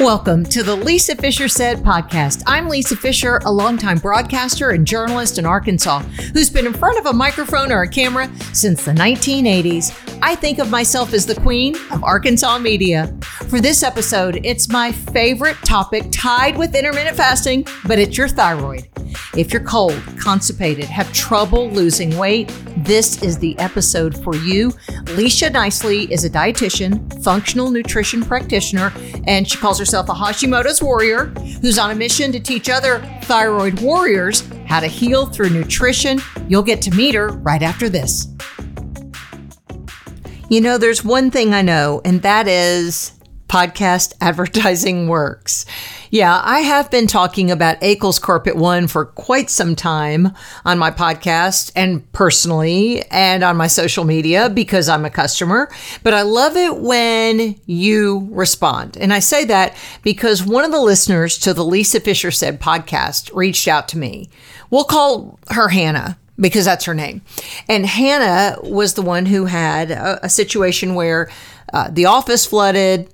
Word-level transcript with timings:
Welcome 0.00 0.44
to 0.44 0.62
the 0.62 0.76
Lisa 0.76 1.16
Fischer 1.16 1.48
Said 1.48 1.78
podcast. 1.78 2.44
I'm 2.46 2.68
Lisa 2.68 2.94
Fischer, 2.94 3.38
a 3.44 3.50
longtime 3.50 3.98
broadcaster 3.98 4.70
and 4.70 4.86
journalist 4.86 5.38
in 5.38 5.44
Arkansas 5.44 6.02
who's 6.32 6.50
been 6.50 6.66
in 6.68 6.72
front 6.72 7.00
of 7.00 7.06
a 7.06 7.12
microphone 7.12 7.72
or 7.72 7.82
a 7.82 7.88
camera 7.88 8.30
since 8.52 8.84
the 8.84 8.92
1980s. 8.92 10.18
I 10.22 10.36
think 10.36 10.60
of 10.60 10.70
myself 10.70 11.12
as 11.12 11.26
the 11.26 11.34
queen 11.40 11.74
of 11.90 12.04
Arkansas 12.04 12.60
media. 12.60 13.12
For 13.48 13.60
this 13.60 13.82
episode, 13.82 14.40
it's 14.44 14.68
my 14.68 14.92
favorite 14.92 15.56
topic 15.64 16.04
tied 16.12 16.56
with 16.56 16.76
intermittent 16.76 17.16
fasting, 17.16 17.66
but 17.84 17.98
it's 17.98 18.16
your 18.16 18.28
thyroid. 18.28 18.88
If 19.38 19.52
you're 19.52 19.62
cold, 19.62 20.02
constipated, 20.18 20.86
have 20.86 21.12
trouble 21.12 21.70
losing 21.70 22.18
weight, 22.18 22.52
this 22.78 23.22
is 23.22 23.38
the 23.38 23.56
episode 23.60 24.20
for 24.24 24.34
you. 24.34 24.70
Lisha 25.14 25.52
Nicely 25.52 26.12
is 26.12 26.24
a 26.24 26.30
dietitian, 26.30 27.22
functional 27.22 27.70
nutrition 27.70 28.24
practitioner, 28.24 28.92
and 29.28 29.48
she 29.48 29.56
calls 29.56 29.78
herself 29.78 30.08
a 30.08 30.12
Hashimoto's 30.12 30.82
warrior 30.82 31.26
who's 31.62 31.78
on 31.78 31.92
a 31.92 31.94
mission 31.94 32.32
to 32.32 32.40
teach 32.40 32.68
other 32.68 32.98
thyroid 33.22 33.80
warriors 33.80 34.42
how 34.66 34.80
to 34.80 34.88
heal 34.88 35.24
through 35.24 35.50
nutrition. 35.50 36.18
You'll 36.48 36.64
get 36.64 36.82
to 36.82 36.90
meet 36.90 37.14
her 37.14 37.28
right 37.28 37.62
after 37.62 37.88
this. 37.88 38.26
You 40.50 40.60
know, 40.60 40.78
there's 40.78 41.04
one 41.04 41.30
thing 41.30 41.54
I 41.54 41.62
know, 41.62 42.00
and 42.04 42.22
that 42.22 42.48
is 42.48 43.12
podcast 43.48 44.14
advertising 44.20 45.08
works. 45.08 45.64
Yeah, 46.10 46.40
I 46.44 46.60
have 46.60 46.90
been 46.90 47.06
talking 47.06 47.50
about 47.50 47.80
Akel's 47.80 48.18
Carpet 48.18 48.56
One 48.56 48.86
for 48.86 49.06
quite 49.06 49.50
some 49.50 49.74
time 49.74 50.32
on 50.64 50.78
my 50.78 50.90
podcast 50.90 51.72
and 51.74 52.10
personally 52.12 53.02
and 53.10 53.42
on 53.42 53.56
my 53.56 53.66
social 53.66 54.04
media 54.04 54.48
because 54.48 54.88
I'm 54.88 55.04
a 55.04 55.10
customer. 55.10 55.70
But 56.02 56.14
I 56.14 56.22
love 56.22 56.56
it 56.56 56.78
when 56.78 57.56
you 57.66 58.28
respond. 58.30 58.96
And 58.96 59.12
I 59.12 59.18
say 59.18 59.44
that 59.46 59.76
because 60.02 60.44
one 60.44 60.64
of 60.64 60.72
the 60.72 60.80
listeners 60.80 61.38
to 61.38 61.52
the 61.52 61.64
Lisa 61.64 62.00
Fischer 62.00 62.30
Said 62.30 62.60
podcast 62.60 63.34
reached 63.34 63.68
out 63.68 63.88
to 63.88 63.98
me. 63.98 64.28
We'll 64.70 64.84
call 64.84 65.38
her 65.50 65.68
Hannah 65.68 66.18
because 66.38 66.64
that's 66.64 66.84
her 66.84 66.94
name. 66.94 67.22
And 67.68 67.84
Hannah 67.84 68.58
was 68.62 68.94
the 68.94 69.02
one 69.02 69.26
who 69.26 69.46
had 69.46 69.90
a, 69.90 70.24
a 70.24 70.28
situation 70.28 70.94
where 70.94 71.30
uh, 71.72 71.90
the 71.90 72.06
office 72.06 72.46
flooded 72.46 73.12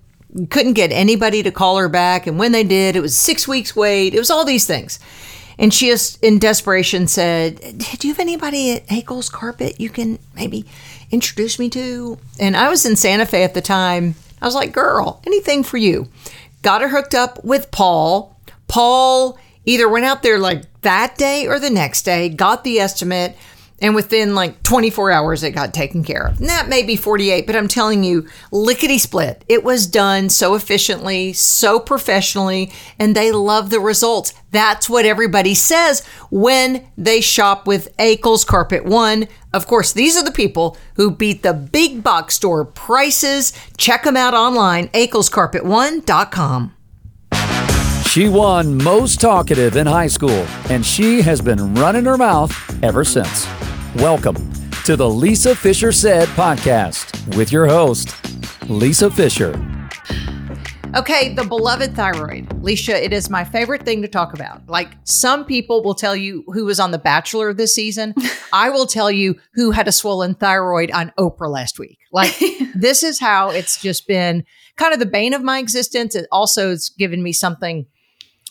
couldn't 0.50 0.72
get 0.74 0.92
anybody 0.92 1.42
to 1.42 1.50
call 1.50 1.78
her 1.78 1.88
back. 1.88 2.26
And 2.26 2.38
when 2.38 2.52
they 2.52 2.64
did, 2.64 2.96
it 2.96 3.00
was 3.00 3.16
six 3.16 3.46
weeks 3.46 3.76
wait. 3.76 4.14
It 4.14 4.18
was 4.18 4.30
all 4.30 4.44
these 4.44 4.66
things. 4.66 4.98
And 5.58 5.72
she 5.72 5.86
just, 5.86 6.22
in 6.22 6.38
desperation, 6.38 7.06
said, 7.06 7.60
Do 7.78 8.08
you 8.08 8.14
have 8.14 8.20
anybody 8.20 8.72
at 8.72 8.86
Akel's 8.88 9.28
Carpet 9.28 9.80
you 9.80 9.88
can 9.88 10.18
maybe 10.34 10.66
introduce 11.10 11.58
me 11.58 11.70
to? 11.70 12.18
And 12.40 12.56
I 12.56 12.68
was 12.68 12.84
in 12.84 12.96
Santa 12.96 13.26
Fe 13.26 13.44
at 13.44 13.54
the 13.54 13.62
time. 13.62 14.16
I 14.42 14.46
was 14.46 14.54
like, 14.54 14.72
Girl, 14.72 15.22
anything 15.26 15.62
for 15.62 15.76
you. 15.76 16.08
Got 16.62 16.82
her 16.82 16.88
hooked 16.88 17.14
up 17.14 17.44
with 17.44 17.70
Paul. 17.70 18.36
Paul 18.66 19.38
either 19.64 19.88
went 19.88 20.04
out 20.04 20.22
there 20.22 20.38
like 20.38 20.64
that 20.82 21.16
day 21.16 21.46
or 21.46 21.60
the 21.60 21.70
next 21.70 22.02
day, 22.02 22.28
got 22.28 22.64
the 22.64 22.80
estimate, 22.80 23.36
and 23.80 23.94
within 23.94 24.34
like 24.34 24.62
24 24.62 25.10
hours, 25.10 25.42
it 25.42 25.50
got 25.50 25.74
taken 25.74 26.04
care 26.04 26.28
of. 26.28 26.40
And 26.40 26.48
that 26.48 26.68
may 26.68 26.82
be 26.82 26.96
48, 26.96 27.46
but 27.46 27.56
I'm 27.56 27.68
telling 27.68 28.04
you, 28.04 28.28
lickety 28.50 28.98
split. 28.98 29.44
It 29.48 29.64
was 29.64 29.86
done 29.86 30.28
so 30.30 30.54
efficiently, 30.54 31.32
so 31.32 31.80
professionally, 31.80 32.72
and 32.98 33.14
they 33.14 33.32
love 33.32 33.70
the 33.70 33.80
results. 33.80 34.32
That's 34.50 34.88
what 34.88 35.04
everybody 35.04 35.54
says 35.54 36.06
when 36.30 36.86
they 36.96 37.20
shop 37.20 37.66
with 37.66 37.94
Akel's 37.98 38.44
Carpet 38.44 38.84
One. 38.84 39.26
Of 39.52 39.66
course, 39.66 39.92
these 39.92 40.16
are 40.16 40.24
the 40.24 40.32
people 40.32 40.76
who 40.96 41.10
beat 41.10 41.42
the 41.42 41.54
big 41.54 42.02
box 42.02 42.34
store 42.34 42.64
prices. 42.64 43.52
Check 43.76 44.04
them 44.04 44.16
out 44.16 44.34
online, 44.34 44.88
akelscarpet1.com. 44.88 46.73
She 48.14 48.28
won 48.28 48.80
most 48.80 49.20
talkative 49.20 49.76
in 49.76 49.88
high 49.88 50.06
school, 50.06 50.46
and 50.70 50.86
she 50.86 51.20
has 51.22 51.40
been 51.40 51.74
running 51.74 52.04
her 52.04 52.16
mouth 52.16 52.54
ever 52.80 53.04
since. 53.04 53.48
Welcome 53.96 54.36
to 54.84 54.94
the 54.94 55.10
Lisa 55.10 55.56
Fischer 55.56 55.90
Said 55.90 56.28
podcast 56.28 57.36
with 57.36 57.50
your 57.50 57.66
host, 57.66 58.14
Lisa 58.70 59.10
Fischer. 59.10 59.50
Okay, 60.94 61.34
the 61.34 61.42
beloved 61.42 61.96
thyroid. 61.96 62.48
Lisha, 62.62 62.94
it 62.94 63.12
is 63.12 63.30
my 63.30 63.42
favorite 63.42 63.84
thing 63.84 64.00
to 64.02 64.06
talk 64.06 64.32
about. 64.32 64.64
Like 64.68 64.90
some 65.02 65.44
people 65.44 65.82
will 65.82 65.96
tell 65.96 66.14
you 66.14 66.44
who 66.46 66.66
was 66.66 66.78
on 66.78 66.92
The 66.92 66.98
Bachelor 66.98 67.52
this 67.52 67.74
season. 67.74 68.14
I 68.52 68.70
will 68.70 68.86
tell 68.86 69.10
you 69.10 69.40
who 69.54 69.72
had 69.72 69.88
a 69.88 69.92
swollen 69.92 70.36
thyroid 70.36 70.92
on 70.92 71.12
Oprah 71.18 71.50
last 71.50 71.80
week. 71.80 71.98
Like 72.12 72.32
this 72.76 73.02
is 73.02 73.18
how 73.18 73.50
it's 73.50 73.82
just 73.82 74.06
been 74.06 74.44
kind 74.76 74.92
of 74.92 75.00
the 75.00 75.06
bane 75.06 75.34
of 75.34 75.42
my 75.42 75.58
existence. 75.58 76.14
It 76.14 76.28
also 76.30 76.70
has 76.70 76.90
given 76.90 77.20
me 77.20 77.32
something 77.32 77.86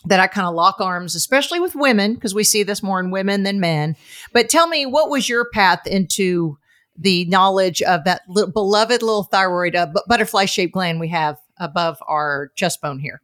that 0.06 0.20
I 0.20 0.26
kind 0.26 0.46
of 0.46 0.54
lock 0.54 0.80
arms, 0.80 1.14
especially 1.14 1.60
with 1.60 1.74
women, 1.74 2.14
because 2.14 2.34
we 2.34 2.44
see 2.44 2.62
this 2.62 2.82
more 2.82 3.00
in 3.00 3.10
women 3.10 3.42
than 3.42 3.60
men. 3.60 3.96
But 4.32 4.48
tell 4.48 4.66
me, 4.66 4.86
what 4.86 5.10
was 5.10 5.28
your 5.28 5.48
path 5.50 5.86
into 5.86 6.58
the 6.96 7.24
knowledge 7.26 7.82
of 7.82 8.04
that 8.04 8.22
li- 8.28 8.46
beloved 8.52 9.02
little 9.02 9.24
thyroid 9.24 9.74
uh, 9.74 9.88
butterfly 10.06 10.44
shaped 10.44 10.74
gland 10.74 11.00
we 11.00 11.08
have 11.08 11.38
above 11.58 11.98
our 12.06 12.50
chest 12.54 12.80
bone 12.80 12.98
here? 12.98 13.20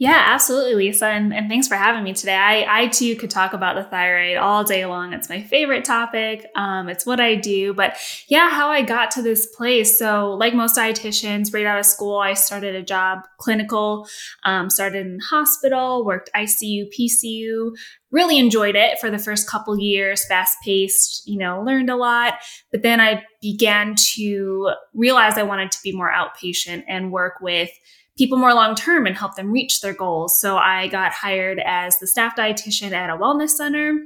Yeah, 0.00 0.24
absolutely, 0.28 0.86
Lisa. 0.86 1.08
And, 1.08 1.30
and 1.34 1.46
thanks 1.50 1.68
for 1.68 1.74
having 1.74 2.02
me 2.02 2.14
today. 2.14 2.34
I, 2.34 2.84
I 2.84 2.86
too 2.86 3.14
could 3.16 3.28
talk 3.28 3.52
about 3.52 3.76
the 3.76 3.84
thyroid 3.84 4.38
all 4.38 4.64
day 4.64 4.86
long. 4.86 5.12
It's 5.12 5.28
my 5.28 5.42
favorite 5.42 5.84
topic. 5.84 6.46
Um, 6.56 6.88
it's 6.88 7.04
what 7.04 7.20
I 7.20 7.34
do. 7.34 7.74
But 7.74 7.98
yeah, 8.26 8.48
how 8.48 8.70
I 8.70 8.80
got 8.80 9.10
to 9.10 9.22
this 9.22 9.44
place. 9.54 9.98
So, 9.98 10.32
like 10.32 10.54
most 10.54 10.74
dietitians, 10.74 11.52
right 11.52 11.66
out 11.66 11.78
of 11.78 11.84
school, 11.84 12.18
I 12.18 12.32
started 12.32 12.74
a 12.74 12.82
job 12.82 13.18
clinical, 13.36 14.08
um, 14.44 14.70
started 14.70 15.04
in 15.04 15.18
hospital, 15.20 16.02
worked 16.02 16.30
ICU, 16.34 16.86
PCU, 16.98 17.72
really 18.10 18.38
enjoyed 18.38 18.76
it 18.76 18.98
for 19.00 19.10
the 19.10 19.18
first 19.18 19.48
couple 19.48 19.78
years, 19.78 20.26
fast 20.26 20.56
paced, 20.64 21.22
you 21.26 21.38
know, 21.38 21.62
learned 21.62 21.90
a 21.90 21.96
lot. 21.96 22.34
But 22.72 22.80
then 22.80 23.00
I 23.00 23.22
began 23.42 23.96
to 24.14 24.70
realize 24.94 25.36
I 25.36 25.42
wanted 25.42 25.70
to 25.72 25.78
be 25.84 25.92
more 25.92 26.10
outpatient 26.10 26.84
and 26.88 27.12
work 27.12 27.34
with 27.42 27.70
people 28.20 28.36
more 28.36 28.52
long 28.52 28.74
term 28.74 29.06
and 29.06 29.16
help 29.16 29.34
them 29.34 29.50
reach 29.50 29.80
their 29.80 29.94
goals. 29.94 30.38
So 30.38 30.58
I 30.58 30.88
got 30.88 31.10
hired 31.10 31.58
as 31.64 31.98
the 31.98 32.06
staff 32.06 32.36
dietitian 32.36 32.92
at 32.92 33.08
a 33.08 33.16
wellness 33.16 33.48
center 33.48 33.98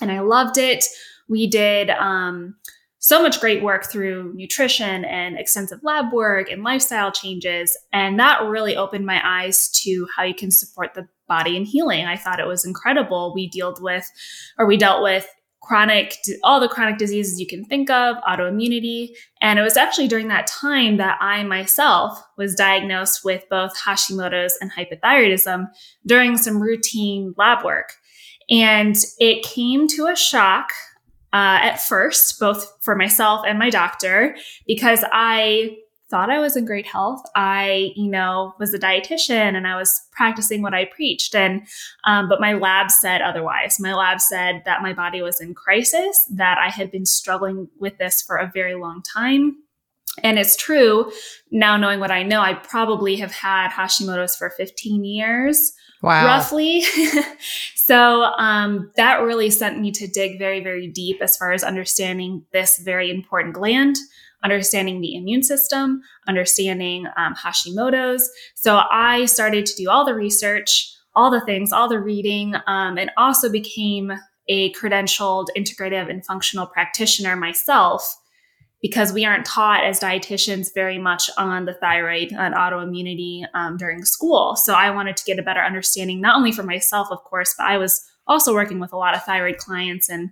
and 0.00 0.10
I 0.10 0.18
loved 0.18 0.58
it. 0.58 0.84
We 1.28 1.46
did 1.46 1.90
um, 1.90 2.56
so 2.98 3.22
much 3.22 3.38
great 3.38 3.62
work 3.62 3.84
through 3.84 4.32
nutrition 4.34 5.04
and 5.04 5.38
extensive 5.38 5.78
lab 5.84 6.12
work 6.12 6.50
and 6.50 6.64
lifestyle 6.64 7.12
changes. 7.12 7.78
And 7.92 8.18
that 8.18 8.42
really 8.42 8.76
opened 8.76 9.06
my 9.06 9.20
eyes 9.22 9.68
to 9.84 10.08
how 10.16 10.24
you 10.24 10.34
can 10.34 10.50
support 10.50 10.94
the 10.94 11.06
body 11.28 11.56
in 11.56 11.64
healing. 11.64 12.06
I 12.06 12.16
thought 12.16 12.40
it 12.40 12.48
was 12.48 12.64
incredible. 12.64 13.32
We 13.36 13.48
dealt 13.48 13.80
with, 13.80 14.10
or 14.58 14.66
we 14.66 14.76
dealt 14.76 15.00
with 15.00 15.28
chronic, 15.64 16.16
all 16.42 16.60
the 16.60 16.68
chronic 16.68 16.98
diseases 16.98 17.40
you 17.40 17.46
can 17.46 17.64
think 17.64 17.88
of, 17.90 18.16
autoimmunity. 18.18 19.08
And 19.40 19.58
it 19.58 19.62
was 19.62 19.76
actually 19.76 20.08
during 20.08 20.28
that 20.28 20.46
time 20.46 20.98
that 20.98 21.16
I 21.20 21.42
myself 21.42 22.22
was 22.36 22.54
diagnosed 22.54 23.24
with 23.24 23.44
both 23.48 23.76
Hashimoto's 23.78 24.56
and 24.60 24.70
hypothyroidism 24.70 25.68
during 26.06 26.36
some 26.36 26.60
routine 26.60 27.34
lab 27.38 27.64
work. 27.64 27.94
And 28.50 28.94
it 29.18 29.42
came 29.42 29.88
to 29.88 30.06
a 30.06 30.16
shock 30.16 30.70
uh, 31.32 31.58
at 31.62 31.80
first, 31.80 32.38
both 32.38 32.70
for 32.82 32.94
myself 32.94 33.44
and 33.46 33.58
my 33.58 33.70
doctor, 33.70 34.36
because 34.66 35.02
I 35.12 35.78
thought 36.14 36.30
I 36.30 36.38
was 36.38 36.56
in 36.56 36.64
great 36.64 36.86
health. 36.86 37.24
I, 37.34 37.90
you 37.96 38.08
know, 38.08 38.54
was 38.60 38.72
a 38.72 38.78
dietitian 38.78 39.56
and 39.56 39.66
I 39.66 39.74
was 39.74 40.00
practicing 40.12 40.62
what 40.62 40.72
I 40.72 40.84
preached. 40.84 41.34
And, 41.34 41.66
um, 42.04 42.28
but 42.28 42.40
my 42.40 42.52
lab 42.52 42.92
said 42.92 43.20
otherwise. 43.20 43.80
My 43.80 43.94
lab 43.94 44.20
said 44.20 44.62
that 44.64 44.80
my 44.80 44.92
body 44.92 45.22
was 45.22 45.40
in 45.40 45.54
crisis, 45.54 46.24
that 46.30 46.56
I 46.56 46.68
had 46.68 46.92
been 46.92 47.04
struggling 47.04 47.66
with 47.80 47.98
this 47.98 48.22
for 48.22 48.36
a 48.36 48.48
very 48.54 48.76
long 48.76 49.02
time. 49.02 49.56
And 50.22 50.38
it's 50.38 50.54
true 50.54 51.10
now, 51.50 51.76
knowing 51.76 51.98
what 51.98 52.12
I 52.12 52.22
know, 52.22 52.40
I 52.40 52.54
probably 52.54 53.16
have 53.16 53.32
had 53.32 53.70
Hashimoto's 53.70 54.36
for 54.36 54.50
15 54.50 55.04
years. 55.04 55.72
Wow. 56.00 56.26
Roughly. 56.26 56.84
so 57.74 58.22
um, 58.38 58.92
that 58.94 59.20
really 59.22 59.50
sent 59.50 59.80
me 59.80 59.90
to 59.90 60.06
dig 60.06 60.38
very, 60.38 60.62
very 60.62 60.86
deep 60.86 61.20
as 61.20 61.36
far 61.36 61.50
as 61.50 61.64
understanding 61.64 62.44
this 62.52 62.78
very 62.78 63.10
important 63.10 63.54
gland 63.54 63.96
understanding 64.44 65.00
the 65.00 65.16
immune 65.16 65.42
system, 65.42 66.02
understanding 66.28 67.06
um, 67.16 67.34
Hashimoto's. 67.34 68.30
So 68.54 68.82
I 68.90 69.24
started 69.24 69.66
to 69.66 69.74
do 69.74 69.90
all 69.90 70.04
the 70.04 70.14
research, 70.14 70.94
all 71.16 71.30
the 71.30 71.40
things, 71.40 71.72
all 71.72 71.88
the 71.88 72.00
reading, 72.00 72.54
um, 72.66 72.98
and 72.98 73.10
also 73.16 73.50
became 73.50 74.12
a 74.48 74.72
credentialed 74.74 75.46
integrative 75.56 76.10
and 76.10 76.24
functional 76.24 76.66
practitioner 76.66 77.34
myself 77.34 78.16
because 78.82 79.14
we 79.14 79.24
aren't 79.24 79.46
taught 79.46 79.82
as 79.82 79.98
dietitians 79.98 80.68
very 80.74 80.98
much 80.98 81.30
on 81.38 81.64
the 81.64 81.72
thyroid 81.72 82.32
and 82.32 82.54
autoimmunity 82.54 83.46
um, 83.54 83.78
during 83.78 84.04
school. 84.04 84.56
So 84.56 84.74
I 84.74 84.90
wanted 84.90 85.16
to 85.16 85.24
get 85.24 85.38
a 85.38 85.42
better 85.42 85.62
understanding, 85.62 86.20
not 86.20 86.36
only 86.36 86.52
for 86.52 86.64
myself, 86.64 87.08
of 87.10 87.24
course, 87.24 87.54
but 87.56 87.66
I 87.66 87.78
was 87.78 88.04
also 88.26 88.52
working 88.52 88.80
with 88.80 88.92
a 88.92 88.98
lot 88.98 89.16
of 89.16 89.24
thyroid 89.24 89.56
clients 89.56 90.10
and 90.10 90.30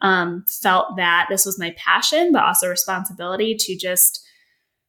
um, 0.00 0.44
felt 0.48 0.96
that 0.96 1.26
this 1.28 1.46
was 1.46 1.58
my 1.58 1.74
passion, 1.76 2.32
but 2.32 2.44
also 2.44 2.68
responsibility 2.68 3.54
to 3.58 3.76
just 3.76 4.24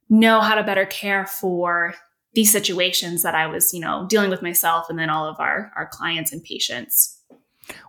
know 0.08 0.40
how 0.40 0.54
to 0.54 0.62
better 0.62 0.86
care 0.86 1.26
for 1.26 1.94
these 2.34 2.52
situations 2.52 3.22
that 3.22 3.34
I 3.34 3.46
was, 3.46 3.72
you 3.72 3.80
know, 3.80 4.06
dealing 4.08 4.30
with 4.30 4.42
myself 4.42 4.86
and 4.90 4.98
then 4.98 5.10
all 5.10 5.26
of 5.26 5.40
our 5.40 5.72
our 5.76 5.86
clients 5.86 6.32
and 6.32 6.42
patients. 6.42 7.20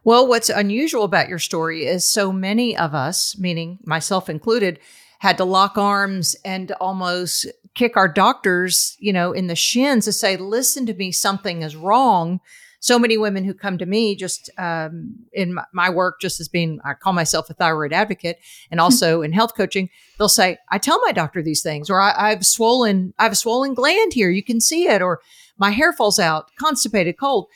Well, 0.04 0.28
what's 0.28 0.50
unusual 0.50 1.04
about 1.04 1.30
your 1.30 1.38
story 1.38 1.86
is 1.86 2.04
so 2.04 2.32
many 2.32 2.76
of 2.76 2.96
us, 2.96 3.38
meaning 3.38 3.78
myself 3.84 4.30
included, 4.30 4.80
had 5.20 5.38
to 5.38 5.44
lock 5.44 5.78
arms 5.78 6.36
and 6.44 6.72
almost 6.74 7.46
kick 7.76 7.96
our 7.96 8.08
doctors, 8.08 8.96
you 9.00 9.14
know, 9.14 9.34
in 9.34 9.48
the 9.48 9.56
shins 9.56 10.06
to 10.06 10.12
say, 10.12 10.36
listen 10.38 10.86
to 10.88 10.94
me, 10.94 11.12
something 11.12 11.62
is 11.62 11.76
wrong 11.76 12.40
so 12.80 13.00
many 13.00 13.18
women 13.18 13.44
who 13.44 13.54
come 13.54 13.78
to 13.78 13.86
me 13.86 14.16
just 14.16 14.50
um, 14.58 15.16
in 15.34 15.56
my, 15.56 15.64
my, 15.74 15.90
work, 15.90 16.22
just 16.22 16.40
as 16.40 16.48
being, 16.48 16.80
I 16.86 16.94
call 16.94 17.14
myself 17.14 17.50
a 17.50 17.54
thyroid 17.54 17.92
advocate, 17.92 18.40
and 18.70 18.80
also 18.80 19.22
in 19.22 19.34
health 19.34 19.56
coaching, 19.56 19.90
they'll 20.18 20.30
say, 20.30 20.58
I 20.72 20.78
tell 20.78 21.02
my 21.06 21.12
doctor 21.12 21.42
these 21.42 21.64
things, 21.64 21.90
or 21.90 22.00
I, 22.00 22.30
have 22.30 22.46
swollen, 22.46 23.14
I 23.18 23.24
have 23.24 23.32
a 23.32 23.36
swollen 23.36 23.74
gland 23.74 24.14
here, 24.14 24.30
you 24.30 24.44
can 24.44 24.62
see 24.62 24.88
it, 24.88 25.02
or 25.02 25.22
my 25.58 25.72
hair 25.72 25.92
falls 25.92 26.20
out, 26.20 26.52
constipated, 26.60 27.18
cold. 27.18 27.48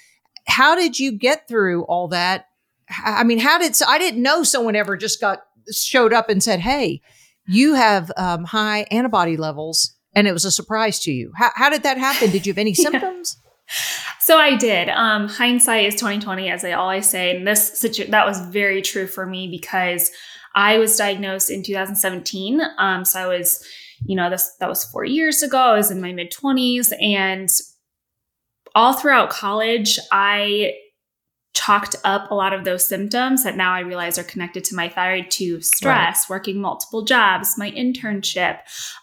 How 0.47 0.75
did 0.75 0.99
you 0.99 1.11
get 1.11 1.47
through 1.47 1.83
all 1.83 2.07
that? 2.09 2.47
I 3.05 3.23
mean, 3.23 3.39
how 3.39 3.59
did, 3.59 3.75
I 3.87 3.99
didn't 3.99 4.23
know 4.23 4.43
someone 4.43 4.75
ever 4.75 4.97
just 4.97 5.21
got, 5.21 5.43
showed 5.71 6.13
up 6.13 6.29
and 6.29 6.41
said, 6.41 6.59
Hey, 6.59 7.01
you 7.47 7.75
have 7.75 8.11
um, 8.17 8.45
high 8.45 8.87
antibody 8.91 9.37
levels 9.37 9.95
and 10.13 10.27
it 10.27 10.33
was 10.33 10.45
a 10.45 10.51
surprise 10.51 10.99
to 11.01 11.11
you. 11.11 11.31
How, 11.35 11.51
how 11.55 11.69
did 11.69 11.83
that 11.83 11.97
happen? 11.97 12.31
Did 12.31 12.45
you 12.45 12.53
have 12.53 12.57
any 12.57 12.73
symptoms? 12.73 13.37
So 14.19 14.37
I 14.37 14.55
did. 14.55 14.89
Um, 14.89 15.27
hindsight 15.27 15.85
is 15.85 15.95
twenty 15.95 16.19
twenty, 16.19 16.49
as 16.49 16.63
I 16.63 16.73
always 16.73 17.09
say, 17.09 17.35
and 17.35 17.47
this 17.47 17.79
situ- 17.79 18.11
that 18.11 18.25
was 18.25 18.39
very 18.47 18.81
true 18.81 19.07
for 19.07 19.25
me 19.25 19.47
because 19.47 20.11
I 20.55 20.77
was 20.77 20.95
diagnosed 20.97 21.49
in 21.49 21.63
2017. 21.63 22.61
Um, 22.77 23.05
so 23.05 23.19
I 23.19 23.27
was, 23.27 23.65
you 24.05 24.15
know, 24.15 24.29
this 24.29 24.55
that 24.59 24.69
was 24.69 24.83
four 24.83 25.05
years 25.05 25.41
ago. 25.41 25.57
I 25.57 25.77
was 25.77 25.91
in 25.91 26.01
my 26.01 26.11
mid 26.13 26.31
twenties, 26.31 26.93
and 27.01 27.49
all 28.75 28.93
throughout 28.93 29.29
college, 29.29 29.99
I 30.11 30.73
chalked 31.53 31.95
up 32.05 32.31
a 32.31 32.35
lot 32.35 32.53
of 32.53 32.63
those 32.63 32.87
symptoms 32.87 33.43
that 33.43 33.57
now 33.57 33.73
I 33.73 33.81
realize 33.81 34.17
are 34.17 34.23
connected 34.23 34.63
to 34.65 34.75
my 34.75 34.87
thyroid 34.87 35.29
to 35.31 35.59
stress, 35.61 36.29
right. 36.29 36.33
working 36.33 36.61
multiple 36.61 37.03
jobs, 37.03 37.57
my 37.57 37.71
internship. 37.71 38.59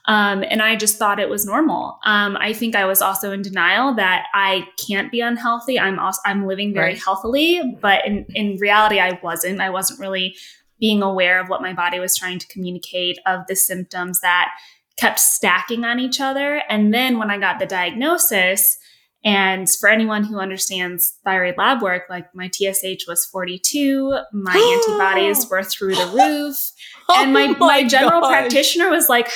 Um, 0.06 0.42
and 0.48 0.62
I 0.62 0.74
just 0.74 0.96
thought 0.98 1.20
it 1.20 1.28
was 1.28 1.44
normal. 1.44 1.98
Um, 2.06 2.36
I 2.40 2.54
think 2.54 2.74
I 2.74 2.86
was 2.86 3.02
also 3.02 3.32
in 3.32 3.42
denial 3.42 3.94
that 3.94 4.26
I 4.32 4.66
can't 4.86 5.12
be 5.12 5.20
unhealthy. 5.20 5.78
I'm 5.78 5.98
also, 5.98 6.20
I'm 6.24 6.46
living 6.46 6.72
very 6.72 6.92
right. 6.92 7.02
healthily, 7.02 7.76
but 7.82 8.06
in, 8.06 8.24
in 8.30 8.56
reality, 8.56 8.98
I 8.98 9.20
wasn't. 9.22 9.60
I 9.60 9.68
wasn't 9.68 10.00
really 10.00 10.34
being 10.80 11.02
aware 11.02 11.40
of 11.40 11.48
what 11.48 11.60
my 11.60 11.74
body 11.74 11.98
was 11.98 12.16
trying 12.16 12.38
to 12.38 12.46
communicate 12.46 13.18
of 13.26 13.46
the 13.48 13.56
symptoms 13.56 14.20
that 14.20 14.50
kept 14.96 15.20
stacking 15.20 15.84
on 15.84 16.00
each 16.00 16.20
other. 16.20 16.62
And 16.68 16.94
then 16.94 17.18
when 17.18 17.30
I 17.30 17.38
got 17.38 17.58
the 17.58 17.66
diagnosis, 17.66 18.78
and 19.24 19.68
for 19.68 19.88
anyone 19.88 20.24
who 20.24 20.38
understands 20.38 21.14
thyroid 21.24 21.56
lab 21.58 21.82
work, 21.82 22.04
like 22.08 22.32
my 22.34 22.48
TSH 22.48 23.06
was 23.08 23.24
42, 23.26 24.16
my 24.32 24.80
antibodies 24.88 25.48
were 25.50 25.62
through 25.62 25.94
the 25.94 26.12
roof. 26.14 26.56
Oh 27.10 27.22
and 27.22 27.32
my, 27.32 27.46
my, 27.46 27.58
my 27.58 27.84
general 27.88 28.20
gosh. 28.20 28.32
practitioner 28.32 28.90
was 28.90 29.08
like, 29.08 29.30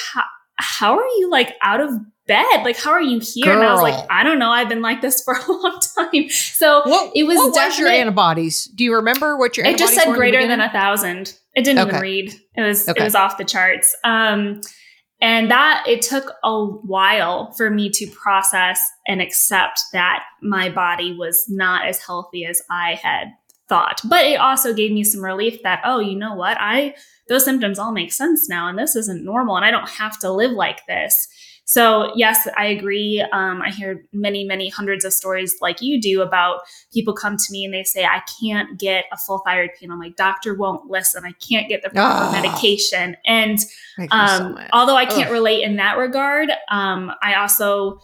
how 0.58 0.94
are 0.94 1.06
you 1.16 1.30
like 1.30 1.54
out 1.62 1.80
of 1.80 1.90
bed? 2.26 2.64
Like, 2.64 2.78
how 2.78 2.90
are 2.90 3.00
you 3.00 3.18
here? 3.18 3.46
Girl. 3.46 3.54
And 3.54 3.64
I 3.64 3.72
was 3.72 3.80
like, 3.80 4.06
I 4.10 4.22
don't 4.22 4.38
know. 4.38 4.50
I've 4.50 4.68
been 4.68 4.82
like 4.82 5.00
this 5.00 5.22
for 5.24 5.34
a 5.34 5.50
long 5.50 5.80
time. 5.96 6.28
So 6.28 6.82
what, 6.84 7.12
it 7.14 7.24
was 7.24 7.38
what 7.38 7.52
was 7.52 7.78
your 7.78 7.88
antibodies? 7.88 8.66
Do 8.66 8.84
you 8.84 8.94
remember 8.94 9.38
what 9.38 9.56
your 9.56 9.64
It 9.64 9.78
just 9.78 9.94
said 9.94 10.12
greater 10.14 10.46
than 10.46 10.60
a 10.60 10.70
thousand. 10.70 11.34
It 11.54 11.64
didn't 11.64 11.80
okay. 11.80 11.88
even 11.88 12.00
read. 12.00 12.34
It 12.54 12.60
was 12.60 12.88
okay. 12.88 13.00
it 13.00 13.04
was 13.04 13.14
off 13.14 13.38
the 13.38 13.44
charts. 13.44 13.94
Um, 14.04 14.60
and 15.22 15.52
that 15.52 15.84
it 15.86 16.02
took 16.02 16.32
a 16.42 16.64
while 16.66 17.52
for 17.52 17.70
me 17.70 17.88
to 17.90 18.08
process 18.08 18.82
and 19.06 19.22
accept 19.22 19.80
that 19.92 20.24
my 20.42 20.68
body 20.68 21.16
was 21.16 21.46
not 21.48 21.86
as 21.86 22.04
healthy 22.04 22.44
as 22.44 22.60
I 22.68 22.98
had 23.00 23.28
thought. 23.68 24.00
But 24.04 24.24
it 24.24 24.40
also 24.40 24.74
gave 24.74 24.90
me 24.90 25.04
some 25.04 25.24
relief 25.24 25.62
that, 25.62 25.80
oh, 25.84 26.00
you 26.00 26.18
know 26.18 26.34
what? 26.34 26.56
I, 26.60 26.96
those 27.28 27.44
symptoms 27.44 27.78
all 27.78 27.92
make 27.92 28.12
sense 28.12 28.48
now 28.48 28.68
and 28.68 28.76
this 28.76 28.96
isn't 28.96 29.24
normal 29.24 29.56
and 29.56 29.64
I 29.64 29.70
don't 29.70 29.88
have 29.88 30.18
to 30.18 30.32
live 30.32 30.50
like 30.50 30.84
this. 30.86 31.28
So, 31.64 32.12
yes, 32.16 32.48
I 32.56 32.66
agree. 32.66 33.24
Um, 33.32 33.62
I 33.62 33.70
hear 33.70 34.04
many, 34.12 34.44
many 34.44 34.68
hundreds 34.68 35.04
of 35.04 35.12
stories 35.12 35.56
like 35.60 35.80
you 35.80 36.00
do 36.00 36.20
about 36.20 36.60
people 36.92 37.14
come 37.14 37.36
to 37.36 37.44
me 37.50 37.64
and 37.64 37.72
they 37.72 37.84
say, 37.84 38.04
I 38.04 38.20
can't 38.40 38.78
get 38.78 39.04
a 39.12 39.16
full 39.16 39.38
thyroid 39.46 39.70
panel. 39.80 39.96
My 39.96 40.10
doctor 40.10 40.54
won't 40.54 40.90
listen. 40.90 41.24
I 41.24 41.32
can't 41.32 41.68
get 41.68 41.82
the 41.82 41.90
proper 41.90 42.24
oh, 42.24 42.28
um, 42.28 42.34
And 43.24 43.58
um, 44.10 44.56
so 44.56 44.64
although 44.72 44.96
I 44.96 45.06
can't 45.06 45.28
Ugh. 45.28 45.32
relate 45.32 45.62
in 45.62 45.76
that 45.76 45.96
regard, 45.98 46.50
um, 46.70 47.12
I 47.22 47.34
also 47.34 48.00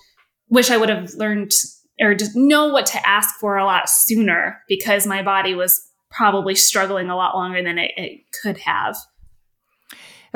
wish 0.48 0.70
I 0.70 0.76
would 0.76 0.88
have 0.88 1.12
learned 1.14 1.52
or 2.00 2.14
just 2.14 2.36
know 2.36 2.68
what 2.68 2.86
to 2.86 3.08
ask 3.08 3.34
for 3.40 3.56
a 3.56 3.64
lot 3.64 3.88
sooner 3.88 4.62
because 4.68 5.06
my 5.06 5.22
body 5.22 5.54
was 5.54 5.80
probably 6.10 6.54
struggling 6.54 7.10
a 7.10 7.16
lot 7.16 7.34
longer 7.34 7.62
than 7.62 7.78
it, 7.78 7.92
it 7.96 8.20
could 8.42 8.56
have. 8.58 8.96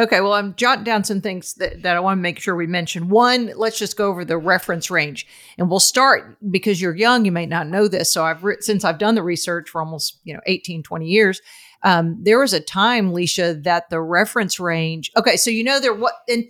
Okay, 0.03 0.21
well, 0.21 0.33
I'm 0.33 0.57
jotting 0.57 0.83
down 0.83 1.05
some 1.05 1.21
things 1.21 1.55
that, 1.55 1.83
that 1.85 1.97
I 1.97 2.01
want 2.01 2.19
to 2.19 2.23
make 2.23 2.41
sure 2.41 2.57
we 2.57 2.67
mention. 2.67 3.09
One, 3.09 3.53
let's 3.55 3.79
just 3.79 3.97
go 3.97 4.09
over 4.09 4.25
the 4.25 4.37
reference 4.37 4.91
range, 4.91 5.29
and 5.57 5.71
we'll 5.71 5.79
start 5.79 6.37
because 6.51 6.81
you're 6.81 6.97
young. 6.97 7.25
You 7.25 7.31
may 7.31 7.47
not 7.47 7.69
know 7.69 7.87
this. 7.87 8.13
So 8.13 8.25
I've 8.25 8.43
re- 8.43 8.57
since 8.59 8.85
I've 8.85 8.99
done 8.99 9.15
the 9.15 9.23
research 9.23 9.71
for 9.71 9.81
almost 9.81 10.19
you 10.25 10.35
know 10.35 10.41
18, 10.47 10.83
20 10.83 11.07
years. 11.07 11.41
Um, 11.85 12.19
there 12.21 12.41
was 12.41 12.53
a 12.53 12.59
time, 12.59 13.13
Lisha, 13.13 13.63
that 13.63 13.91
the 13.91 14.01
reference 14.01 14.59
range. 14.59 15.13
Okay, 15.17 15.37
so 15.37 15.51
you 15.51 15.63
know 15.63 15.79
there 15.79 15.95
what 15.95 16.15
in 16.27 16.49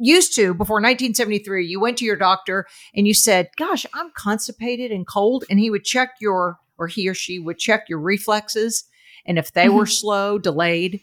used 0.00 0.34
to 0.34 0.54
before 0.54 0.76
1973 0.76 1.66
you 1.66 1.78
went 1.78 1.98
to 1.98 2.04
your 2.04 2.16
doctor 2.16 2.66
and 2.94 3.06
you 3.06 3.12
said 3.12 3.48
gosh 3.56 3.84
i'm 3.94 4.10
constipated 4.16 4.92
and 4.92 5.06
cold 5.06 5.44
and 5.50 5.58
he 5.58 5.70
would 5.70 5.84
check 5.84 6.10
your 6.20 6.56
or 6.78 6.86
he 6.86 7.08
or 7.08 7.14
she 7.14 7.38
would 7.38 7.58
check 7.58 7.84
your 7.88 7.98
reflexes 7.98 8.84
and 9.26 9.38
if 9.38 9.52
they 9.52 9.66
mm-hmm. 9.66 9.76
were 9.76 9.86
slow 9.86 10.38
delayed 10.38 11.00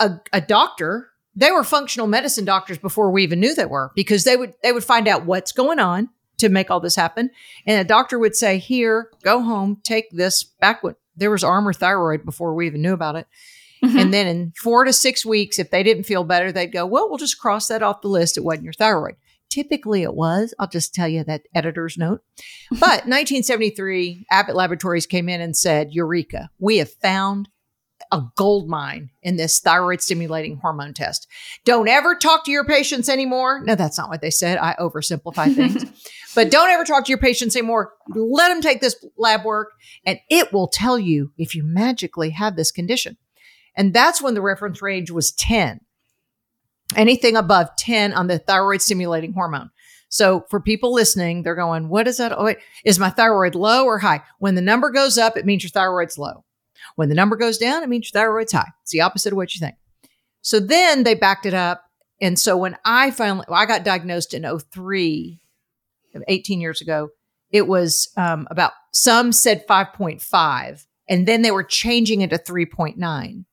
a, 0.00 0.12
a 0.32 0.40
doctor. 0.40 1.10
They 1.36 1.50
were 1.50 1.64
functional 1.64 2.06
medicine 2.06 2.44
doctors 2.44 2.78
before 2.78 3.10
we 3.10 3.24
even 3.24 3.40
knew 3.40 3.54
they 3.54 3.66
were 3.66 3.90
because 3.94 4.24
they 4.24 4.36
would 4.36 4.54
they 4.62 4.72
would 4.72 4.84
find 4.84 5.08
out 5.08 5.26
what's 5.26 5.52
going 5.52 5.78
on 5.78 6.10
to 6.38 6.48
make 6.48 6.70
all 6.70 6.80
this 6.80 6.96
happen. 6.96 7.30
And 7.66 7.80
a 7.80 7.88
doctor 7.88 8.18
would 8.18 8.36
say 8.36 8.58
here 8.58 9.10
go 9.22 9.42
home 9.42 9.80
take 9.82 10.10
this 10.10 10.44
back 10.44 10.82
when 10.82 10.94
there 11.16 11.30
was 11.30 11.44
Armour 11.44 11.72
thyroid 11.72 12.24
before 12.24 12.54
we 12.54 12.66
even 12.66 12.82
knew 12.82 12.92
about 12.92 13.16
it. 13.16 13.26
Mm-hmm. 13.82 13.98
and 13.98 14.14
then 14.14 14.26
in 14.26 14.52
four 14.56 14.84
to 14.84 14.94
six 14.94 15.26
weeks 15.26 15.58
if 15.58 15.70
they 15.70 15.82
didn't 15.82 16.04
feel 16.04 16.24
better 16.24 16.50
they'd 16.50 16.72
go 16.72 16.86
well 16.86 17.06
we'll 17.06 17.18
just 17.18 17.38
cross 17.38 17.68
that 17.68 17.82
off 17.82 18.00
the 18.00 18.08
list. 18.08 18.38
It 18.38 18.44
wasn't 18.44 18.64
your 18.64 18.72
thyroid. 18.72 19.16
Typically 19.50 20.02
it 20.02 20.14
was. 20.14 20.54
I'll 20.58 20.68
just 20.68 20.94
tell 20.94 21.08
you 21.08 21.22
that 21.24 21.42
editor's 21.54 21.98
note. 21.98 22.22
But 22.70 23.06
1973 23.06 24.26
abbott 24.30 24.56
laboratories 24.56 25.06
came 25.06 25.28
in 25.28 25.40
and 25.40 25.56
said 25.56 25.92
eureka. 25.92 26.50
We 26.58 26.78
have 26.78 26.92
found 26.92 27.48
a 28.14 28.30
gold 28.36 28.68
mine 28.68 29.10
in 29.22 29.34
this 29.36 29.58
thyroid 29.58 30.00
stimulating 30.00 30.56
hormone 30.58 30.94
test. 30.94 31.26
Don't 31.64 31.88
ever 31.88 32.14
talk 32.14 32.44
to 32.44 32.52
your 32.52 32.64
patients 32.64 33.08
anymore. 33.08 33.60
No, 33.64 33.74
that's 33.74 33.98
not 33.98 34.08
what 34.08 34.20
they 34.20 34.30
said. 34.30 34.56
I 34.58 34.76
oversimplify 34.78 35.52
things. 35.52 35.84
but 36.36 36.48
don't 36.48 36.70
ever 36.70 36.84
talk 36.84 37.04
to 37.06 37.08
your 37.08 37.18
patients 37.18 37.56
anymore. 37.56 37.92
Let 38.14 38.50
them 38.50 38.62
take 38.62 38.80
this 38.80 39.04
lab 39.18 39.44
work 39.44 39.72
and 40.06 40.20
it 40.30 40.52
will 40.52 40.68
tell 40.68 40.96
you 40.96 41.32
if 41.36 41.56
you 41.56 41.64
magically 41.64 42.30
have 42.30 42.54
this 42.54 42.70
condition. 42.70 43.16
And 43.76 43.92
that's 43.92 44.22
when 44.22 44.34
the 44.34 44.42
reference 44.42 44.80
range 44.80 45.10
was 45.10 45.32
10. 45.32 45.80
Anything 46.94 47.34
above 47.34 47.70
10 47.76 48.12
on 48.12 48.28
the 48.28 48.38
thyroid 48.38 48.80
stimulating 48.80 49.32
hormone. 49.32 49.70
So 50.08 50.44
for 50.48 50.60
people 50.60 50.94
listening, 50.94 51.42
they're 51.42 51.56
going, 51.56 51.88
what 51.88 52.06
is 52.06 52.18
that? 52.18 52.30
Oh, 52.30 52.44
wait, 52.44 52.58
is 52.84 53.00
my 53.00 53.10
thyroid 53.10 53.56
low 53.56 53.84
or 53.86 53.98
high? 53.98 54.22
When 54.38 54.54
the 54.54 54.62
number 54.62 54.90
goes 54.90 55.18
up, 55.18 55.36
it 55.36 55.44
means 55.46 55.64
your 55.64 55.70
thyroid's 55.70 56.16
low. 56.16 56.44
When 56.96 57.08
the 57.08 57.14
number 57.14 57.36
goes 57.36 57.58
down, 57.58 57.82
it 57.82 57.88
means 57.88 58.10
your 58.12 58.20
thyroid's 58.20 58.52
high. 58.52 58.70
It's 58.82 58.92
the 58.92 59.00
opposite 59.00 59.32
of 59.32 59.36
what 59.36 59.54
you 59.54 59.60
think. 59.60 59.76
So 60.42 60.60
then 60.60 61.04
they 61.04 61.14
backed 61.14 61.46
it 61.46 61.54
up. 61.54 61.84
And 62.20 62.38
so 62.38 62.56
when 62.56 62.76
I 62.84 63.10
finally, 63.10 63.46
well, 63.48 63.60
I 63.60 63.66
got 63.66 63.84
diagnosed 63.84 64.34
in 64.34 64.46
03, 64.58 65.40
18 66.28 66.60
years 66.60 66.80
ago, 66.80 67.08
it 67.50 67.66
was 67.66 68.08
um, 68.16 68.46
about, 68.50 68.72
some 68.92 69.32
said 69.32 69.66
5.5, 69.66 70.86
and 71.08 71.26
then 71.26 71.42
they 71.42 71.50
were 71.50 71.64
changing 71.64 72.20
it 72.20 72.30
to 72.30 72.38
3.9. 72.38 72.96
Mm-hmm. 72.96 73.44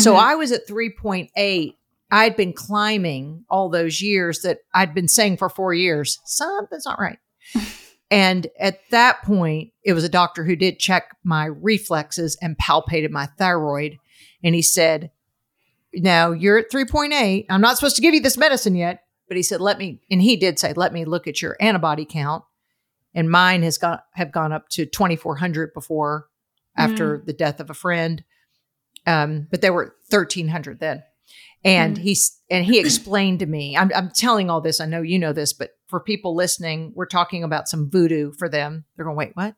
So 0.00 0.16
I 0.16 0.34
was 0.34 0.52
at 0.52 0.66
3.8. 0.66 1.74
I'd 2.10 2.36
been 2.36 2.52
climbing 2.54 3.44
all 3.50 3.68
those 3.68 4.00
years 4.00 4.40
that 4.40 4.58
I'd 4.74 4.94
been 4.94 5.08
saying 5.08 5.36
for 5.36 5.50
four 5.50 5.74
years, 5.74 6.18
something's 6.24 6.86
not 6.86 6.98
right. 6.98 7.18
And 8.10 8.46
at 8.58 8.80
that 8.90 9.22
point, 9.22 9.72
it 9.84 9.92
was 9.92 10.04
a 10.04 10.08
doctor 10.08 10.44
who 10.44 10.56
did 10.56 10.78
check 10.78 11.16
my 11.24 11.44
reflexes 11.44 12.38
and 12.40 12.56
palpated 12.56 13.10
my 13.10 13.26
thyroid. 13.26 13.98
And 14.42 14.54
he 14.54 14.62
said, 14.62 15.10
Now 15.92 16.32
you're 16.32 16.58
at 16.58 16.70
3.8. 16.70 17.46
I'm 17.50 17.60
not 17.60 17.76
supposed 17.76 17.96
to 17.96 18.02
give 18.02 18.14
you 18.14 18.20
this 18.20 18.38
medicine 18.38 18.74
yet. 18.74 19.04
But 19.28 19.36
he 19.36 19.42
said, 19.42 19.60
Let 19.60 19.78
me, 19.78 20.00
and 20.10 20.22
he 20.22 20.36
did 20.36 20.58
say, 20.58 20.72
Let 20.72 20.92
me 20.92 21.04
look 21.04 21.26
at 21.26 21.42
your 21.42 21.56
antibody 21.60 22.06
count. 22.06 22.44
And 23.14 23.30
mine 23.30 23.62
has 23.62 23.78
got 23.78 24.04
have 24.14 24.32
gone 24.32 24.52
up 24.52 24.68
to 24.70 24.86
2,400 24.86 25.74
before 25.74 26.28
after 26.76 27.18
mm. 27.18 27.26
the 27.26 27.32
death 27.32 27.60
of 27.60 27.68
a 27.68 27.74
friend. 27.74 28.24
Um, 29.06 29.48
but 29.50 29.60
they 29.60 29.70
were 29.70 29.96
1,300 30.10 30.80
then. 30.80 31.02
And 31.64 31.96
mm. 31.96 32.00
he's 32.00 32.40
and 32.50 32.64
he 32.64 32.78
explained 32.78 33.40
to 33.40 33.46
me, 33.46 33.76
I'm, 33.76 33.90
I'm 33.94 34.10
telling 34.10 34.48
all 34.48 34.60
this, 34.60 34.80
I 34.80 34.86
know 34.86 35.02
you 35.02 35.18
know 35.18 35.32
this, 35.32 35.52
but 35.52 35.70
for 35.88 36.00
people 36.00 36.34
listening, 36.36 36.92
we're 36.94 37.06
talking 37.06 37.42
about 37.42 37.68
some 37.68 37.90
voodoo 37.90 38.32
for 38.32 38.48
them. 38.48 38.84
They're 38.96 39.04
going, 39.06 39.16
wait, 39.16 39.32
what? 39.34 39.54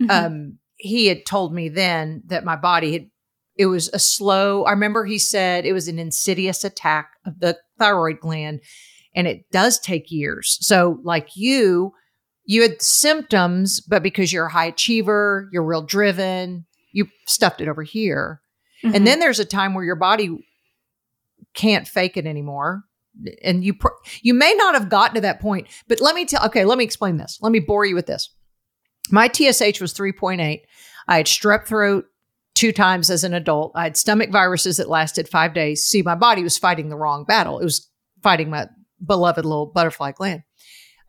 Mhm. 0.00 0.10
Um, 0.10 0.58
he 0.76 1.06
had 1.06 1.26
told 1.26 1.52
me 1.54 1.68
then 1.68 2.22
that 2.26 2.44
my 2.44 2.56
body 2.56 2.92
had, 2.92 3.10
it 3.56 3.66
was 3.66 3.88
a 3.92 3.98
slow, 3.98 4.64
I 4.64 4.70
remember 4.70 5.04
he 5.04 5.18
said 5.18 5.66
it 5.66 5.72
was 5.72 5.88
an 5.88 5.98
insidious 5.98 6.64
attack 6.64 7.10
of 7.26 7.40
the 7.40 7.58
thyroid 7.78 8.20
gland 8.20 8.60
and 9.14 9.26
it 9.26 9.50
does 9.50 9.78
take 9.78 10.10
years. 10.10 10.56
So, 10.60 11.00
like 11.02 11.36
you, 11.36 11.92
you 12.44 12.62
had 12.62 12.80
symptoms, 12.80 13.80
but 13.80 14.02
because 14.02 14.32
you're 14.32 14.46
a 14.46 14.52
high 14.52 14.66
achiever, 14.66 15.48
you're 15.52 15.64
real 15.64 15.82
driven, 15.82 16.64
you 16.92 17.08
stuffed 17.26 17.60
it 17.60 17.68
over 17.68 17.82
here. 17.82 18.40
Mhm. 18.84 18.94
And 18.96 19.06
then 19.06 19.20
there's 19.20 19.40
a 19.40 19.44
time 19.44 19.74
where 19.74 19.84
your 19.84 19.96
body 19.96 20.46
can't 21.54 21.86
fake 21.88 22.16
it 22.16 22.26
anymore. 22.26 22.84
And 23.42 23.64
you 23.64 23.74
pr- 23.74 23.88
you 24.22 24.34
may 24.34 24.54
not 24.54 24.74
have 24.74 24.88
gotten 24.88 25.16
to 25.16 25.20
that 25.22 25.40
point, 25.40 25.66
but 25.88 26.00
let 26.00 26.14
me 26.14 26.24
tell 26.24 26.44
okay, 26.46 26.64
let 26.64 26.78
me 26.78 26.84
explain 26.84 27.16
this. 27.16 27.38
Let 27.42 27.52
me 27.52 27.58
bore 27.60 27.84
you 27.84 27.94
with 27.94 28.06
this. 28.06 28.34
My 29.10 29.28
TSH 29.28 29.80
was 29.80 29.92
3.8. 29.94 30.60
I 31.08 31.16
had 31.16 31.26
strep 31.26 31.66
throat 31.66 32.04
two 32.54 32.72
times 32.72 33.10
as 33.10 33.24
an 33.24 33.34
adult. 33.34 33.72
I 33.74 33.84
had 33.84 33.96
stomach 33.96 34.30
viruses 34.30 34.76
that 34.76 34.88
lasted 34.88 35.28
5 35.28 35.52
days. 35.54 35.84
See, 35.84 36.02
my 36.02 36.14
body 36.14 36.42
was 36.42 36.56
fighting 36.58 36.88
the 36.88 36.96
wrong 36.96 37.24
battle. 37.24 37.58
It 37.58 37.64
was 37.64 37.88
fighting 38.22 38.50
my 38.50 38.68
beloved 39.04 39.44
little 39.44 39.66
butterfly 39.66 40.12
gland. 40.12 40.42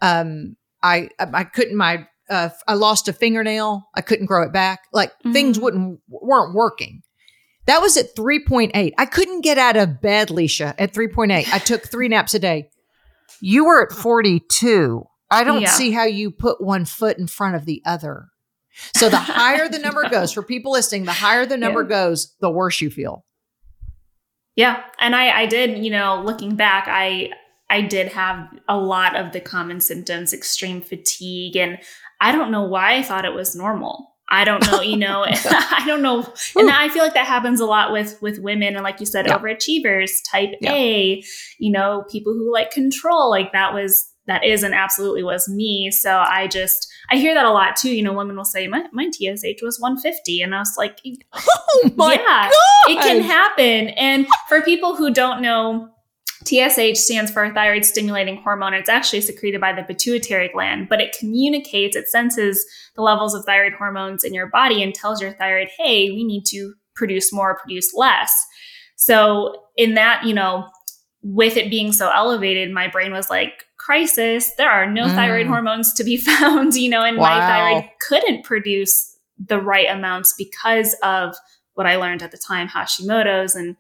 Um 0.02 0.56
I 0.82 1.10
I 1.20 1.44
couldn't 1.44 1.78
my 1.78 2.08
uh, 2.30 2.50
I 2.68 2.76
lost 2.76 3.10
a 3.10 3.14
fingernail. 3.14 3.90
I 3.94 4.00
couldn't 4.02 4.26
grow 4.28 4.44
it 4.44 4.54
back. 4.54 4.80
Like 4.94 5.12
things 5.34 5.58
Mhm. 5.58 5.62
wouldn't 5.62 6.00
weren't 6.08 6.56
working. 6.56 7.01
That 7.68 7.82
was 7.82 7.96
at 7.98 8.16
3.8. 8.16 8.94
I 8.98 9.06
couldn't 9.06 9.42
get 9.42 9.58
out 9.58 9.78
of 9.78 10.02
bed, 10.02 10.30
Lisha, 10.30 10.74
at 10.78 10.94
3.8. 10.94 11.54
I 11.54 11.60
took 11.60 11.84
three 11.88 12.08
naps 12.08 12.34
a 12.34 12.40
day. 12.40 12.70
You 13.40 13.66
were 13.66 13.86
at 13.86 13.92
42. 13.92 15.06
I 15.30 15.44
don't 15.44 15.62
Yeah. 15.62 15.70
see 15.70 15.92
how 15.92 16.04
you 16.06 16.32
put 16.32 16.62
one 16.62 16.86
foot 16.86 17.18
in 17.18 17.28
front 17.28 17.56
of 17.56 17.66
the 17.66 17.82
other. 17.86 18.28
So 18.96 19.10
the 19.10 19.18
higher 19.18 19.70
the 19.70 19.80
number 19.86 20.08
goes, 20.10 20.32
for 20.34 20.42
people 20.44 20.72
listening, 20.72 21.06
the 21.06 21.14
higher 21.14 21.46
the 21.46 21.58
number 21.58 21.84
Yeah. 21.84 21.90
goes, 21.90 22.36
the 22.42 22.50
worse 22.50 22.82
you 22.82 22.90
feel. 22.90 23.26
Yeah, 24.56 24.84
and 25.00 25.16
I 25.16 25.42
I 25.42 25.46
did, 25.46 25.84
you 25.84 25.92
know, 25.92 26.22
looking 26.26 26.56
back, 26.56 26.86
I 26.88 27.30
I 27.70 27.82
did 27.82 28.10
have 28.10 28.50
a 28.68 28.78
lot 28.78 29.16
of 29.16 29.32
the 29.32 29.40
common 29.40 29.80
symptoms, 29.80 30.34
extreme 30.34 30.82
fatigue, 30.82 31.56
and 31.56 31.78
I 32.20 32.32
don't 32.34 32.52
know 32.52 32.64
why 32.64 32.96
I 32.96 33.04
thought 33.04 33.24
it 33.26 33.34
was 33.34 33.56
normal. 33.56 34.11
I 34.32 34.44
don't 34.46 34.66
know, 34.72 34.82
you 34.82 34.98
know, 34.98 35.26
I 35.28 35.84
don't 35.86 36.02
know, 36.02 36.26
and 36.56 36.70
I 36.70 36.90
feel 36.90 37.04
like 37.04 37.14
that 37.16 37.28
happens 37.28 37.60
a 37.60 37.66
lot 37.66 37.92
with 37.92 38.18
with 38.22 38.40
women, 38.40 38.76
and 38.76 38.84
like 38.84 39.00
you 39.00 39.06
said, 39.06 39.28
Yeah. 39.28 39.38
overachievers, 39.38 40.12
type 40.32 40.52
Yeah. 40.62 40.74
A, 40.74 41.24
you 41.60 41.72
know, 41.72 42.06
people 42.10 42.34
who 42.34 42.52
like 42.52 42.72
control. 42.72 43.30
Like 43.30 43.52
that 43.52 43.74
was 43.74 44.08
that 44.28 44.44
is 44.46 44.64
and 44.64 44.74
absolutely 44.74 45.24
was 45.24 45.50
me. 45.50 45.90
So 45.92 46.16
I 46.18 46.48
just 46.48 46.88
I 47.10 47.18
hear 47.18 47.34
that 47.34 47.46
a 47.46 47.52
lot 47.52 47.76
too. 47.76 47.94
You 47.94 48.04
know, 48.04 48.14
women 48.14 48.38
will 48.38 48.46
say 48.46 48.68
my 48.68 48.86
my 48.94 49.10
TSH 49.12 49.62
was 49.62 49.80
150, 49.80 50.42
and 50.42 50.56
I 50.56 50.60
was 50.60 50.76
like, 50.78 51.00
Oh 51.34 51.92
my 51.96 52.14
yeah, 52.14 52.50
God. 52.50 52.52
it 52.92 53.02
can 53.02 53.22
happen. 53.22 53.90
And 53.90 54.28
for 54.48 54.62
people 54.62 54.96
who 54.96 55.12
don't 55.14 55.42
know, 55.42 55.90
TSH 56.46 57.00
stands 57.00 57.32
for 57.32 57.50
thyroid 57.54 57.86
stimulating 57.86 58.38
hormone. 58.38 58.74
It's 58.74 58.90
actually 58.90 59.22
secreted 59.22 59.62
by 59.62 59.74
the 59.74 59.84
pituitary 59.84 60.50
gland, 60.50 60.90
but 60.90 61.00
it 61.02 61.16
communicates, 61.18 61.96
it 61.96 62.08
senses 62.08 62.66
the 62.96 63.02
levels 63.02 63.34
of 63.34 63.46
thyroid 63.46 63.74
hormones 63.74 64.24
in 64.24 64.34
your 64.34 64.48
body 64.48 64.82
and 64.82 64.94
tells 64.94 65.22
your 65.22 65.34
thyroid, 65.34 65.70
hey, 65.78 66.10
we 66.12 66.24
need 66.24 66.46
to 66.48 66.74
produce 66.96 67.32
more, 67.32 67.58
produce 67.58 67.94
less. 67.94 68.46
So, 68.96 69.64
in 69.78 69.94
that, 69.96 70.24
you 70.26 70.34
know, 70.34 70.68
with 71.24 71.58
it 71.58 71.70
being 71.70 71.92
so 71.92 72.10
elevated, 72.10 72.72
my 72.72 72.88
brain 72.88 73.12
was 73.12 73.30
like, 73.30 73.66
crisis, 73.78 74.54
there 74.56 74.70
are 74.70 74.90
no 74.90 75.06
Mm. 75.08 75.16
thyroid 75.16 75.48
hormones 75.48 75.94
to 75.94 76.04
be 76.04 76.18
found, 76.30 76.76
you 76.76 76.90
know, 76.90 77.04
and 77.04 77.18
Wow. 77.18 77.40
my 77.40 77.48
thyroid 77.48 77.90
couldn't 78.08 78.44
produce 78.44 79.18
the 79.44 79.60
right 79.60 79.88
amounts 79.90 80.34
because 80.38 80.96
of 81.04 81.36
what 81.74 81.88
I 81.88 81.96
learned 81.96 82.22
at 82.22 82.32
the 82.32 82.38
time, 82.38 82.68
Hashimoto's 82.68 83.56
and 83.56 83.76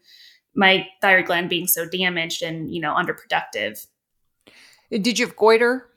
my 0.56 0.88
thyroid 1.02 1.26
gland 1.26 1.50
being 1.50 1.68
so 1.68 1.88
damaged 1.88 2.42
and, 2.42 2.74
you 2.74 2.82
know, 2.82 2.94
underproductive. 2.94 3.86
Did 4.90 5.18
you 5.18 5.26
have 5.26 5.36
goiter? 5.36 5.88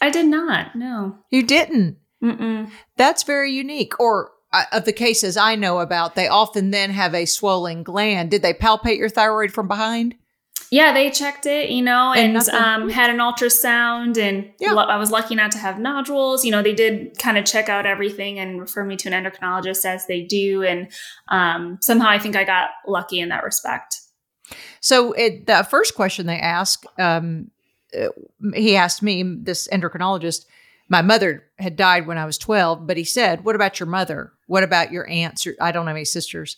I 0.00 0.10
did 0.10 0.26
not. 0.26 0.74
No. 0.74 1.18
You 1.30 1.42
didn't. 1.42 1.98
Mm-mm. 2.22 2.70
That's 2.96 3.22
very 3.22 3.52
unique. 3.52 3.98
Or 4.00 4.32
uh, 4.52 4.64
of 4.72 4.84
the 4.84 4.92
cases 4.92 5.36
I 5.36 5.54
know 5.54 5.78
about, 5.78 6.14
they 6.14 6.28
often 6.28 6.70
then 6.70 6.90
have 6.90 7.14
a 7.14 7.26
swollen 7.26 7.82
gland. 7.82 8.30
Did 8.30 8.42
they 8.42 8.54
palpate 8.54 8.98
your 8.98 9.08
thyroid 9.08 9.52
from 9.52 9.68
behind? 9.68 10.16
Yeah, 10.70 10.92
they 10.92 11.10
checked 11.10 11.46
it, 11.46 11.70
you 11.70 11.80
know, 11.82 12.12
And 12.12 12.36
and, 12.36 12.48
um, 12.50 12.88
had 12.90 13.08
an 13.10 13.16
ultrasound, 13.18 14.18
and 14.18 14.52
Yeah. 14.60 14.72
lo- 14.72 14.84
I 14.84 14.96
was 14.96 15.10
lucky 15.10 15.34
not 15.34 15.50
to 15.52 15.58
have 15.58 15.78
nodules. 15.78 16.44
You 16.44 16.50
know, 16.52 16.62
they 16.62 16.74
did 16.74 17.18
kind 17.18 17.38
of 17.38 17.44
check 17.44 17.68
out 17.68 17.86
everything 17.86 18.38
and 18.38 18.60
refer 18.60 18.84
me 18.84 18.96
to 18.96 19.08
an 19.10 19.24
endocrinologist 19.24 19.84
as 19.86 20.06
they 20.06 20.22
do, 20.22 20.62
and 20.62 20.88
um, 21.28 21.78
somehow 21.80 22.08
I 22.10 22.18
think 22.18 22.36
I 22.36 22.44
got 22.44 22.70
lucky 22.86 23.18
in 23.20 23.30
that 23.30 23.44
respect. 23.44 23.96
So 24.80 25.12
it, 25.12 25.46
the 25.46 25.66
first 25.68 25.94
question 25.94 26.26
they 26.26 26.38
ask, 26.38 26.84
um, 26.98 27.50
uh, 27.98 28.08
he 28.54 28.76
asked 28.76 29.02
me, 29.02 29.22
this 29.22 29.68
endocrinologist, 29.68 30.44
my 30.88 31.02
mother 31.02 31.44
had 31.58 31.76
died 31.76 32.06
when 32.06 32.18
I 32.18 32.24
was 32.24 32.38
12, 32.38 32.86
but 32.86 32.96
he 32.96 33.04
said, 33.04 33.44
What 33.44 33.54
about 33.54 33.78
your 33.80 33.86
mother? 33.88 34.32
What 34.46 34.62
about 34.62 34.90
your 34.92 35.08
aunts? 35.08 35.46
I 35.60 35.72
don't 35.72 35.86
have 35.86 35.96
any 35.96 36.04
sisters. 36.04 36.56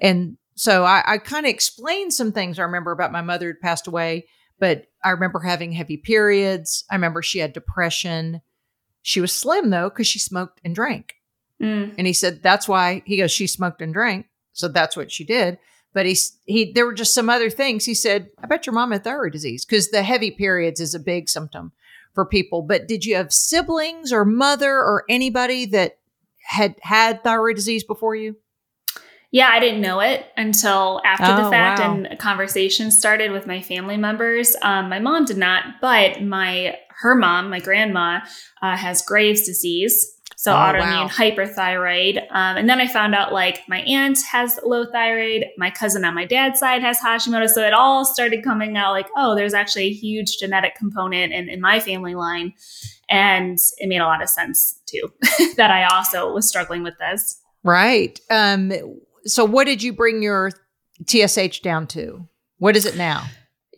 And 0.00 0.36
so 0.62 0.84
I, 0.84 1.02
I 1.04 1.18
kind 1.18 1.44
of 1.44 1.50
explained 1.50 2.14
some 2.14 2.30
things 2.30 2.56
I 2.56 2.62
remember 2.62 2.92
about 2.92 3.10
my 3.10 3.20
mother 3.20 3.48
had 3.48 3.60
passed 3.60 3.88
away, 3.88 4.28
but 4.60 4.86
I 5.02 5.10
remember 5.10 5.40
having 5.40 5.72
heavy 5.72 5.96
periods. 5.96 6.84
I 6.88 6.94
remember 6.94 7.20
she 7.20 7.40
had 7.40 7.52
depression. 7.52 8.42
She 9.02 9.20
was 9.20 9.32
slim 9.32 9.70
though, 9.70 9.88
because 9.88 10.06
she 10.06 10.20
smoked 10.20 10.60
and 10.64 10.72
drank. 10.72 11.14
Mm. 11.60 11.96
And 11.98 12.06
he 12.06 12.12
said 12.12 12.44
that's 12.44 12.68
why 12.68 13.02
he 13.06 13.16
goes 13.16 13.32
she 13.32 13.48
smoked 13.48 13.82
and 13.82 13.92
drank, 13.92 14.26
so 14.52 14.68
that's 14.68 14.96
what 14.96 15.10
she 15.10 15.24
did. 15.24 15.58
But 15.94 16.06
he's 16.06 16.38
he 16.44 16.70
there 16.70 16.86
were 16.86 16.94
just 16.94 17.12
some 17.12 17.28
other 17.28 17.50
things. 17.50 17.84
He 17.84 17.94
said, 17.94 18.30
I 18.40 18.46
bet 18.46 18.64
your 18.64 18.72
mom 18.72 18.92
had 18.92 19.02
thyroid 19.02 19.32
disease 19.32 19.64
because 19.64 19.90
the 19.90 20.04
heavy 20.04 20.30
periods 20.30 20.78
is 20.78 20.94
a 20.94 21.00
big 21.00 21.28
symptom 21.28 21.72
for 22.14 22.24
people. 22.24 22.62
But 22.62 22.86
did 22.86 23.04
you 23.04 23.16
have 23.16 23.32
siblings 23.32 24.12
or 24.12 24.24
mother 24.24 24.74
or 24.74 25.06
anybody 25.08 25.66
that 25.66 25.98
had 26.44 26.76
had 26.82 27.24
thyroid 27.24 27.56
disease 27.56 27.82
before 27.82 28.14
you? 28.14 28.36
Yeah, 29.32 29.48
I 29.50 29.60
didn't 29.60 29.80
know 29.80 30.00
it 30.00 30.26
until 30.36 31.00
after 31.06 31.32
Oh, 31.32 31.44
the 31.44 31.50
fact, 31.50 31.80
wow. 31.80 31.94
and 31.94 32.06
a 32.06 32.16
conversation 32.16 32.90
started 32.90 33.32
with 33.32 33.46
my 33.46 33.62
family 33.62 33.96
members. 33.96 34.54
Um, 34.62 34.90
my 34.90 34.98
mom 34.98 35.24
did 35.24 35.38
not, 35.38 35.64
but 35.80 36.22
my 36.22 36.76
her 37.00 37.14
mom, 37.14 37.48
my 37.50 37.58
grandma, 37.58 38.20
uh, 38.60 38.76
has 38.76 39.00
Graves' 39.02 39.46
disease, 39.46 40.06
so 40.36 40.52
Oh, 40.52 40.56
autoimmune 40.56 41.04
wow. 41.04 41.08
hyperthyroid. 41.08 42.18
Um, 42.30 42.56
and 42.58 42.68
then 42.68 42.78
I 42.78 42.86
found 42.86 43.14
out 43.14 43.32
like 43.32 43.60
my 43.68 43.80
aunt 43.80 44.18
has 44.30 44.60
low 44.64 44.84
thyroid, 44.92 45.46
my 45.56 45.70
cousin 45.70 46.04
on 46.04 46.14
my 46.14 46.26
dad's 46.26 46.60
side 46.60 46.82
has 46.82 46.98
Hashimoto, 47.00 47.48
so 47.48 47.62
it 47.66 47.72
all 47.72 48.04
started 48.04 48.44
coming 48.44 48.76
out 48.76 48.92
like, 48.92 49.08
oh, 49.16 49.34
there's 49.34 49.54
actually 49.54 49.84
a 49.86 49.92
huge 49.92 50.36
genetic 50.38 50.74
component 50.76 51.32
in, 51.32 51.48
in 51.48 51.60
my 51.60 51.80
family 51.80 52.14
line, 52.14 52.52
and 53.08 53.58
it 53.78 53.88
made 53.88 53.98
a 54.00 54.04
lot 54.06 54.22
of 54.22 54.28
sense 54.28 54.78
too 54.84 55.10
that 55.56 55.70
I 55.70 55.84
also 55.84 56.32
was 56.34 56.46
struggling 56.46 56.82
with 56.82 56.98
this. 56.98 57.40
Right. 57.64 58.20
Um. 58.28 58.72
So 59.24 59.44
what 59.44 59.64
did 59.64 59.82
you 59.82 59.92
bring 59.92 60.22
your 60.22 60.50
TSH 61.06 61.60
down 61.60 61.86
to? 61.88 62.26
What 62.58 62.76
is 62.76 62.86
it 62.86 62.96
now? 62.96 63.24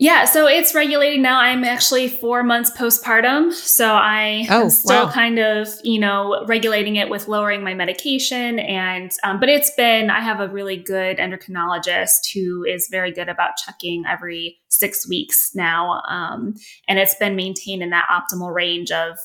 Yeah, 0.00 0.24
so 0.24 0.48
it's 0.48 0.74
regulating 0.74 1.22
now. 1.22 1.38
I'm 1.38 1.62
actually 1.62 2.08
four 2.08 2.42
months 2.42 2.68
postpartum. 2.76 3.52
So 3.52 3.94
I 3.94 4.44
Oh, 4.50 4.62
am 4.62 4.70
still 4.70 5.06
wow. 5.06 5.12
kind 5.12 5.38
of, 5.38 5.68
you 5.84 6.00
know, 6.00 6.44
regulating 6.48 6.96
it 6.96 7.08
with 7.08 7.28
lowering 7.28 7.62
my 7.62 7.74
medication. 7.74 8.58
And, 8.58 9.12
um, 9.22 9.38
but 9.38 9.48
it's 9.48 9.70
been, 9.76 10.10
I 10.10 10.18
have 10.18 10.40
a 10.40 10.48
really 10.48 10.76
good 10.76 11.18
endocrinologist 11.18 12.32
who 12.34 12.64
is 12.64 12.88
very 12.90 13.12
good 13.12 13.28
about 13.28 13.56
checking 13.56 14.02
every 14.04 14.58
six 14.68 15.08
weeks 15.08 15.52
now. 15.54 16.02
Um, 16.08 16.54
and 16.88 16.98
it's 16.98 17.14
been 17.14 17.36
maintained 17.36 17.80
in 17.82 17.90
that 17.90 18.08
optimal 18.10 18.52
range 18.52 18.90
of, 18.90 19.16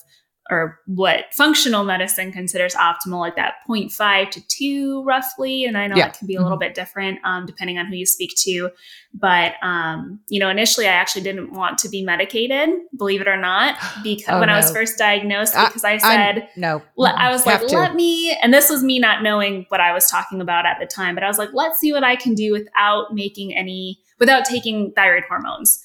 or 0.52 0.80
what 0.88 1.26
functional 1.34 1.84
medicine 1.84 2.32
considers 2.32 2.74
optimal, 2.74 3.20
like 3.20 3.36
that 3.36 3.56
0.5 3.70 4.32
to 4.32 4.48
2 4.48 5.04
roughly. 5.04 5.64
And 5.66 5.78
I 5.78 5.86
know 5.88 5.96
Yeah. 5.96 6.06
that 6.08 6.18
can 6.18 6.26
be 6.28 6.36
a 6.36 6.42
little 6.42 6.58
bit 6.58 6.74
different 6.74 7.20
um, 7.24 7.46
depending 7.46 7.78
on 7.78 7.86
who 7.86 7.96
you 7.96 8.06
speak 8.06 8.32
to. 8.40 8.72
But, 9.14 9.54
um, 9.62 10.20
you 10.28 10.40
know, 10.40 10.50
initially 10.50 10.88
I 10.88 10.94
actually 10.94 11.22
didn't 11.22 11.54
want 11.54 11.78
to 11.80 11.90
be 11.90 12.04
medicated, 12.04 12.70
believe 12.98 13.22
it 13.22 13.28
or 13.28 13.38
not, 13.38 13.78
because 14.04 14.26
Oh, 14.36 14.40
when 14.40 14.50
I 14.50 14.56
was 14.58 14.72
first 14.72 14.98
diagnosed, 14.98 15.56
I- 15.56 15.68
because 15.68 15.84
I, 15.84 15.98
said, 15.98 16.50
no. 16.58 16.82
le- 16.98 17.10
I 17.16 17.30
was 17.32 17.46
like, 17.46 17.60
to. 17.68 17.78
let 17.78 17.94
me, 17.96 18.32
and 18.42 18.54
this 18.54 18.70
was 18.70 18.84
me 18.84 18.98
not 19.00 19.22
knowing 19.22 19.66
what 19.70 19.82
I 19.82 19.94
was 19.94 20.10
talking 20.10 20.42
about 20.42 20.66
at 20.66 20.78
the 20.80 20.86
time, 20.88 21.14
but 21.16 21.24
I 21.24 21.28
was 21.28 21.38
like, 21.38 21.50
let's 21.54 21.80
see 21.80 21.94
what 21.94 22.04
I 22.04 22.16
can 22.16 22.34
do 22.34 22.52
without 22.54 23.14
making 23.14 23.56
any, 23.56 24.00
without 24.20 24.46
taking 24.46 24.94
thyroid 24.94 25.24
hormones. 25.30 25.80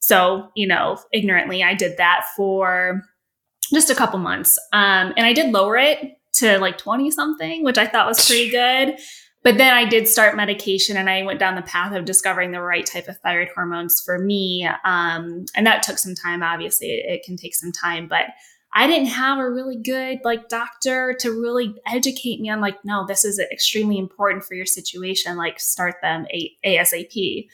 So, 0.00 0.50
you 0.56 0.66
know, 0.66 0.98
ignorantly, 1.12 1.62
I 1.62 1.74
did 1.74 1.96
that 1.98 2.22
for 2.36 3.02
just 3.74 3.90
a 3.90 3.94
couple 3.94 4.18
months. 4.18 4.58
Um, 4.72 5.12
and 5.16 5.26
I 5.26 5.32
did 5.32 5.52
lower 5.52 5.76
it 5.76 6.18
to 6.34 6.58
like 6.58 6.78
20 6.78 7.10
something, 7.10 7.64
which 7.64 7.78
I 7.78 7.86
thought 7.86 8.06
was 8.06 8.26
pretty 8.26 8.50
good. 8.50 8.98
But 9.44 9.56
then 9.56 9.72
I 9.72 9.84
did 9.84 10.08
start 10.08 10.36
medication 10.36 10.96
and 10.96 11.08
I 11.08 11.22
went 11.22 11.38
down 11.38 11.54
the 11.54 11.62
path 11.62 11.94
of 11.94 12.04
discovering 12.04 12.50
the 12.50 12.60
right 12.60 12.84
type 12.84 13.08
of 13.08 13.18
thyroid 13.18 13.48
hormones 13.54 14.00
for 14.04 14.18
me. 14.18 14.68
Um, 14.84 15.44
and 15.54 15.66
that 15.66 15.82
took 15.82 15.98
some 15.98 16.14
time. 16.14 16.42
Obviously, 16.42 16.88
it, 16.88 17.06
it 17.08 17.22
can 17.24 17.36
take 17.36 17.54
some 17.54 17.72
time, 17.72 18.08
but 18.08 18.26
I 18.74 18.86
didn't 18.86 19.06
have 19.06 19.38
a 19.38 19.50
really 19.50 19.76
good 19.76 20.18
like 20.24 20.48
doctor 20.48 21.16
to 21.20 21.30
really 21.30 21.74
educate 21.86 22.40
me 22.40 22.50
on 22.50 22.60
like, 22.60 22.84
no, 22.84 23.06
this 23.06 23.24
is 23.24 23.38
extremely 23.38 23.98
important 23.98 24.44
for 24.44 24.54
your 24.54 24.66
situation. 24.66 25.36
Like, 25.36 25.58
start 25.60 25.96
them 26.02 26.26
a- 26.30 26.54
ASAP. 26.66 27.48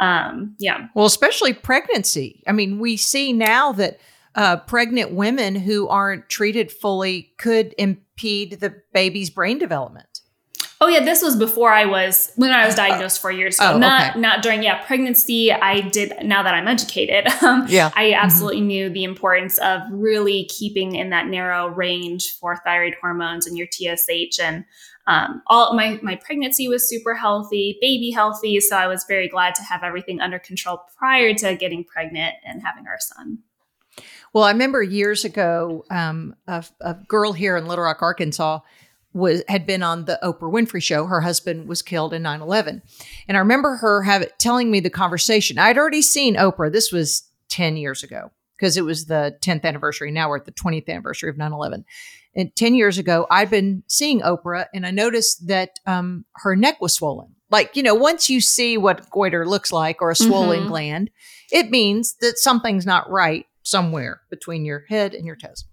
Um, 0.00 0.54
yeah. 0.58 0.88
Well, 0.94 1.06
especially 1.06 1.54
pregnancy. 1.54 2.42
I 2.46 2.52
mean, 2.52 2.78
we 2.78 2.96
see 2.96 3.32
now 3.32 3.72
that 3.72 3.98
uh, 4.34 4.58
pregnant 4.58 5.12
women 5.12 5.54
who 5.54 5.88
aren't 5.88 6.28
treated 6.28 6.70
fully 6.70 7.32
could 7.38 7.74
impede 7.78 8.60
the 8.60 8.74
baby's 8.92 9.30
brain 9.30 9.58
development. 9.58 10.20
Oh 10.80 10.86
yeah, 10.86 11.00
this 11.00 11.22
was 11.22 11.34
before 11.34 11.72
I 11.72 11.86
was 11.86 12.30
when 12.36 12.52
I 12.52 12.64
was 12.64 12.76
diagnosed 12.76 13.20
four 13.20 13.32
years 13.32 13.58
ago. 13.58 13.72
Oh, 13.74 13.78
not 13.78 14.10
okay. 14.10 14.20
not 14.20 14.42
during 14.42 14.62
yeah 14.62 14.84
pregnancy. 14.84 15.50
I 15.52 15.80
did 15.80 16.12
now 16.22 16.44
that 16.44 16.54
I'm 16.54 16.68
educated. 16.68 17.26
Um, 17.48 17.66
Yeah. 17.68 17.90
I 17.94 18.12
absolutely 18.12 18.60
knew 18.60 18.90
the 18.90 19.04
importance 19.04 19.58
of 19.58 19.80
really 19.90 20.44
keeping 20.46 20.96
in 20.96 21.10
that 21.10 21.28
narrow 21.28 21.68
range 21.68 22.32
for 22.32 22.56
thyroid 22.56 22.94
hormones 23.00 23.46
and 23.46 23.56
your 23.56 23.68
TSH 23.70 24.40
and 24.40 24.64
um, 25.06 25.40
all 25.46 25.74
my 25.74 25.98
my 26.02 26.16
pregnancy 26.16 26.68
was 26.68 26.86
super 26.88 27.14
healthy, 27.14 27.78
baby 27.80 28.10
healthy. 28.10 28.60
So 28.60 28.76
I 28.76 28.86
was 28.86 29.04
very 29.08 29.28
glad 29.28 29.54
to 29.54 29.62
have 29.62 29.82
everything 29.82 30.20
under 30.20 30.38
control 30.38 30.82
prior 30.98 31.32
to 31.34 31.54
getting 31.54 31.84
pregnant 31.84 32.34
and 32.44 32.62
having 32.62 32.86
our 32.86 32.98
son. 33.00 33.38
Well, 34.34 34.44
I 34.44 34.50
remember 34.50 34.82
years 34.82 35.24
ago, 35.24 35.84
um, 35.90 36.34
a, 36.46 36.64
a 36.80 36.94
girl 36.94 37.32
here 37.32 37.56
in 37.56 37.66
Little 37.66 37.84
Rock, 37.84 38.02
Arkansas, 38.02 38.60
was 39.14 39.42
had 39.48 39.66
been 39.66 39.82
on 39.82 40.04
the 40.04 40.18
Oprah 40.22 40.52
Winfrey 40.52 40.82
show. 40.82 41.06
Her 41.06 41.22
husband 41.22 41.66
was 41.66 41.80
killed 41.82 42.12
in 42.12 42.22
9-11. 42.22 42.82
And 43.26 43.36
I 43.36 43.40
remember 43.40 43.76
her 43.76 44.02
have 44.02 44.26
telling 44.38 44.70
me 44.70 44.80
the 44.80 44.90
conversation. 44.90 45.58
I'd 45.58 45.78
already 45.78 46.02
seen 46.02 46.36
Oprah. 46.36 46.70
This 46.70 46.92
was 46.92 47.28
10 47.48 47.76
years 47.78 48.02
ago 48.02 48.30
because 48.56 48.76
it 48.76 48.84
was 48.84 49.06
the 49.06 49.36
10th 49.40 49.64
anniversary. 49.64 50.10
Now 50.10 50.28
we're 50.28 50.36
at 50.36 50.44
the 50.44 50.52
20th 50.52 50.88
anniversary 50.88 51.30
of 51.30 51.36
9-11. 51.36 51.84
And 52.36 52.54
10 52.54 52.74
years 52.74 52.98
ago, 52.98 53.26
I'd 53.30 53.50
been 53.50 53.82
seeing 53.88 54.20
Oprah 54.20 54.66
and 54.74 54.86
I 54.86 54.90
noticed 54.90 55.48
that 55.48 55.70
um, 55.86 56.26
her 56.36 56.54
neck 56.54 56.80
was 56.80 56.94
swollen. 56.94 57.34
Like, 57.50 57.74
you 57.76 57.82
know, 57.82 57.94
once 57.94 58.28
you 58.28 58.42
see 58.42 58.76
what 58.76 59.08
goiter 59.10 59.46
looks 59.46 59.72
like 59.72 60.02
or 60.02 60.10
a 60.10 60.14
swollen 60.14 60.64
Mhm. 60.64 60.68
gland, 60.68 61.10
it 61.50 61.70
means 61.70 62.14
that 62.20 62.38
something's 62.38 62.84
not 62.84 63.10
right 63.10 63.46
somewhere 63.68 64.22
between 64.30 64.64
your 64.64 64.84
head 64.88 65.14
and 65.14 65.26
your 65.26 65.36
toes. 65.36 65.64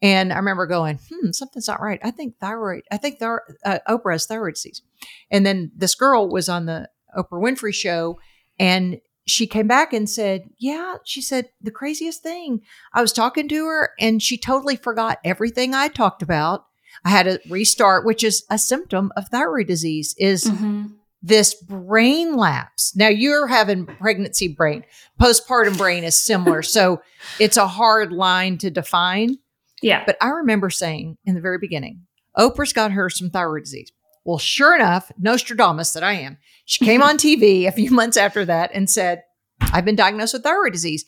And 0.00 0.32
I 0.32 0.36
remember 0.36 0.66
going, 0.66 1.00
hmm, 1.10 1.32
something's 1.32 1.66
not 1.66 1.80
right. 1.80 1.98
I 2.04 2.12
think 2.12 2.38
thyroid, 2.38 2.82
I 2.90 2.98
think 2.98 3.18
thyro- 3.18 3.40
uh, 3.64 3.80
Oprah 3.88 4.12
has 4.12 4.26
thyroid 4.26 4.54
disease. 4.54 4.82
And 5.30 5.44
then 5.44 5.72
this 5.76 5.94
girl 5.96 6.28
was 6.28 6.48
on 6.48 6.66
the 6.66 6.88
Oprah 7.16 7.42
Winfrey 7.42 7.74
show 7.74 8.18
and 8.60 9.00
she 9.26 9.46
came 9.46 9.66
back 9.66 9.92
and 9.92 10.08
said, 10.08 10.48
yeah, 10.58 10.94
she 11.04 11.20
said, 11.20 11.48
the 11.60 11.70
craziest 11.72 12.22
thing, 12.22 12.60
I 12.94 13.02
was 13.02 13.12
talking 13.12 13.48
to 13.48 13.66
her 13.66 13.90
and 13.98 14.22
she 14.22 14.38
totally 14.38 14.76
forgot 14.76 15.18
everything 15.24 15.74
I 15.74 15.88
talked 15.88 16.22
about. 16.22 16.66
I 17.04 17.10
had 17.10 17.24
to 17.24 17.40
restart, 17.48 18.06
which 18.06 18.22
is 18.24 18.44
a 18.48 18.56
symptom 18.58 19.12
of 19.16 19.28
thyroid 19.28 19.66
disease, 19.66 20.14
is 20.18 20.44
Mhm. 20.44 20.94
This 21.22 21.54
brain 21.54 22.36
lapse. 22.36 22.94
Now 22.96 23.08
you're 23.08 23.46
having 23.48 23.86
pregnancy 23.86 24.48
brain, 24.48 24.84
postpartum 25.20 25.76
brain 25.76 26.04
is 26.04 26.18
similar. 26.18 26.62
so 26.62 27.00
it's 27.40 27.56
a 27.56 27.66
hard 27.66 28.12
line 28.12 28.58
to 28.58 28.70
define. 28.70 29.38
Yeah. 29.82 30.04
But 30.04 30.16
I 30.20 30.28
remember 30.28 30.70
saying 30.70 31.18
in 31.24 31.34
the 31.34 31.40
very 31.40 31.58
beginning, 31.58 32.02
Oprah's 32.36 32.72
got 32.72 32.92
her 32.92 33.08
some 33.10 33.30
thyroid 33.30 33.64
disease. 33.64 33.92
Well, 34.24 34.38
sure 34.38 34.74
enough, 34.74 35.10
Nostradamus 35.18 35.92
that 35.92 36.02
I 36.04 36.12
am, 36.14 36.38
she 36.64 36.84
came 36.84 37.02
on 37.02 37.16
TV 37.16 37.66
a 37.66 37.72
few 37.72 37.90
months 37.90 38.16
after 38.16 38.44
that 38.44 38.70
and 38.74 38.90
said, 38.90 39.22
I've 39.60 39.84
been 39.84 39.96
diagnosed 39.96 40.34
with 40.34 40.42
thyroid 40.42 40.72
disease. 40.72 41.04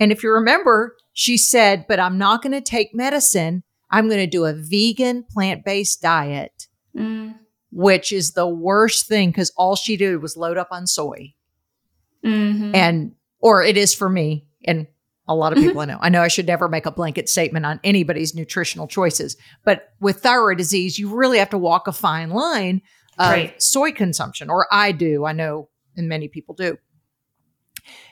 And 0.00 0.10
if 0.10 0.22
you 0.22 0.30
remember, 0.32 0.96
she 1.12 1.36
said, 1.36 1.86
but 1.88 2.00
I'm 2.00 2.18
not 2.18 2.42
going 2.42 2.52
to 2.52 2.60
take 2.60 2.94
medicine. 2.94 3.62
I'm 3.90 4.08
going 4.08 4.18
to 4.20 4.26
do 4.26 4.44
a 4.44 4.52
vegan 4.52 5.24
plant 5.30 5.64
based 5.64 6.02
diet, 6.02 6.66
Mm. 6.96 7.34
Which 7.74 8.12
is 8.12 8.32
the 8.32 8.46
worst 8.46 9.06
thing 9.06 9.30
because 9.30 9.52
all 9.56 9.74
she 9.74 9.96
did 9.96 10.22
was 10.22 10.36
load 10.36 10.56
up 10.56 10.68
on 10.70 10.86
soy. 10.86 11.34
Mhm. 12.24 12.74
And, 12.74 13.12
or 13.40 13.62
it 13.62 13.76
is 13.76 13.92
for 13.92 14.08
me. 14.08 14.46
And 14.64 14.86
a 15.26 15.34
lot 15.34 15.52
of 15.52 15.58
people 15.58 15.80
I 15.80 15.86
know. 15.86 15.98
I 16.00 16.08
know 16.08 16.22
I 16.22 16.28
should 16.28 16.46
never 16.46 16.68
make 16.68 16.86
a 16.86 16.90
blanket 16.92 17.28
statement 17.28 17.66
on 17.66 17.80
anybody's 17.82 18.34
nutritional 18.34 18.86
choices, 18.86 19.36
but 19.64 19.88
with 20.00 20.18
thyroid 20.22 20.58
disease, 20.58 20.98
you 20.98 21.14
really 21.14 21.38
have 21.38 21.50
to 21.50 21.58
walk 21.58 21.88
a 21.88 21.92
fine 21.92 22.30
line 22.30 22.80
of 23.18 23.30
Right. 23.30 23.62
soy 23.62 23.90
consumption, 23.92 24.50
or 24.50 24.66
I 24.70 24.92
do. 24.92 25.24
I 25.24 25.32
know, 25.32 25.68
and 25.96 26.08
many 26.08 26.28
people 26.28 26.54
do. 26.54 26.76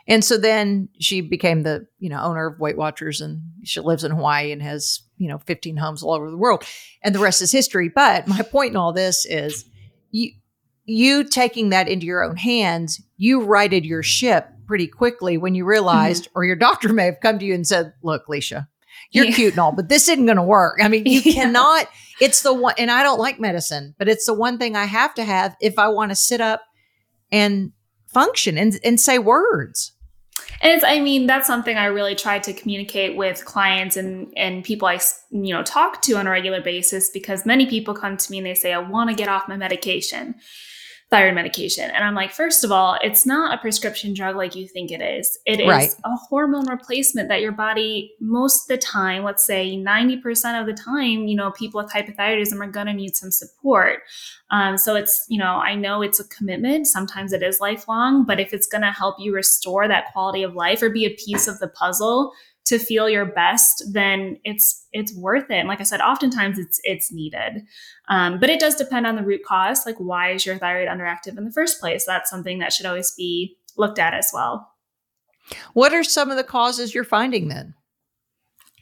And 0.08 0.24
so 0.24 0.36
then 0.38 0.88
she 0.98 1.20
became 1.20 1.62
the 1.62 1.86
you 1.98 2.08
know 2.08 2.20
owner 2.22 2.46
of 2.46 2.58
Weight 2.60 2.76
Watchers, 2.76 3.20
and 3.20 3.42
she 3.62 3.80
lives 3.80 4.04
in 4.04 4.10
Hawaii 4.12 4.50
and 4.52 4.62
has 4.62 5.00
you 5.22 5.28
know 5.28 5.38
15 5.38 5.76
homes 5.76 6.02
all 6.02 6.14
over 6.14 6.30
the 6.30 6.36
world, 6.36 6.64
and 7.02 7.14
the 7.14 7.18
rest 7.20 7.40
is 7.42 7.52
history. 7.52 7.88
But 7.88 8.26
my 8.26 8.42
point 8.42 8.70
in 8.70 8.76
all 8.76 8.92
this 8.92 9.24
is 9.24 9.64
you 10.10 10.32
you 10.84 11.24
taking 11.24 11.70
that 11.70 11.88
into 11.88 12.06
your 12.06 12.24
own 12.24 12.36
hands, 12.36 13.00
you 13.16 13.42
righted 13.44 13.86
your 13.86 14.02
ship 14.02 14.48
pretty 14.66 14.88
quickly 14.88 15.36
when 15.36 15.54
you 15.54 15.62
mm-hmm. 15.62 15.70
realized, 15.70 16.28
or 16.34 16.44
your 16.44 16.56
doctor 16.56 16.92
may 16.92 17.04
have 17.04 17.20
come 17.20 17.38
to 17.38 17.44
you 17.44 17.54
and 17.54 17.66
said, 17.66 17.92
"Look, 18.02 18.26
Lisha, 18.26 18.66
you're 19.12 19.26
Yeah. 19.26 19.34
cute 19.34 19.52
and 19.52 19.60
all, 19.60 19.72
but 19.72 19.88
this 19.88 20.08
isn't 20.08 20.26
going 20.26 20.36
to 20.36 20.42
work." 20.42 20.80
I 20.82 20.88
mean, 20.88 21.06
you 21.06 21.20
Yeah. 21.24 21.44
cannot. 21.44 21.86
It's 22.20 22.42
the 22.42 22.52
one, 22.52 22.74
and 22.78 22.90
I 22.90 23.02
don't 23.02 23.18
like 23.20 23.38
medicine, 23.40 23.94
but 23.98 24.08
it's 24.08 24.26
the 24.26 24.34
one 24.34 24.58
thing 24.58 24.76
I 24.76 24.84
have 24.84 25.14
to 25.14 25.24
have 25.24 25.56
if 25.60 25.78
I 25.78 25.88
want 25.88 26.10
to 26.10 26.16
sit 26.16 26.40
up 26.40 26.62
and 27.30 27.72
function 28.12 28.58
and 28.58 28.78
and 28.84 29.00
say 29.00 29.18
words. 29.18 29.92
And 30.62 30.70
it's, 30.70 30.84
I 30.84 31.00
mean, 31.00 31.26
that's 31.26 31.48
something 31.48 31.76
I 31.76 31.86
really 31.86 32.14
try 32.14 32.38
to 32.38 32.52
communicate 32.52 33.16
with 33.16 33.44
clients 33.44 33.96
and, 33.96 34.32
and 34.36 34.62
people 34.62 34.86
I, 34.86 35.00
you 35.32 35.52
know, 35.52 35.64
talk 35.64 36.00
to 36.02 36.14
on 36.14 36.28
a 36.28 36.30
regular 36.30 36.62
basis 36.62 37.10
because 37.10 37.44
many 37.44 37.66
people 37.66 37.94
come 37.94 38.16
to 38.16 38.30
me 38.30 38.38
and 38.38 38.46
they 38.46 38.54
say, 38.54 38.72
I 38.72 38.78
want 38.78 39.10
to 39.10 39.16
get 39.16 39.28
off 39.28 39.48
my 39.48 39.56
medication, 39.56 40.36
thyroid 41.12 41.34
medication. 41.34 41.90
And 41.90 42.02
I'm 42.02 42.14
like, 42.14 42.32
first 42.32 42.64
of 42.64 42.72
all, 42.72 42.98
it's 43.02 43.26
not 43.26 43.52
a 43.52 43.60
prescription 43.60 44.14
drug 44.14 44.34
like 44.34 44.56
you 44.56 44.66
think 44.66 44.90
it 44.90 45.02
is. 45.02 45.38
It 45.44 45.60
is 45.60 45.68
Right. 45.68 45.94
a 46.04 46.16
hormone 46.16 46.66
replacement 46.66 47.28
that 47.28 47.42
your 47.42 47.52
body, 47.52 48.14
most 48.18 48.62
of 48.62 48.68
the 48.68 48.78
time, 48.78 49.22
let's 49.22 49.44
say 49.44 49.76
90% 49.76 50.58
of 50.58 50.66
the 50.66 50.72
time, 50.72 51.26
you 51.28 51.36
know, 51.36 51.50
people 51.50 51.82
with 51.82 51.92
hypothyroidism 51.92 52.58
are 52.60 52.70
going 52.70 52.86
to 52.86 52.94
need 52.94 53.14
some 53.14 53.30
support. 53.30 53.98
Um, 54.50 54.78
so 54.78 54.96
it's, 54.96 55.26
you 55.28 55.38
know, 55.38 55.56
I 55.56 55.74
know 55.74 56.00
it's 56.00 56.18
a 56.18 56.28
commitment. 56.28 56.86
Sometimes 56.86 57.34
it 57.34 57.42
is 57.42 57.60
lifelong, 57.60 58.24
but 58.24 58.40
if 58.40 58.54
it's 58.54 58.66
going 58.66 58.82
to 58.82 58.90
help 58.90 59.16
you 59.18 59.34
restore 59.34 59.86
that 59.88 60.10
quality 60.14 60.42
of 60.42 60.54
life 60.54 60.82
or 60.82 60.88
be 60.88 61.04
a 61.04 61.10
piece 61.10 61.46
of 61.46 61.58
the 61.58 61.68
puzzle 61.68 62.32
to 62.64 62.78
feel 62.78 63.08
your 63.08 63.26
best, 63.26 63.82
then 63.92 64.38
it's 64.44 64.86
it's 64.92 65.14
worth 65.16 65.50
it. 65.50 65.56
And 65.56 65.68
like 65.68 65.80
I 65.80 65.84
said, 65.84 66.00
oftentimes 66.00 66.58
it's 66.58 66.80
it's 66.84 67.12
needed, 67.12 67.64
um, 68.08 68.38
but 68.38 68.50
it 68.50 68.60
does 68.60 68.76
depend 68.76 69.06
on 69.06 69.16
the 69.16 69.22
root 69.22 69.42
cause. 69.44 69.84
Like, 69.84 69.96
why 69.98 70.32
is 70.32 70.46
your 70.46 70.58
thyroid 70.58 70.88
underactive 70.88 71.36
in 71.36 71.44
the 71.44 71.52
first 71.52 71.80
place? 71.80 72.04
That's 72.06 72.30
something 72.30 72.58
that 72.58 72.72
should 72.72 72.86
always 72.86 73.12
be 73.12 73.56
looked 73.76 73.98
at 73.98 74.14
as 74.14 74.30
well. 74.32 74.70
What 75.72 75.92
are 75.92 76.04
some 76.04 76.30
of 76.30 76.36
the 76.36 76.44
causes 76.44 76.94
you're 76.94 77.04
finding 77.04 77.48
then? 77.48 77.74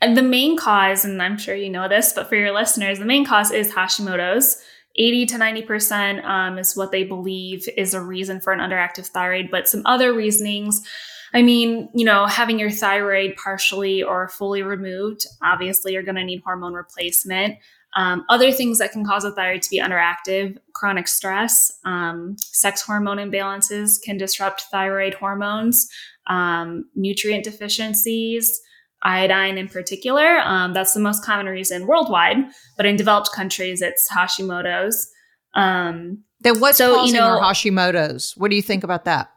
And 0.03 0.17
the 0.17 0.23
main 0.23 0.57
cause, 0.57 1.05
and 1.05 1.23
I'm 1.23 1.37
sure 1.37 1.55
you 1.55 1.69
know 1.69 1.89
this, 1.89 2.13
but 2.13 2.29
for 2.29 2.35
your 2.35 2.53
listeners, 2.53 2.99
the 2.99 3.05
main 3.05 3.25
cause 3.25 3.51
is 3.51 3.73
Hashimoto's. 3.73 4.63
80 4.97 5.27
to 5.27 5.37
90% 5.37 6.25
um, 6.25 6.59
is 6.59 6.77
what 6.77 6.91
they 6.91 7.05
believe 7.05 7.69
is 7.77 7.95
a 7.95 8.01
reason 8.01 8.41
for 8.41 8.53
an 8.53 8.59
underactive 8.59 9.07
thyroid, 9.07 9.49
but 9.51 9.69
some 9.69 9.83
other 9.87 10.13
reasonings. 10.13 10.87
I 11.33 11.43
mean, 11.43 11.89
you 11.95 12.05
know, 12.05 12.27
having 12.27 12.59
your 12.59 12.71
thyroid 12.71 13.37
partially 13.37 14.03
or 14.03 14.29
fully 14.29 14.63
removed, 14.63 15.27
obviously, 15.43 15.93
you're 15.93 16.03
going 16.03 16.17
to 16.17 16.25
need 16.25 16.43
hormone 16.45 16.73
replacement. 16.75 17.57
Um, 17.97 18.25
other 18.29 18.53
things 18.53 18.79
that 18.79 18.93
can 18.93 19.05
cause 19.05 19.25
a 19.25 19.33
thyroid 19.33 19.63
to 19.63 19.71
be 19.71 19.81
underactive 19.81 20.57
chronic 20.75 21.09
stress, 21.09 21.73
um, 21.85 22.37
sex 22.39 22.83
hormone 22.83 23.19
imbalances 23.19 24.01
can 24.03 24.17
disrupt 24.17 24.63
thyroid 24.71 25.15
hormones, 25.15 25.89
um, 26.29 26.85
nutrient 26.95 27.45
deficiencies, 27.45 28.61
iodine 29.03 29.59
in 29.59 29.67
particular. 29.69 30.39
Um, 30.41 30.73
that's 30.73 30.95
the 30.95 31.01
most 31.01 31.25
common 31.25 31.47
reason 31.47 31.87
worldwide, 31.87 32.37
but 32.77 32.87
in 32.87 32.97
developed 32.97 33.33
countries, 33.33 33.83
it's 33.83 34.09
Hashimoto's. 34.11 35.11
Um, 35.55 36.23
Then 36.41 36.61
what's 36.61 36.79
So, 36.79 36.91
you 36.91 36.97
causing 36.97 37.17
know- 37.17 37.41
her 37.41 37.45
Hashimoto's? 37.45 38.35
What 38.37 38.51
do 38.51 38.57
you 38.57 38.63
think 38.63 38.85
about 38.85 39.05
that? 39.07 39.31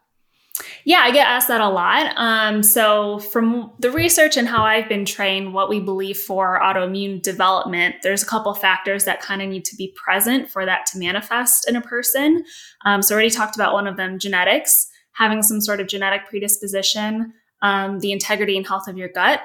Yeah, 0.86 1.00
I 1.00 1.12
get 1.12 1.28
asked 1.28 1.48
that 1.48 1.62
a 1.62 1.70
lot. 1.70 2.13
Um, 2.16 2.62
so, 2.62 3.20
from 3.20 3.72
the 3.80 3.89
research 3.89 4.38
and 4.38 4.48
how 4.48 4.63
I've 4.63 4.88
been 4.88 5.06
trained, 5.06 5.54
what 5.54 5.70
we 5.70 5.80
believe 5.80 6.18
for 6.18 6.60
autoimmune 6.62 7.22
development, 7.22 7.96
there's 8.04 8.22
a 8.22 8.26
couple 8.28 8.54
factors 8.54 9.06
that 9.06 9.22
kind 9.22 9.42
of 9.42 9.50
need 9.50 9.66
to 9.66 9.76
be 9.76 9.96
present 9.96 10.50
for 10.50 10.66
that 10.66 10.86
to 10.88 11.00
manifest 11.00 11.68
in 11.68 11.76
a 11.76 11.82
person. 11.82 12.44
Um, 12.86 13.02
so, 13.02 13.13
I 13.13 13.16
already 13.16 13.30
talked 13.32 13.56
about 13.56 13.74
one 13.74 13.88
of 13.88 13.98
them 13.98 14.20
genetics, 14.20 14.88
having 15.13 15.42
some 15.42 15.60
sort 15.60 15.80
of 15.80 15.88
genetic 15.88 16.28
predisposition, 16.30 17.34
um, 17.62 18.00
the 18.00 18.12
integrity 18.12 18.56
and 18.56 18.68
health 18.68 18.88
of 18.88 18.98
your 18.98 19.10
gut. 19.10 19.42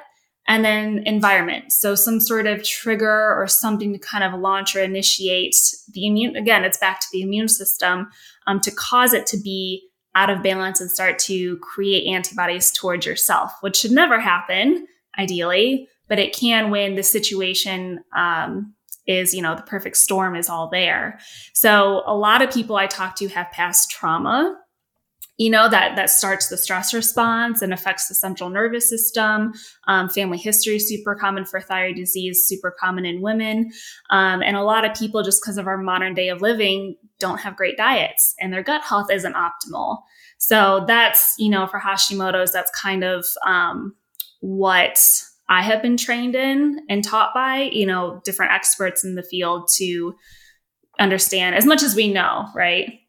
and 0.50 0.64
then 0.64 1.02
environment. 1.04 1.70
So 1.70 1.94
some 1.94 2.20
sort 2.20 2.46
of 2.46 2.64
trigger 2.64 3.34
or 3.34 3.46
something 3.46 3.92
to 3.92 3.98
kind 3.98 4.24
of 4.24 4.40
launch 4.40 4.74
or 4.74 4.82
initiate 4.82 5.54
the 5.92 6.06
immune. 6.06 6.36
Again, 6.36 6.64
it's 6.64 6.78
back 6.78 7.00
to 7.00 7.06
the 7.12 7.20
immune 7.20 7.48
system 7.48 8.08
um, 8.46 8.58
to 8.60 8.70
cause 8.70 9.12
it 9.12 9.26
to 9.26 9.36
be 9.38 9.87
out 10.18 10.30
of 10.30 10.42
balance 10.42 10.80
and 10.80 10.90
start 10.90 11.16
to 11.16 11.56
create 11.58 12.12
antibodies 12.12 12.72
towards 12.72 13.06
yourself, 13.06 13.52
which 13.60 13.76
should 13.76 13.92
never 13.92 14.18
happen, 14.18 14.84
ideally, 15.16 15.88
but 16.08 16.18
it 16.18 16.34
can 16.34 16.70
when 16.70 16.96
the 16.96 17.04
situation 17.04 18.00
um, 18.16 18.74
is, 19.06 19.32
you 19.32 19.40
know, 19.40 19.54
the 19.54 19.62
perfect 19.62 19.96
storm 19.96 20.34
is 20.34 20.48
all 20.48 20.68
there. 20.68 21.20
So 21.54 22.02
a 22.04 22.16
lot 22.16 22.42
of 22.42 22.52
people 22.52 22.74
I 22.74 22.88
talk 22.88 23.14
to 23.16 23.28
have 23.28 23.52
past 23.52 23.90
trauma 23.90 24.58
you 25.38 25.48
know 25.48 25.68
that 25.68 25.96
that 25.96 26.10
starts 26.10 26.48
the 26.48 26.58
stress 26.58 26.92
response 26.92 27.62
and 27.62 27.72
affects 27.72 28.08
the 28.08 28.14
central 28.14 28.50
nervous 28.50 28.88
system. 28.88 29.54
Um, 29.86 30.08
family 30.08 30.36
history 30.36 30.78
super 30.78 31.14
common 31.14 31.44
for 31.44 31.60
thyroid 31.60 31.96
disease 31.96 32.44
super 32.46 32.74
common 32.78 33.06
in 33.06 33.22
women. 33.22 33.70
Um, 34.10 34.42
and 34.42 34.56
a 34.56 34.62
lot 34.62 34.84
of 34.84 34.96
people 34.96 35.22
just 35.22 35.40
because 35.40 35.56
of 35.56 35.66
our 35.66 35.78
modern 35.78 36.14
day 36.14 36.28
of 36.28 36.42
living 36.42 36.96
don't 37.18 37.40
have 37.40 37.56
great 37.56 37.76
diets 37.76 38.34
and 38.40 38.52
their 38.52 38.62
gut 38.62 38.82
health 38.82 39.10
isn't 39.10 39.34
optimal. 39.34 39.98
So 40.38 40.84
that's 40.86 41.34
you 41.38 41.48
know 41.48 41.66
for 41.66 41.80
hashimoto's 41.80 42.52
that's 42.52 42.70
kind 42.72 43.04
of 43.04 43.24
um, 43.46 43.94
what 44.40 45.00
i 45.48 45.62
have 45.62 45.82
been 45.82 45.96
trained 45.96 46.34
in 46.34 46.80
and 46.88 47.04
taught 47.04 47.34
by 47.34 47.68
you 47.72 47.86
know 47.86 48.20
different 48.24 48.52
experts 48.52 49.04
in 49.04 49.14
the 49.14 49.22
field 49.22 49.68
to 49.76 50.14
understand 50.98 51.54
as 51.54 51.64
much 51.64 51.82
as 51.82 51.94
we 51.94 52.12
know 52.12 52.46
right 52.54 53.00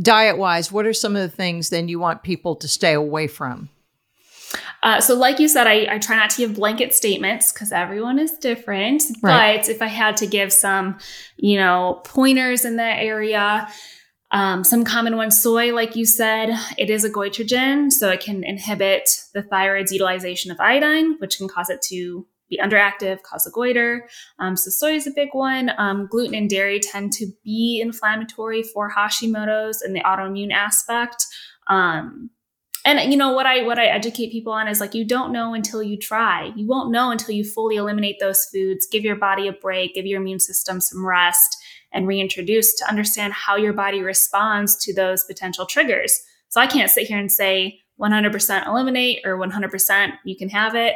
diet 0.00 0.38
wise, 0.38 0.72
what 0.72 0.86
are 0.86 0.92
some 0.92 1.16
of 1.16 1.22
the 1.22 1.34
things 1.34 1.70
then 1.70 1.88
you 1.88 1.98
want 1.98 2.22
people 2.22 2.56
to 2.56 2.68
stay 2.68 2.92
away 2.92 3.26
from? 3.26 3.68
Uh, 4.82 5.00
so, 5.00 5.14
like 5.14 5.38
you 5.38 5.48
said, 5.48 5.66
I, 5.66 5.86
I, 5.90 5.98
try 5.98 6.16
not 6.16 6.30
to 6.30 6.36
give 6.38 6.54
blanket 6.54 6.94
statements 6.94 7.52
because 7.52 7.72
everyone 7.72 8.18
is 8.18 8.32
different. 8.32 9.02
Right. 9.20 9.58
But 9.58 9.68
if 9.68 9.82
I 9.82 9.88
had 9.88 10.16
to 10.18 10.26
give 10.26 10.52
some, 10.52 10.98
you 11.36 11.58
know, 11.58 12.00
pointers 12.04 12.64
in 12.64 12.76
that 12.76 12.98
area, 13.02 13.68
um, 14.30 14.62
some 14.62 14.84
common 14.84 15.16
ones, 15.16 15.42
soy, 15.42 15.74
like 15.74 15.96
you 15.96 16.06
said, 16.06 16.50
it 16.76 16.90
is 16.90 17.04
a 17.04 17.10
goitrogen, 17.10 17.90
so 17.90 18.10
it 18.10 18.20
can 18.20 18.44
inhibit 18.44 19.08
the 19.34 19.42
thyroid's 19.42 19.92
utilization 19.92 20.50
of 20.50 20.60
iodine, 20.60 21.16
which 21.18 21.38
can 21.38 21.48
cause 21.48 21.70
it 21.70 21.82
to 21.82 22.26
be 22.48 22.58
underactive, 22.58 23.22
cause 23.22 23.46
a 23.46 23.50
goiter. 23.50 24.08
Um, 24.38 24.56
so 24.56 24.70
soy 24.70 24.94
is 24.94 25.06
a 25.06 25.12
big 25.12 25.30
one. 25.32 25.72
Um, 25.78 26.06
gluten 26.10 26.34
and 26.34 26.48
dairy 26.48 26.80
tend 26.80 27.12
to 27.14 27.26
be 27.44 27.80
inflammatory 27.80 28.62
for 28.62 28.90
Hashimoto's 28.90 29.82
and 29.82 29.94
the 29.94 30.00
autoimmune 30.00 30.52
aspect. 30.52 31.26
Um, 31.68 32.30
and 32.84 33.12
you 33.12 33.18
know 33.18 33.32
what 33.32 33.44
I 33.44 33.64
what 33.64 33.78
I 33.78 33.86
educate 33.86 34.32
people 34.32 34.52
on 34.52 34.66
is 34.66 34.80
like 34.80 34.94
you 34.94 35.04
don't 35.04 35.32
know 35.32 35.52
until 35.52 35.82
you 35.82 35.98
try. 35.98 36.52
You 36.56 36.66
won't 36.66 36.90
know 36.90 37.10
until 37.10 37.34
you 37.34 37.44
fully 37.44 37.76
eliminate 37.76 38.16
those 38.18 38.46
foods. 38.46 38.86
Give 38.90 39.04
your 39.04 39.16
body 39.16 39.46
a 39.46 39.52
break. 39.52 39.94
Give 39.94 40.06
your 40.06 40.20
immune 40.20 40.40
system 40.40 40.80
some 40.80 41.04
rest 41.04 41.56
and 41.92 42.06
reintroduce 42.06 42.74
to 42.76 42.88
understand 42.88 43.32
how 43.32 43.56
your 43.56 43.72
body 43.72 44.02
responds 44.02 44.76
to 44.84 44.94
those 44.94 45.24
potential 45.24 45.66
triggers. 45.66 46.18
So 46.48 46.60
I 46.60 46.66
can't 46.66 46.90
sit 46.90 47.06
here 47.06 47.18
and 47.18 47.30
say 47.30 47.80
100% 48.00 48.66
eliminate 48.66 49.20
or 49.24 49.36
100% 49.38 50.12
you 50.24 50.36
can 50.36 50.48
have 50.48 50.74
it. 50.74 50.94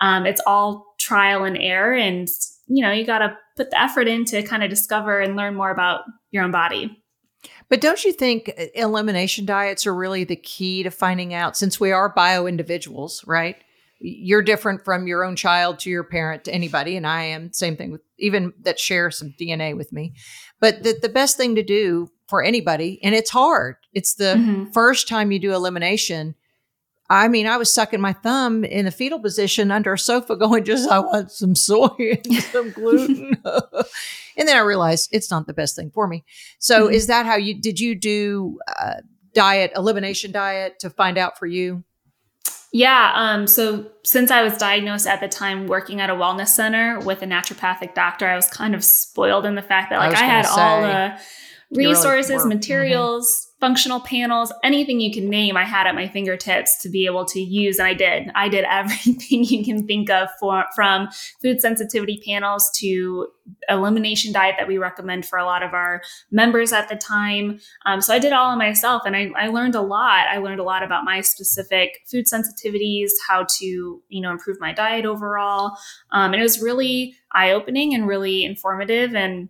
Um, 0.00 0.26
it's 0.26 0.40
all 0.46 0.94
trial 0.98 1.44
and 1.44 1.56
error, 1.58 1.94
and 1.94 2.28
you 2.66 2.84
know 2.84 2.92
you 2.92 3.04
got 3.04 3.18
to 3.18 3.36
put 3.56 3.70
the 3.70 3.80
effort 3.80 4.08
in 4.08 4.24
to 4.26 4.42
kind 4.42 4.62
of 4.62 4.70
discover 4.70 5.20
and 5.20 5.36
learn 5.36 5.54
more 5.54 5.70
about 5.70 6.02
your 6.30 6.44
own 6.44 6.50
body. 6.50 7.02
But 7.68 7.80
don't 7.80 8.04
you 8.04 8.12
think 8.12 8.52
uh, 8.58 8.64
elimination 8.74 9.44
diets 9.44 9.86
are 9.86 9.94
really 9.94 10.24
the 10.24 10.36
key 10.36 10.82
to 10.82 10.90
finding 10.90 11.34
out 11.34 11.56
since 11.56 11.78
we 11.78 11.92
are 11.92 12.08
bio 12.08 12.46
individuals, 12.46 13.24
right? 13.26 13.56
You're 14.00 14.42
different 14.42 14.84
from 14.84 15.06
your 15.06 15.24
own 15.24 15.34
child 15.34 15.80
to 15.80 15.90
your 15.90 16.04
parent 16.04 16.44
to 16.44 16.54
anybody, 16.54 16.96
and 16.96 17.06
I 17.06 17.24
am 17.24 17.52
same 17.52 17.76
thing 17.76 17.92
with 17.92 18.00
even 18.18 18.52
that 18.62 18.78
share 18.78 19.10
some 19.10 19.34
DNA 19.38 19.76
with 19.76 19.92
me. 19.92 20.14
But 20.60 20.82
the, 20.82 20.96
the 21.00 21.08
best 21.08 21.36
thing 21.36 21.56
to 21.56 21.62
do 21.62 22.10
for 22.28 22.42
anybody, 22.42 23.00
and 23.02 23.14
it's 23.14 23.30
hard. 23.30 23.76
It's 23.92 24.14
the 24.14 24.36
mm-hmm. 24.36 24.70
first 24.72 25.08
time 25.08 25.32
you 25.32 25.38
do 25.38 25.52
elimination 25.52 26.36
I 27.10 27.28
mean, 27.28 27.46
I 27.46 27.56
was 27.56 27.72
sucking 27.72 28.00
my 28.00 28.12
thumb 28.12 28.64
in 28.64 28.86
a 28.86 28.90
fetal 28.90 29.18
position 29.18 29.70
under 29.70 29.94
a 29.94 29.98
sofa, 29.98 30.36
going, 30.36 30.64
just, 30.64 30.88
I 30.88 30.98
want 30.98 31.30
some 31.30 31.54
soy 31.54 32.18
and 32.24 32.34
some 32.44 32.70
gluten. 32.70 33.36
and 33.44 34.48
then 34.48 34.56
I 34.56 34.60
realized 34.60 35.08
it's 35.12 35.30
not 35.30 35.46
the 35.46 35.54
best 35.54 35.76
thing 35.76 35.90
for 35.90 36.06
me. 36.06 36.24
So, 36.58 36.84
mm-hmm. 36.84 36.94
is 36.94 37.06
that 37.06 37.26
how 37.26 37.36
you 37.36 37.60
did 37.60 37.80
you 37.80 37.94
do 37.94 38.58
uh, 38.80 38.94
diet, 39.32 39.72
elimination 39.74 40.32
diet 40.32 40.78
to 40.80 40.90
find 40.90 41.16
out 41.16 41.38
for 41.38 41.46
you? 41.46 41.84
Yeah. 42.70 43.12
Um, 43.14 43.46
so, 43.46 43.90
since 44.04 44.30
I 44.30 44.42
was 44.42 44.58
diagnosed 44.58 45.06
at 45.06 45.20
the 45.20 45.28
time 45.28 45.66
working 45.66 46.02
at 46.02 46.10
a 46.10 46.14
wellness 46.14 46.48
center 46.48 47.00
with 47.00 47.22
a 47.22 47.26
naturopathic 47.26 47.94
doctor, 47.94 48.26
I 48.26 48.36
was 48.36 48.48
kind 48.48 48.74
of 48.74 48.84
spoiled 48.84 49.46
in 49.46 49.54
the 49.54 49.62
fact 49.62 49.90
that, 49.90 49.98
like, 49.98 50.16
I, 50.16 50.20
I 50.20 50.24
had 50.24 50.46
say, 50.46 50.60
all 50.60 50.82
the 50.82 51.18
resources, 51.70 52.30
really 52.30 52.40
mm-hmm. 52.40 52.48
materials. 52.50 53.30
Mm-hmm 53.30 53.47
functional 53.60 54.00
panels, 54.00 54.52
anything 54.62 55.00
you 55.00 55.12
can 55.12 55.28
name, 55.28 55.56
I 55.56 55.64
had 55.64 55.86
at 55.86 55.94
my 55.94 56.06
fingertips 56.08 56.80
to 56.82 56.88
be 56.88 57.06
able 57.06 57.24
to 57.26 57.40
use. 57.40 57.78
And 57.78 57.88
I 57.88 57.94
did. 57.94 58.30
I 58.34 58.48
did 58.48 58.64
everything 58.70 59.44
you 59.44 59.64
can 59.64 59.86
think 59.86 60.10
of 60.10 60.28
for, 60.38 60.64
from 60.74 61.08
food 61.42 61.60
sensitivity 61.60 62.22
panels 62.24 62.70
to 62.76 63.28
elimination 63.68 64.32
diet 64.32 64.56
that 64.58 64.68
we 64.68 64.78
recommend 64.78 65.26
for 65.26 65.38
a 65.38 65.44
lot 65.44 65.62
of 65.62 65.72
our 65.72 66.02
members 66.30 66.72
at 66.72 66.88
the 66.88 66.96
time. 66.96 67.58
Um, 67.86 68.00
so 68.00 68.14
I 68.14 68.18
did 68.18 68.32
all 68.32 68.52
of 68.52 68.58
myself 68.58 69.02
and 69.06 69.16
I, 69.16 69.30
I 69.36 69.48
learned 69.48 69.74
a 69.74 69.80
lot. 69.80 70.26
I 70.28 70.38
learned 70.38 70.60
a 70.60 70.64
lot 70.64 70.82
about 70.82 71.04
my 71.04 71.20
specific 71.20 72.00
food 72.06 72.26
sensitivities, 72.26 73.10
how 73.26 73.46
to, 73.58 74.02
you 74.08 74.20
know, 74.20 74.30
improve 74.30 74.60
my 74.60 74.72
diet 74.72 75.06
overall. 75.06 75.76
Um, 76.12 76.32
and 76.32 76.36
it 76.36 76.42
was 76.42 76.60
really 76.60 77.14
eye 77.32 77.52
opening 77.52 77.94
and 77.94 78.06
really 78.06 78.44
informative. 78.44 79.14
And 79.14 79.48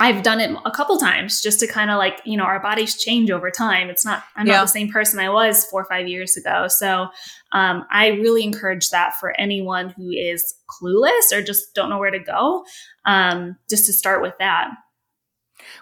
I've 0.00 0.24
done 0.24 0.40
it 0.40 0.50
a 0.64 0.70
couple 0.72 0.96
times 0.98 1.40
just 1.40 1.60
to 1.60 1.68
kind 1.68 1.90
of 1.90 1.98
like, 1.98 2.20
you 2.24 2.36
know, 2.36 2.44
our 2.44 2.60
bodies 2.60 3.00
change 3.00 3.30
over 3.30 3.50
time. 3.50 3.88
It's 3.88 4.04
not, 4.04 4.24
I'm 4.34 4.46
yeah. 4.46 4.54
not 4.54 4.62
the 4.62 4.68
same 4.68 4.90
person 4.90 5.20
I 5.20 5.28
was 5.28 5.64
four 5.66 5.82
or 5.82 5.84
five 5.84 6.08
years 6.08 6.36
ago. 6.36 6.66
So 6.68 7.08
um, 7.52 7.84
I 7.90 8.08
really 8.08 8.42
encourage 8.42 8.90
that 8.90 9.14
for 9.20 9.38
anyone 9.38 9.90
who 9.90 10.10
is 10.10 10.54
clueless 10.68 11.32
or 11.32 11.42
just 11.42 11.74
don't 11.74 11.90
know 11.90 11.98
where 11.98 12.10
to 12.10 12.18
go, 12.18 12.64
um, 13.04 13.56
just 13.70 13.86
to 13.86 13.92
start 13.92 14.20
with 14.20 14.34
that. 14.40 14.70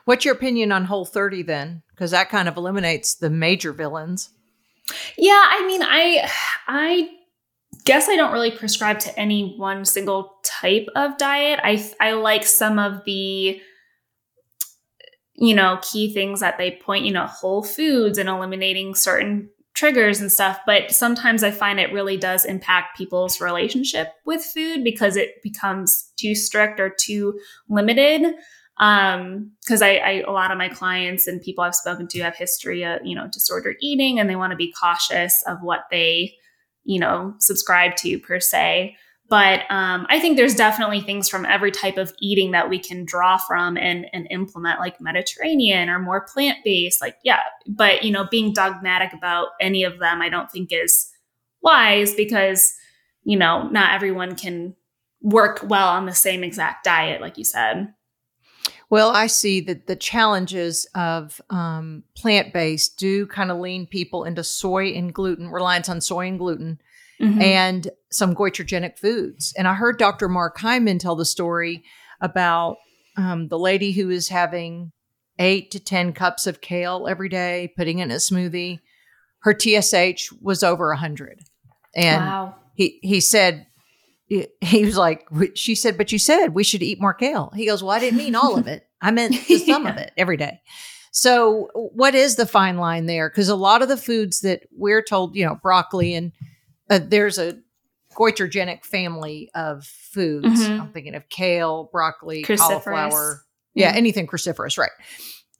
What's 0.05 0.27
your 0.27 0.35
opinion 0.35 0.73
on 0.73 0.85
Whole 0.85 1.07
30 1.07 1.43
then? 1.45 1.83
Because 1.91 2.11
that 2.11 2.29
kind 2.29 2.49
of 2.49 2.57
eliminates 2.59 3.15
the 3.15 3.31
major 3.31 3.73
villains. 3.73 4.29
Yeah, 5.17 5.43
I 5.43 5.67
mean, 5.67 5.83
I, 5.83 6.31
I 6.69 7.11
guess 7.85 8.11
I 8.11 8.17
don't 8.17 8.33
really 8.33 8.51
prescribe 8.51 8.99
to 9.01 9.19
any 9.19 9.55
one 9.57 9.87
single 9.87 10.35
type 10.45 10.87
of 10.95 11.17
diet. 11.17 11.61
I, 11.63 11.91
I 11.99 12.13
like 12.13 12.45
some 12.45 12.79
of 12.79 13.05
the, 13.07 13.61
you 15.43 15.57
know, 15.57 15.77
key 15.83 16.15
things 16.15 16.39
that 16.39 16.57
they 16.57 16.71
point, 16.71 17.05
you 17.05 17.13
know, 17.13 17.27
whole 17.27 17.65
foods 17.65 18.17
and 18.17 18.29
eliminating 18.29 18.95
certain 18.95 19.51
triggers 19.75 20.21
and 20.21 20.31
stuff. 20.31 20.61
But 20.67 20.93
sometimes 20.93 21.43
I 21.43 21.51
find 21.51 21.81
it 21.81 21.93
really 21.93 22.17
does 22.17 22.45
impact 22.45 22.97
people's 22.97 23.41
relationship 23.41 24.13
with 24.25 24.41
food 24.41 24.85
because 24.85 25.17
it 25.17 25.43
becomes 25.43 26.13
too 26.17 26.37
strict 26.37 26.79
or 26.79 26.95
too 26.97 27.41
limited. 27.69 28.37
Um, 28.79 29.51
because 29.65 29.83
I, 29.83 29.97
I, 29.97 30.11
a 30.25 30.31
lot 30.31 30.53
of 30.53 30.59
my 30.59 30.69
clients 30.69 31.27
and 31.27 31.43
people 31.43 31.65
I've 31.65 31.75
spoken 31.75 32.07
to 32.07 32.21
have 32.21 32.37
history 32.37 32.85
of, 32.85 33.01
you 33.05 33.17
know, 33.17 33.27
disordered 33.27 33.79
eating 33.81 34.21
and 34.21 34.31
they 34.31 34.37
want 34.37 34.53
to 34.53 34.57
be 34.57 34.73
cautious 34.73 35.43
of 35.49 35.59
what 35.61 35.87
they, 35.91 36.35
you 36.85 37.01
know, 37.01 37.35
subscribe 37.41 37.97
to 37.97 38.17
per 38.21 38.39
se. 38.39 38.97
But 39.33 39.61
um, 39.71 40.07
I 40.11 40.21
think 40.21 40.37
there's 40.37 40.55
definitely 40.55 41.01
things 41.01 41.27
from 41.27 41.47
every 41.47 41.71
type 41.71 41.97
of 41.97 42.13
eating 42.21 42.51
that 42.51 42.69
we 42.69 42.79
can 42.79 43.07
draw 43.07 43.39
from 43.39 43.79
and, 43.79 44.05
and 44.13 44.27
implement, 44.31 44.79
like 44.79 45.01
Mediterranean 45.01 45.89
or 45.89 45.99
more 45.99 46.27
plant 46.31 46.59
based. 46.67 47.01
Like, 47.01 47.17
yeah, 47.25 47.39
but 47.67 48.03
you 48.03 48.11
know, 48.11 48.27
being 48.31 48.53
dogmatic 48.53 49.15
about 49.15 49.49
any 49.59 49.85
of 49.85 49.99
them, 49.99 50.21
I 50.21 50.29
don't 50.29 50.51
think 50.51 50.69
is 50.71 51.11
wise 51.63 52.15
because 52.15 52.75
you 53.25 53.39
know 53.39 53.71
not 53.71 53.95
everyone 53.95 54.37
can 54.37 54.77
work 55.23 55.61
well 55.67 55.89
on 55.89 56.05
the 56.05 56.15
same 56.15 56.45
exact 56.45 56.85
diet, 56.85 57.23
like 57.23 57.39
you 57.39 57.45
said. 57.45 57.95
Well, 58.91 59.13
I 59.13 59.29
see 59.29 59.63
that 59.63 59.87
the 59.87 59.97
challenges 59.97 60.87
of 60.95 61.41
um, 61.49 62.05
plant 62.15 62.53
based 62.53 62.99
do 62.99 63.27
kind 63.29 63.51
of 63.51 63.57
lean 63.57 63.87
people 63.87 64.25
into 64.25 64.45
soy 64.45 64.89
and 64.89 65.15
gluten, 65.15 65.49
reliance 65.49 65.89
on 65.89 66.03
soy 66.03 66.27
and 66.27 66.39
gluten 66.39 66.83
mm-hmm. 67.23 67.41
and 67.41 67.89
some 68.13 68.35
goitrogenic 68.35 68.99
foods. 68.99 69.53
And 69.57 69.67
I 69.67 69.75
heard 69.75 69.99
Dr. 69.99 70.29
Mark 70.29 70.59
Hyman 70.59 70.99
tell 70.99 71.17
the 71.17 71.25
story 71.25 71.85
about 72.21 72.77
um, 73.17 73.49
the 73.49 73.59
lady 73.59 73.93
who 73.93 74.11
is 74.11 74.29
having 74.29 74.93
eight 75.39 75.71
to 75.73 75.81
10 75.81 76.13
cups 76.13 76.47
of 76.47 76.61
kale 76.61 77.07
every 77.09 77.29
day, 77.29 77.73
putting 77.77 77.99
in 77.99 78.11
a 78.11 78.17
smoothie. 78.17 78.81
Her 79.41 79.57
TSH 79.59 80.33
was 80.41 80.63
over 80.63 80.89
100. 80.89 81.41
And 81.95 82.25
wow. 82.25 82.55
he, 82.75 82.99
he 83.03 83.21
said, 83.21 83.67
he 84.29 84.85
was 84.85 84.97
like, 84.97 85.27
she 85.55 85.75
said, 85.75 85.99
but 85.99 86.13
you 86.13 86.19
said 86.19 86.49
we 86.49 86.65
should 86.65 86.83
eat 86.83 87.01
more 87.01 87.13
kale. 87.13 87.53
He 87.55 87.67
goes, 87.67 87.83
well, 87.83 87.93
I 87.93 87.99
didn't 87.99 88.19
mean 88.19 88.35
all 88.35 88.57
of 88.57 88.67
it. 88.67 88.87
I 89.01 89.11
meant 89.11 89.35
some 89.67 89.85
yeah. 89.85 89.91
of 89.91 89.97
it 89.99 90.13
every 90.17 90.37
day. 90.37 90.61
So, 91.15 91.69
what 91.75 92.15
is 92.15 92.37
the 92.37 92.47
fine 92.47 92.79
line 92.79 93.05
there? 93.05 93.29
Because 93.29 93.51
a 93.51 93.55
lot 93.55 93.83
of 93.83 93.89
the 93.89 93.99
foods 93.99 94.41
that 94.41 94.63
we're 94.75 95.03
told, 95.03 95.37
you 95.37 95.45
know, 95.45 95.59
broccoli 95.63 96.15
and 96.15 96.33
uh, 96.89 97.01
there's 97.03 97.37
a 97.37 97.59
goitrogenic 98.15 98.85
family 98.85 99.51
of 99.55 99.85
foods. 99.85 100.47
Mhm. 100.69 100.81
I'm 100.81 100.93
thinking 100.93 101.15
of 101.15 101.29
kale, 101.29 101.89
broccoli, 101.93 102.43
Cruciferous. 102.45 102.59
cauliflower. 102.59 103.43
Yeah, 103.75 103.93
Mhm. 103.93 103.97
anything 103.97 104.27
cruciferous, 104.27 104.77
right. 104.79 104.91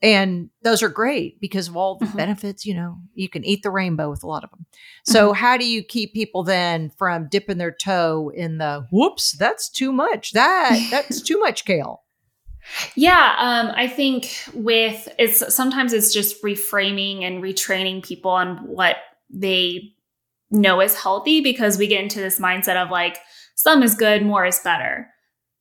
And 0.03 0.51
those 0.63 0.83
are 0.83 0.89
great 0.89 1.41
because 1.41 1.69
of 1.69 1.77
all 1.77 1.97
the 1.97 2.07
Mhm. 2.07 2.17
benefits, 2.17 2.67
you 2.67 2.75
know, 2.75 2.97
you 3.15 3.29
can 3.29 3.45
eat 3.45 3.63
the 3.63 3.71
rainbow 3.71 4.11
with 4.11 4.25
a 4.25 4.27
lot 4.27 4.43
of 4.43 4.51
them. 4.51 4.67
So, 5.05 5.33
how 5.33 5.57
do 5.57 5.65
you 5.65 5.83
keep 5.85 6.13
people 6.13 6.43
then 6.43 6.91
from 6.99 7.29
dipping 7.31 7.59
their 7.59 7.71
toe 7.71 8.33
in 8.35 8.59
the 8.59 8.87
whoops, 8.91 9.33
that's 9.39 9.69
too 9.71 9.93
much. 9.93 10.33
That 10.33 10.89
that's 10.91 11.23
too 11.23 11.39
much 11.39 11.65
kale. 11.65 12.03
Yeah, 12.97 13.35
um, 13.39 13.73
I 13.77 13.87
think 13.89 14.31
with 14.55 15.09
it's 15.19 15.55
sometimes 15.55 15.93
it's 15.93 16.13
just 16.13 16.43
reframing 16.43 17.23
and 17.23 17.43
retraining 17.43 18.05
people 18.05 18.31
on 18.33 18.59
what 18.67 18.97
they 19.31 19.95
know 20.53 20.81
is 20.81 20.95
healthy 20.95 21.41
because 21.41 21.79
we 21.79 21.87
get 21.87 22.03
into 22.03 22.21
this 22.21 22.39
mindset 22.39 22.77
of 22.77 22.91
like 22.91 23.19
some 23.57 23.83
is 23.83 23.95
good, 23.95 24.25
more 24.25 24.45
is 24.45 24.61
better. 24.61 25.09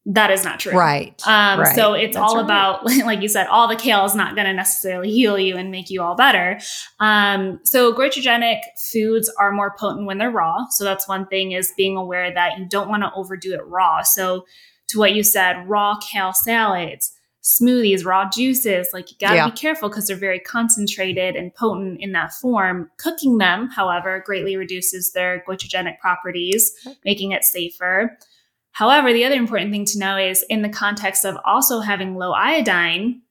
That 0.05 0.31
is 0.31 0.43
not 0.43 0.59
true. 0.59 0.73
Right. 0.73 1.21
Um, 1.27 1.59
right. 1.59 1.75
So 1.75 1.93
it's 1.93 2.15
That's 2.15 2.31
all 2.31 2.37
right. 2.37 2.43
about, 2.43 2.85
like 3.05 3.21
you 3.21 3.27
said, 3.27 3.45
all 3.47 3.67
the 3.67 3.75
kale 3.75 4.03
is 4.05 4.15
not 4.15 4.35
going 4.35 4.47
to 4.47 4.53
necessarily 4.53 5.11
heal 5.11 5.37
you 5.37 5.57
and 5.57 5.69
make 5.69 5.91
you 5.91 6.01
all 6.01 6.15
better. 6.15 6.59
Um, 6.99 7.59
so 7.63 7.93
goitrogenic 7.93 8.59
foods 8.91 9.31
are 9.39 9.51
more 9.51 9.75
potent 9.77 10.07
when 10.07 10.17
they're 10.17 10.31
raw. 10.31 10.65
So 10.71 10.83
that's 10.83 11.07
one 11.07 11.27
thing 11.27 11.51
is 11.51 11.71
being 11.77 11.97
aware 11.97 12.33
that 12.33 12.57
you 12.57 12.65
don't 12.67 12.89
want 12.89 13.03
to 13.03 13.11
overdo 13.15 13.53
it 13.53 13.61
raw. 13.67 14.01
So 14.01 14.45
to 14.89 14.97
what 14.97 15.13
you 15.13 15.23
said, 15.23 15.69
raw 15.69 15.97
kale 15.99 16.33
salads, 16.33 17.11
smoothies, 17.43 18.05
raw 18.05 18.29
juices, 18.29 18.89
like 18.93 19.09
you 19.11 19.17
got 19.19 19.31
to 19.31 19.35
Yeah. 19.35 19.49
be 19.49 19.57
careful 19.57 19.89
because 19.89 20.05
they're 20.07 20.15
very 20.15 20.39
concentrated 20.39 21.35
and 21.35 21.53
potent 21.55 21.99
in 21.99 22.11
that 22.11 22.33
form. 22.33 22.89
Cooking 22.97 23.39
them, 23.39 23.69
however, 23.69 24.21
greatly 24.25 24.55
reduces 24.55 25.11
their 25.11 25.43
goitrogenic 25.47 25.99
properties, 25.99 26.71
making 27.03 27.31
it 27.31 27.43
safer. 27.43 28.17
However, 28.73 29.11
the 29.11 29.25
other 29.25 29.35
important 29.35 29.71
thing 29.71 29.85
to 29.85 29.99
know 29.99 30.17
is 30.17 30.45
in 30.49 30.61
the 30.61 30.69
context 30.69 31.25
of 31.25 31.37
also 31.43 31.79
having 31.79 32.15
low 32.15 32.31
iodine, 32.31 33.21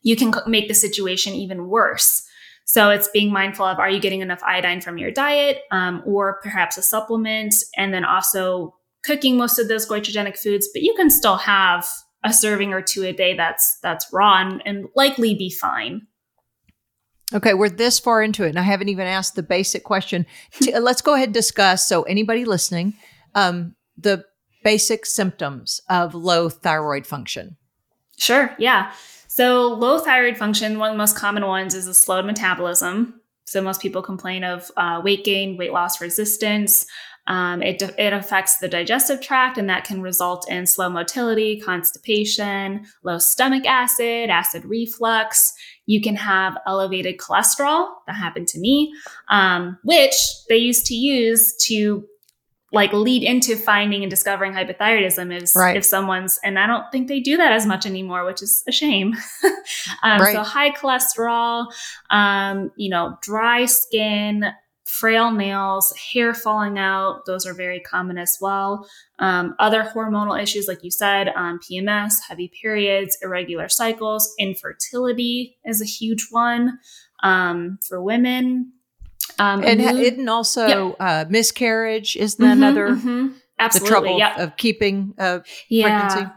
you 0.00 0.16
can 0.16 0.32
make 0.46 0.66
the 0.68 0.74
situation 0.74 1.34
even 1.34 1.68
worse. 1.68 2.22
So 2.64 2.90
it's 2.90 3.08
being 3.08 3.32
mindful 3.32 3.66
of 3.66 3.78
are 3.78 3.90
you 3.90 4.00
getting 4.00 4.20
enough 4.20 4.42
iodine 4.42 4.80
from 4.80 4.96
your 4.96 5.10
diet 5.10 5.58
um, 5.70 6.02
or 6.06 6.40
perhaps 6.42 6.78
a 6.78 6.82
supplement, 6.82 7.54
and 7.76 7.92
then 7.92 8.04
also 8.04 8.74
cooking 9.04 9.36
most 9.36 9.58
of 9.58 9.68
those 9.68 9.86
goitrogenic 9.86 10.38
foods, 10.38 10.68
but 10.72 10.82
you 10.82 10.94
can 10.94 11.10
still 11.10 11.36
have 11.36 11.86
a 12.24 12.32
serving 12.32 12.72
or 12.72 12.82
two 12.82 13.04
a 13.04 13.12
day 13.12 13.36
that's 13.36 13.78
that's 13.82 14.12
raw 14.12 14.40
and, 14.40 14.62
and 14.64 14.88
likely 14.94 15.34
be 15.34 15.50
fine. 15.50 16.06
Okay, 17.34 17.54
we're 17.54 17.70
this 17.70 17.98
far 17.98 18.22
into 18.22 18.44
it, 18.44 18.50
and 18.50 18.58
I 18.58 18.62
haven't 18.62 18.90
even 18.90 19.06
asked 19.06 19.36
the 19.36 19.42
basic 19.42 19.84
question. 19.84 20.26
T- 20.60 20.72
uh, 20.72 20.80
Let's 20.80 21.00
go 21.00 21.14
ahead 21.14 21.28
and 21.28 21.34
discuss. 21.34 21.88
So, 21.88 22.02
anybody 22.02 22.44
listening, 22.44 22.94
um, 23.34 23.74
the 23.96 24.24
basic 24.62 25.06
symptoms 25.06 25.80
of 25.88 26.14
low 26.14 26.48
thyroid 26.48 27.06
function. 27.06 27.56
Sure, 28.18 28.54
yeah. 28.58 28.92
So 29.26 29.68
low 29.68 29.98
thyroid 29.98 30.36
function, 30.36 30.78
one 30.78 30.90
of 30.90 30.94
the 30.94 30.98
most 30.98 31.16
common 31.16 31.46
ones 31.46 31.74
is 31.74 31.86
a 31.86 31.94
slowed 31.94 32.26
metabolism. 32.26 33.20
So 33.46 33.62
most 33.62 33.80
people 33.80 34.02
complain 34.02 34.44
of 34.44 34.70
uh, 34.76 35.00
weight 35.02 35.24
gain, 35.24 35.56
weight 35.56 35.72
loss 35.72 36.00
resistance. 36.00 36.86
Um, 37.28 37.62
it, 37.62 37.80
it 37.98 38.12
affects 38.12 38.58
the 38.58 38.68
digestive 38.68 39.20
tract, 39.20 39.56
and 39.56 39.68
that 39.70 39.84
can 39.84 40.02
result 40.02 40.50
in 40.50 40.66
slow 40.66 40.88
motility, 40.88 41.60
constipation, 41.60 42.84
low 43.04 43.18
stomach 43.18 43.64
acid, 43.64 44.28
acid 44.28 44.64
reflux. 44.64 45.52
You 45.86 46.00
can 46.00 46.16
have 46.16 46.56
elevated 46.66 47.18
cholesterol. 47.18 47.88
That 48.06 48.16
happened 48.16 48.48
to 48.48 48.58
me, 48.58 48.92
um, 49.28 49.78
which 49.84 50.14
they 50.48 50.56
used 50.56 50.86
to 50.86 50.94
use 50.94 51.54
to 51.68 52.06
like 52.72 52.92
lead 52.94 53.22
into 53.22 53.54
finding 53.54 54.02
and 54.02 54.08
discovering 54.08 54.52
hypothyroidism 54.52 55.42
is 55.42 55.52
Right. 55.54 55.76
if 55.76 55.84
someone's 55.84 56.40
and 56.42 56.58
I 56.58 56.66
don't 56.66 56.90
think 56.90 57.06
they 57.06 57.20
do 57.20 57.36
that 57.36 57.52
as 57.52 57.66
much 57.66 57.84
anymore, 57.84 58.24
which 58.24 58.42
is 58.42 58.64
a 58.66 58.72
shame. 58.72 59.14
um, 60.02 60.20
Right. 60.20 60.34
So 60.34 60.42
high 60.42 60.70
cholesterol, 60.70 61.66
um, 62.10 62.70
you 62.76 62.88
know, 62.88 63.18
dry 63.20 63.66
skin, 63.66 64.46
frail 65.00 65.32
nails, 65.32 65.92
hair 66.12 66.34
falling 66.34 66.78
out, 66.78 67.24
those 67.24 67.46
are 67.46 67.54
very 67.54 67.80
common 67.80 68.18
as 68.18 68.36
well. 68.40 68.86
Um, 69.18 69.54
other 69.58 69.82
hormonal 69.84 70.40
issues, 70.40 70.68
like 70.68 70.84
you 70.84 70.90
said, 70.90 71.28
um, 71.34 71.58
PMS, 71.60 72.14
heavy 72.28 72.52
periods, 72.60 73.16
irregular 73.22 73.68
cycles, 73.68 74.32
infertility 74.38 75.56
is 75.64 75.80
a 75.80 75.84
huge 75.86 76.28
one 76.30 76.78
um, 77.22 77.78
for 77.88 78.02
women. 78.02 78.72
Um, 79.38 79.64
And, 79.64 79.80
ha- 79.80 79.92
mood- 79.92 80.18
and 80.18 80.28
also 80.28 80.92
uh, 81.00 81.24
miscarriage 81.28 82.16
is 82.16 82.36
Mhm, 82.36 82.52
another 82.52 82.88
mhm. 82.90 83.34
the 83.72 83.80
trouble 83.86 84.18
Yep. 84.18 84.38
of 84.38 84.56
keeping 84.56 85.14
uh, 85.18 85.38
yeah. 85.68 85.84
pregnancy? 85.86 86.32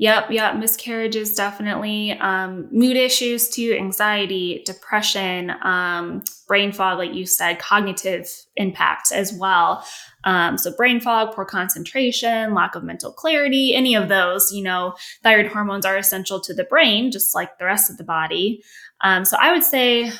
Yep, 0.00 0.30
yep. 0.30 0.56
Miscarriages 0.56 1.34
definitely. 1.34 2.12
Um, 2.12 2.68
mood 2.72 2.96
issues 2.96 3.50
too, 3.50 3.76
anxiety, 3.78 4.62
depression, 4.64 5.52
um, 5.60 6.22
brain 6.48 6.72
fog, 6.72 6.96
like 6.96 7.12
you 7.12 7.26
said, 7.26 7.58
cognitive 7.58 8.26
impacts 8.56 9.12
as 9.12 9.30
well. 9.30 9.84
Um, 10.24 10.56
so 10.56 10.74
brain 10.74 11.00
fog, 11.00 11.34
poor 11.34 11.44
concentration, 11.44 12.54
lack 12.54 12.74
of 12.74 12.82
mental 12.82 13.12
clarity, 13.12 13.74
any 13.74 13.94
of 13.94 14.08
those, 14.08 14.50
you 14.50 14.62
know, 14.62 14.94
thyroid 15.22 15.48
hormones 15.48 15.84
are 15.84 15.98
essential 15.98 16.40
to 16.40 16.54
the 16.54 16.64
brain, 16.64 17.10
just 17.10 17.34
like 17.34 17.58
the 17.58 17.66
rest 17.66 17.90
of 17.90 17.98
the 17.98 18.04
body. 18.04 18.62
Um, 19.02 19.26
so 19.26 19.36
I 19.38 19.52
would 19.52 19.64
say 19.64 20.04
if 20.04 20.16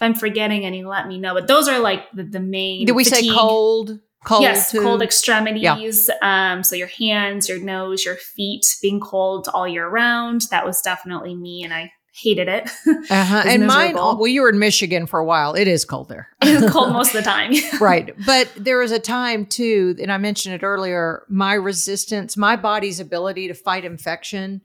I'm 0.00 0.14
forgetting 0.14 0.64
any, 0.64 0.84
let 0.84 1.08
me 1.08 1.18
know. 1.18 1.34
But 1.34 1.48
those 1.48 1.66
are 1.66 1.80
like 1.80 2.12
the, 2.12 2.22
the 2.22 2.38
main. 2.38 2.86
Did 2.86 2.94
we 2.94 3.02
say 3.02 3.28
cold? 3.28 3.98
Cold. 4.24 4.42
yes, 4.42 4.72
too? 4.72 4.80
cold 4.80 5.02
extremities. 5.02 6.10
Um, 6.22 6.62
so 6.64 6.74
your 6.76 6.88
hands, 6.88 7.48
your 7.48 7.60
nose, 7.60 8.04
your 8.04 8.16
feet 8.16 8.66
being 8.82 9.00
cold 9.00 9.48
all 9.52 9.68
year 9.68 9.88
round. 9.88 10.42
That 10.50 10.64
was 10.64 10.80
definitely 10.82 11.34
me, 11.36 11.62
and 11.62 11.72
I 11.72 11.92
hated 12.12 12.48
it. 12.48 12.70
Uh-huh. 13.10 13.42
was 13.44 13.46
And 13.46 13.66
mine, 13.66 13.94
well, 13.94 14.26
you 14.26 14.40
were 14.42 14.48
in 14.48 14.58
Michigan 14.58 15.06
for 15.06 15.20
a 15.20 15.24
while. 15.24 15.54
It 15.54 15.68
is 15.68 15.84
cold 15.84 16.08
there. 16.08 16.28
it 16.42 16.62
is 16.62 16.70
cold 16.70 16.92
most 16.92 17.08
of 17.14 17.22
the 17.22 17.30
time. 17.30 17.52
right. 17.80 18.14
But 18.24 18.50
there 18.56 18.78
was 18.78 18.92
a 18.92 18.98
time 18.98 19.46
too, 19.46 19.96
and 20.00 20.10
I 20.10 20.18
mentioned 20.18 20.54
it 20.54 20.62
earlier, 20.64 21.24
my 21.28 21.54
resistance, 21.54 22.36
my 22.36 22.56
body's 22.56 23.00
ability 23.00 23.48
to 23.48 23.54
fight 23.54 23.84
infection 23.84 24.62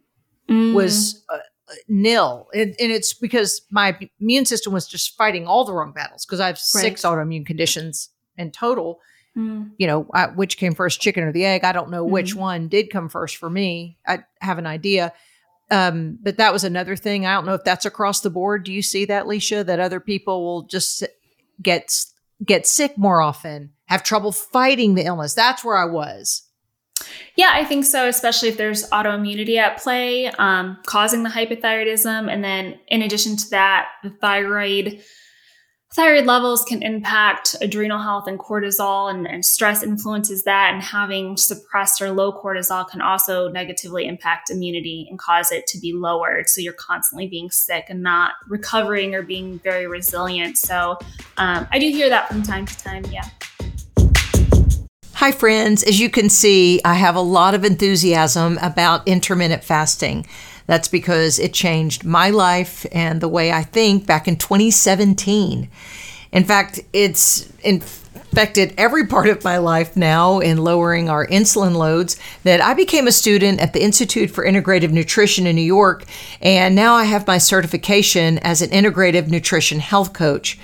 Mm. 0.50 0.74
was 0.74 1.24
uh, 1.30 1.38
nil. 1.88 2.48
And, 2.56 2.76
and 2.80 2.92
it's 2.92 3.14
because 3.14 3.62
my 3.70 3.96
immune 4.20 4.46
system 4.46 4.74
was 4.74 4.88
just 4.88 5.16
fighting 5.16 5.46
all 5.46 5.64
the 5.64 5.74
wrong 5.74 5.92
battles 5.92 6.26
because 6.26 6.40
I 6.40 6.48
have 6.48 6.58
six 6.58 7.04
autoimmune 7.04 7.46
conditions 7.46 8.10
in 8.36 8.50
total. 8.52 9.00
Mm. 9.38 9.72
You 9.78 9.88
know, 9.88 10.08
I, 10.14 10.28
which 10.28 10.58
came 10.58 10.74
first, 10.74 11.02
chicken 11.02 11.24
or 11.24 11.32
the 11.32 11.46
egg? 11.46 11.64
I 11.64 11.72
don't 11.72 11.90
know 11.92 12.04
which 12.04 12.34
Mhm. 12.36 12.40
one 12.40 12.68
did 12.68 12.90
come 12.90 13.10
first 13.10 13.38
for 13.38 13.50
me. 13.50 13.98
I 14.08 14.20
have 14.42 14.58
an 14.58 14.66
idea. 14.68 15.14
Um, 15.72 16.18
but 16.22 16.38
that 16.38 16.52
was 16.52 16.64
another 16.64 16.96
thing. 16.96 17.26
I 17.28 17.34
don't 17.36 17.46
know 17.46 17.54
if 17.54 17.64
that's 17.64 17.86
across 17.86 18.22
the 18.22 18.32
board. 18.32 18.64
Do 18.64 18.74
you 18.74 18.82
see 18.82 19.06
that, 19.06 19.26
Lisha? 19.26 19.64
That 19.66 19.80
other 19.80 20.00
people 20.00 20.44
will 20.44 20.64
just 20.64 21.04
get 21.62 22.06
get 22.46 22.66
sick 22.66 22.98
more 22.98 23.22
often, 23.22 23.72
have 23.86 24.02
trouble 24.02 24.32
fighting 24.32 24.96
the 24.96 25.06
illness. 25.06 25.34
That's 25.34 25.64
where 25.64 25.78
I 25.78 25.86
was. 25.86 26.44
Yeah, 27.36 27.52
I 27.54 27.64
think 27.66 27.86
so, 27.86 28.08
especially 28.08 28.50
if 28.50 28.58
there's 28.58 28.90
autoimmunity 28.90 29.58
at 29.58 29.78
play, 29.78 30.28
um, 30.28 30.78
causing 30.86 31.24
the 31.24 31.30
hypothyroidism. 31.30 32.32
And 32.32 32.44
then 32.44 32.80
in 32.88 33.02
addition 33.02 33.36
to 33.38 33.50
that, 33.52 33.90
the 34.04 34.10
thyroid 34.10 35.02
thyroid 35.92 36.28
levels 36.28 36.64
can 36.64 36.84
impact 36.84 37.56
adrenal 37.62 37.98
health 37.98 38.28
and 38.28 38.38
cortisol 38.38 39.10
and, 39.10 39.28
and 39.28 39.44
stress 39.44 39.82
influences 39.82 40.44
that. 40.44 40.72
And 40.72 40.84
having 40.84 41.36
suppressed 41.36 42.00
or 42.00 42.12
low 42.12 42.32
cortisol 42.32 42.88
can 42.88 43.02
also 43.02 43.50
negatively 43.50 44.06
impact 44.06 44.52
immunity 44.52 45.08
and 45.10 45.18
cause 45.18 45.52
it 45.52 45.66
to 45.68 45.80
be 45.80 45.94
lowered. 45.94 46.48
So 46.48 46.62
you're 46.62 46.74
constantly 46.74 47.28
being 47.28 47.50
sick 47.50 47.86
and 47.90 48.04
not 48.04 48.34
recovering 48.48 49.16
or 49.16 49.24
being 49.24 49.58
very 49.60 49.88
resilient. 49.88 50.60
So 50.60 51.00
um, 51.38 51.68
I 51.72 51.80
do 51.80 51.90
hear 51.90 52.10
that 52.10 52.28
from 52.28 52.44
time 52.44 52.68
to 52.68 52.78
time. 52.78 53.06
Yeah. 53.06 53.28
Hi, 55.14 55.32
friends. 55.32 55.84
As 55.84 56.00
you 56.00 56.10
can 56.10 56.30
see, 56.30 56.80
I 56.86 56.94
have 56.94 57.16
a 57.16 57.22
lot 57.22 57.54
of 57.54 57.66
enthusiasm 57.66 58.58
about 58.62 59.06
intermittent 59.08 59.64
fasting. 59.64 60.28
That's 60.70 60.88
because 60.88 61.40
it 61.40 61.52
changed 61.52 62.04
my 62.04 62.30
life 62.30 62.86
and 62.92 63.22
the 63.22 63.28
way 63.28 63.52
I 63.52 63.64
think 63.64 64.06
back 64.06 64.28
in 64.28 64.38
2017. 64.38 65.68
In 66.32 66.44
fact, 66.44 66.80
it's 66.94 67.52
infected 67.64 68.76
every 68.78 69.08
part 69.08 69.30
of 69.30 69.44
my 69.44 69.58
life 69.58 69.98
now 69.98 70.38
in 70.38 70.60
lowering 70.60 71.10
our 71.10 71.26
insulin 71.26 71.76
loads 71.76 72.18
that 72.44 72.62
I 72.62 72.76
became 72.76 73.08
a 73.08 73.12
student 73.12 73.60
at 73.60 73.74
the 73.74 73.82
Institute 73.82 74.30
for 74.30 74.46
Integrative 74.46 74.92
Nutrition 74.92 75.48
in 75.48 75.56
New 75.56 75.64
York, 75.64 76.04
and 76.40 76.76
now 76.76 76.94
I 76.94 77.06
have 77.06 77.26
my 77.26 77.40
certification 77.40 78.38
as 78.38 78.62
an 78.62 78.70
integrative 78.70 79.28
nutrition 79.28 79.80
health 79.80 80.14
coach. 80.14 80.60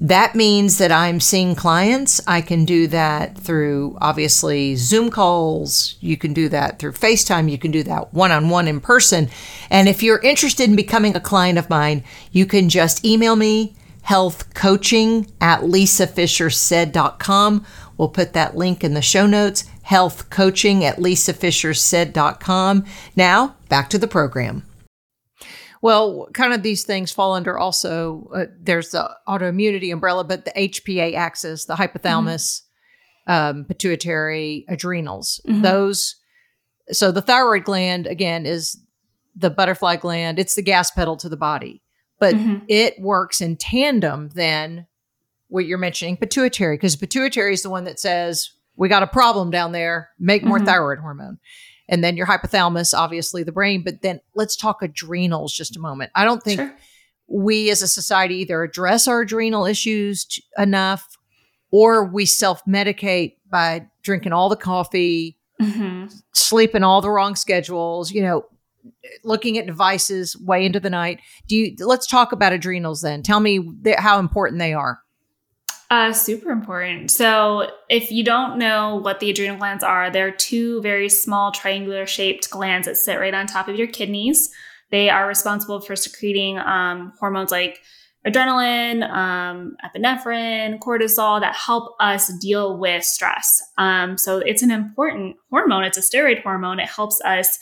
That 0.00 0.34
means 0.34 0.78
that 0.78 0.90
I'm 0.90 1.20
seeing 1.20 1.54
clients. 1.54 2.20
I 2.26 2.40
can 2.40 2.64
do 2.64 2.88
that 2.88 3.38
through 3.38 3.96
obviously 4.00 4.74
Zoom 4.74 5.10
calls. 5.10 5.96
You 6.00 6.16
can 6.16 6.32
do 6.32 6.48
that 6.48 6.78
through 6.78 6.92
FaceTime. 6.92 7.50
You 7.50 7.58
can 7.58 7.70
do 7.70 7.82
that 7.84 8.12
one 8.12 8.32
on 8.32 8.48
one 8.48 8.66
in 8.66 8.80
person. 8.80 9.30
And 9.70 9.88
if 9.88 10.02
you're 10.02 10.20
interested 10.20 10.68
in 10.68 10.76
becoming 10.76 11.14
a 11.14 11.20
client 11.20 11.58
of 11.58 11.70
mine, 11.70 12.02
you 12.32 12.44
can 12.44 12.68
just 12.68 13.04
email 13.04 13.36
me 13.36 13.74
health 14.02 14.52
coaching 14.52 15.30
at 15.40 15.60
lisafischersaid.com 15.60 17.64
We'll 17.96 18.08
put 18.08 18.32
that 18.32 18.56
link 18.56 18.82
in 18.82 18.94
the 18.94 19.02
show 19.02 19.26
notes, 19.26 19.64
health 19.82 20.30
coaching 20.30 20.84
at 20.84 20.96
lisafischersaid.com. 20.96 22.84
Now, 23.16 23.54
back 23.68 23.88
to 23.90 23.98
the 23.98 24.08
program. 24.08 24.64
Well, 25.84 26.28
kind 26.32 26.54
of 26.54 26.62
these 26.62 26.82
things 26.82 27.12
fall 27.12 27.34
under 27.34 27.58
also, 27.58 28.30
uh, 28.34 28.46
there's 28.58 28.92
the 28.92 29.14
autoimmunity 29.28 29.92
umbrella, 29.92 30.24
but 30.24 30.46
the 30.46 30.50
HPA 30.52 31.12
axis, 31.12 31.66
the 31.66 31.74
hypothalamus, 31.74 32.62
mm-hmm. 33.28 33.58
um, 33.58 33.64
pituitary, 33.66 34.64
adrenals, 34.66 35.42
mm-hmm. 35.46 35.60
those. 35.60 36.16
So 36.90 37.12
the 37.12 37.20
thyroid 37.20 37.64
gland, 37.64 38.06
again, 38.06 38.46
is 38.46 38.80
the 39.36 39.50
butterfly 39.50 39.96
gland, 39.96 40.38
it's 40.38 40.54
the 40.54 40.62
gas 40.62 40.90
pedal 40.90 41.18
to 41.18 41.28
the 41.28 41.36
body, 41.36 41.82
but 42.18 42.34
mm-hmm. 42.34 42.64
it 42.66 42.98
works 42.98 43.42
in 43.42 43.58
tandem 43.58 44.30
then 44.30 44.86
what 45.48 45.66
you're 45.66 45.76
mentioning, 45.76 46.16
pituitary, 46.16 46.78
because 46.78 46.96
pituitary 46.96 47.52
is 47.52 47.62
the 47.62 47.68
one 47.68 47.84
that 47.84 48.00
says, 48.00 48.52
we 48.76 48.88
got 48.88 49.02
a 49.02 49.06
problem 49.06 49.50
down 49.50 49.72
there, 49.72 50.08
make 50.18 50.44
more 50.44 50.56
mm-hmm. 50.56 50.66
thyroid 50.66 51.00
hormone 51.00 51.38
and 51.88 52.02
then 52.02 52.16
your 52.16 52.26
hypothalamus, 52.26 52.96
obviously 52.96 53.42
the 53.42 53.52
brain. 53.52 53.82
But 53.82 54.02
then 54.02 54.20
let's 54.34 54.56
talk 54.56 54.82
adrenals 54.82 55.52
just 55.52 55.76
a 55.76 55.80
moment. 55.80 56.10
I 56.14 56.24
don't 56.24 56.42
think 56.42 56.60
sure. 56.60 56.74
we 57.26 57.70
as 57.70 57.82
a 57.82 57.88
society 57.88 58.36
either 58.36 58.62
address 58.62 59.06
our 59.06 59.20
adrenal 59.20 59.66
issues 59.66 60.24
t- 60.24 60.42
enough 60.58 61.06
or 61.70 62.04
we 62.04 62.26
self 62.26 62.64
medicate 62.66 63.36
by 63.50 63.86
drinking 64.02 64.32
all 64.32 64.48
the 64.48 64.56
coffee, 64.56 65.36
mm-hmm. 65.60 66.06
sleeping 66.32 66.82
all 66.82 67.00
the 67.00 67.10
wrong 67.10 67.36
schedules, 67.36 68.12
you 68.12 68.22
know, 68.22 68.44
looking 69.24 69.58
at 69.58 69.66
devices 69.66 70.36
way 70.38 70.64
into 70.64 70.80
the 70.80 70.90
night. 70.90 71.20
Do 71.48 71.56
you, 71.56 71.74
let's 71.80 72.06
talk 72.06 72.32
about 72.32 72.52
adrenals 72.52 73.02
then. 73.02 73.22
Tell 73.22 73.40
me 73.40 73.70
th- 73.82 73.98
how 73.98 74.18
important 74.18 74.58
they 74.58 74.72
are. 74.72 75.00
Uh, 75.94 76.12
super 76.12 76.50
important. 76.50 77.08
So, 77.08 77.70
if 77.88 78.10
you 78.10 78.24
don't 78.24 78.58
know 78.58 78.96
what 78.96 79.20
the 79.20 79.30
adrenal 79.30 79.58
glands 79.58 79.84
are, 79.84 80.10
they're 80.10 80.32
two 80.32 80.82
very 80.82 81.08
small 81.08 81.52
triangular 81.52 82.04
shaped 82.04 82.50
glands 82.50 82.88
that 82.88 82.96
sit 82.96 83.14
right 83.14 83.32
on 83.32 83.46
top 83.46 83.68
of 83.68 83.76
your 83.76 83.86
kidneys. 83.86 84.52
They 84.90 85.08
are 85.08 85.28
responsible 85.28 85.80
for 85.80 85.94
secreting 85.94 86.58
um, 86.58 87.12
hormones 87.20 87.52
like 87.52 87.78
adrenaline, 88.26 89.08
um, 89.08 89.76
epinephrine, 89.84 90.80
cortisol 90.80 91.40
that 91.40 91.54
help 91.54 91.94
us 92.00 92.36
deal 92.40 92.76
with 92.76 93.04
stress. 93.04 93.62
Um, 93.78 94.18
so, 94.18 94.38
it's 94.38 94.62
an 94.62 94.72
important 94.72 95.36
hormone. 95.50 95.84
It's 95.84 95.96
a 95.96 96.00
steroid 96.00 96.42
hormone. 96.42 96.80
It 96.80 96.88
helps 96.88 97.20
us 97.20 97.56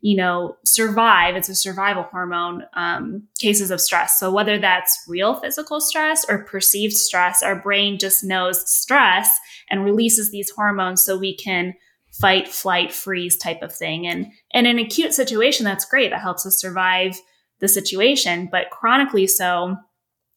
you 0.00 0.16
know, 0.16 0.56
survive. 0.64 1.34
It's 1.34 1.48
a 1.48 1.54
survival 1.54 2.04
hormone, 2.04 2.62
um, 2.74 3.24
cases 3.40 3.70
of 3.70 3.80
stress. 3.80 4.18
So 4.18 4.32
whether 4.32 4.58
that's 4.58 5.04
real 5.08 5.34
physical 5.34 5.80
stress 5.80 6.24
or 6.28 6.44
perceived 6.44 6.94
stress, 6.94 7.42
our 7.42 7.56
brain 7.56 7.98
just 7.98 8.22
knows 8.22 8.70
stress 8.70 9.38
and 9.70 9.84
releases 9.84 10.30
these 10.30 10.50
hormones 10.50 11.02
so 11.02 11.18
we 11.18 11.36
can 11.36 11.74
fight, 12.12 12.48
flight, 12.48 12.92
freeze 12.92 13.36
type 13.36 13.62
of 13.62 13.74
thing. 13.74 14.06
And, 14.06 14.26
and 14.52 14.66
in 14.66 14.78
an 14.78 14.84
acute 14.84 15.14
situation, 15.14 15.64
that's 15.64 15.84
great. 15.84 16.10
That 16.10 16.20
helps 16.20 16.46
us 16.46 16.60
survive 16.60 17.18
the 17.60 17.68
situation. 17.68 18.48
But 18.50 18.70
chronically 18.70 19.26
so, 19.26 19.76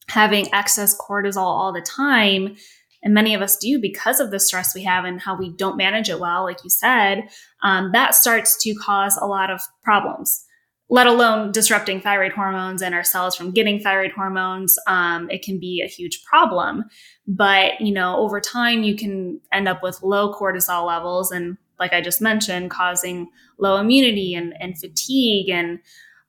having 0.08 0.52
excess 0.52 0.98
cortisol 0.98 1.38
all 1.38 1.72
the 1.72 1.80
time 1.80 2.56
and 3.02 3.14
many 3.14 3.34
of 3.34 3.42
us 3.42 3.56
do 3.56 3.80
because 3.80 4.20
of 4.20 4.30
the 4.30 4.38
stress 4.38 4.74
we 4.74 4.84
have 4.84 5.04
and 5.04 5.20
how 5.20 5.36
we 5.36 5.50
don't 5.50 5.76
manage 5.76 6.08
it 6.08 6.20
well, 6.20 6.44
like 6.44 6.62
you 6.62 6.70
said, 6.70 7.28
um, 7.62 7.90
that 7.92 8.14
starts 8.14 8.56
to 8.62 8.74
cause 8.74 9.18
a 9.20 9.26
lot 9.26 9.50
of 9.50 9.60
problems, 9.82 10.44
let 10.88 11.06
alone 11.06 11.52
disrupting 11.52 12.00
thyroid 12.00 12.32
hormones 12.32 12.82
and 12.82 12.94
our 12.94 13.04
cells 13.04 13.34
from 13.34 13.50
getting 13.50 13.80
thyroid 13.80 14.12
hormones. 14.12 14.78
Um, 14.86 15.28
it 15.30 15.42
can 15.42 15.58
be 15.58 15.82
a 15.82 15.88
huge 15.88 16.22
problem. 16.24 16.84
But, 17.26 17.80
you 17.80 17.92
know, 17.92 18.16
over 18.16 18.40
time, 18.40 18.82
you 18.82 18.96
can 18.96 19.40
end 19.52 19.68
up 19.68 19.82
with 19.82 20.02
low 20.02 20.32
cortisol 20.34 20.86
levels 20.86 21.30
and, 21.32 21.56
like 21.80 21.92
I 21.92 22.00
just 22.00 22.20
mentioned, 22.20 22.70
causing 22.70 23.28
low 23.58 23.78
immunity 23.78 24.34
and, 24.34 24.54
and 24.60 24.78
fatigue 24.78 25.48
and, 25.48 25.80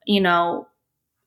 you 0.08 0.20
know, 0.20 0.68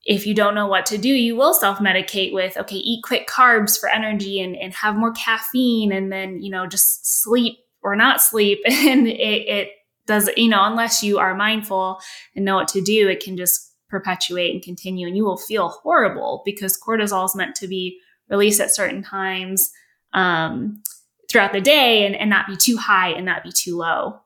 if 0.07 0.25
you 0.25 0.33
don't 0.33 0.55
know 0.55 0.67
what 0.67 0.85
to 0.85 0.97
do, 0.97 1.09
you 1.09 1.35
will 1.35 1.53
self 1.53 1.79
medicate 1.79 2.33
with, 2.33 2.55
okay, 2.57 2.77
eat 2.77 3.03
quick 3.03 3.27
carbs 3.27 3.77
for 3.77 3.89
energy 3.89 4.39
and, 4.39 4.55
and 4.55 4.73
have 4.73 4.95
more 4.95 5.11
caffeine 5.11 5.91
and 5.91 6.11
then, 6.11 6.41
you 6.41 6.49
know, 6.49 6.65
just 6.65 7.21
sleep 7.21 7.57
or 7.83 7.95
not 7.95 8.21
sleep. 8.21 8.59
And 8.65 9.07
it, 9.07 9.47
it 9.47 9.69
does, 10.05 10.29
you 10.37 10.47
know, 10.47 10.63
unless 10.63 11.03
you 11.03 11.19
are 11.19 11.35
mindful 11.35 11.99
and 12.35 12.45
know 12.45 12.55
what 12.55 12.69
to 12.69 12.81
do, 12.81 13.09
it 13.09 13.21
can 13.21 13.35
just 13.35 13.73
perpetuate 13.89 14.53
and 14.53 14.63
continue. 14.63 15.07
And 15.07 15.17
you 15.17 15.25
will 15.25 15.37
feel 15.37 15.67
horrible 15.67 16.41
because 16.45 16.79
cortisol 16.81 17.25
is 17.25 17.35
meant 17.35 17.55
to 17.57 17.67
be 17.67 17.99
released 18.29 18.61
at 18.61 18.73
certain 18.73 19.03
times 19.03 19.69
um, 20.13 20.81
throughout 21.29 21.51
the 21.51 21.59
day 21.59 22.05
and, 22.05 22.15
and 22.15 22.29
not 22.29 22.47
be 22.47 22.55
too 22.55 22.77
high 22.77 23.09
and 23.09 23.25
not 23.25 23.43
be 23.43 23.51
too 23.51 23.75
low. 23.75 24.21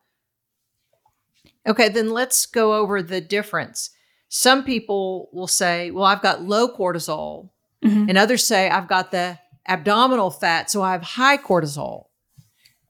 Okay, 1.67 1.89
then 1.89 2.11
let's 2.11 2.45
go 2.45 2.75
over 2.75 3.01
the 3.01 3.21
difference 3.21 3.89
some 4.33 4.63
people 4.63 5.29
will 5.33 5.45
say, 5.45 5.91
well, 5.91 6.05
I've 6.05 6.21
got 6.21 6.41
low 6.41 6.73
cortisol. 6.73 7.49
Mm-hmm. 7.83 8.07
And 8.07 8.17
others 8.17 8.47
say, 8.47 8.69
I've 8.69 8.87
got 8.87 9.11
the 9.11 9.37
abdominal 9.67 10.31
fat, 10.31 10.71
so 10.71 10.81
I 10.81 10.93
have 10.93 11.01
high 11.01 11.37
cortisol. 11.37 12.05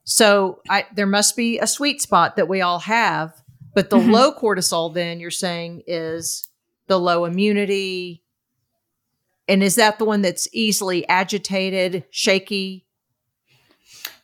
So 0.04 0.60
I, 0.70 0.86
there 0.94 1.06
must 1.06 1.36
be 1.36 1.58
a 1.58 1.66
sweet 1.66 2.00
spot 2.00 2.36
that 2.36 2.48
we 2.48 2.60
all 2.60 2.78
have. 2.78 3.34
But 3.74 3.90
the 3.90 3.96
mm-hmm. 3.96 4.12
low 4.12 4.32
cortisol, 4.32 4.94
then 4.94 5.18
you're 5.18 5.32
saying, 5.32 5.82
is 5.88 6.48
the 6.86 7.00
low 7.00 7.24
immunity. 7.24 8.22
And 9.48 9.64
is 9.64 9.74
that 9.74 9.98
the 9.98 10.04
one 10.04 10.22
that's 10.22 10.46
easily 10.52 11.08
agitated, 11.08 12.04
shaky? 12.10 12.86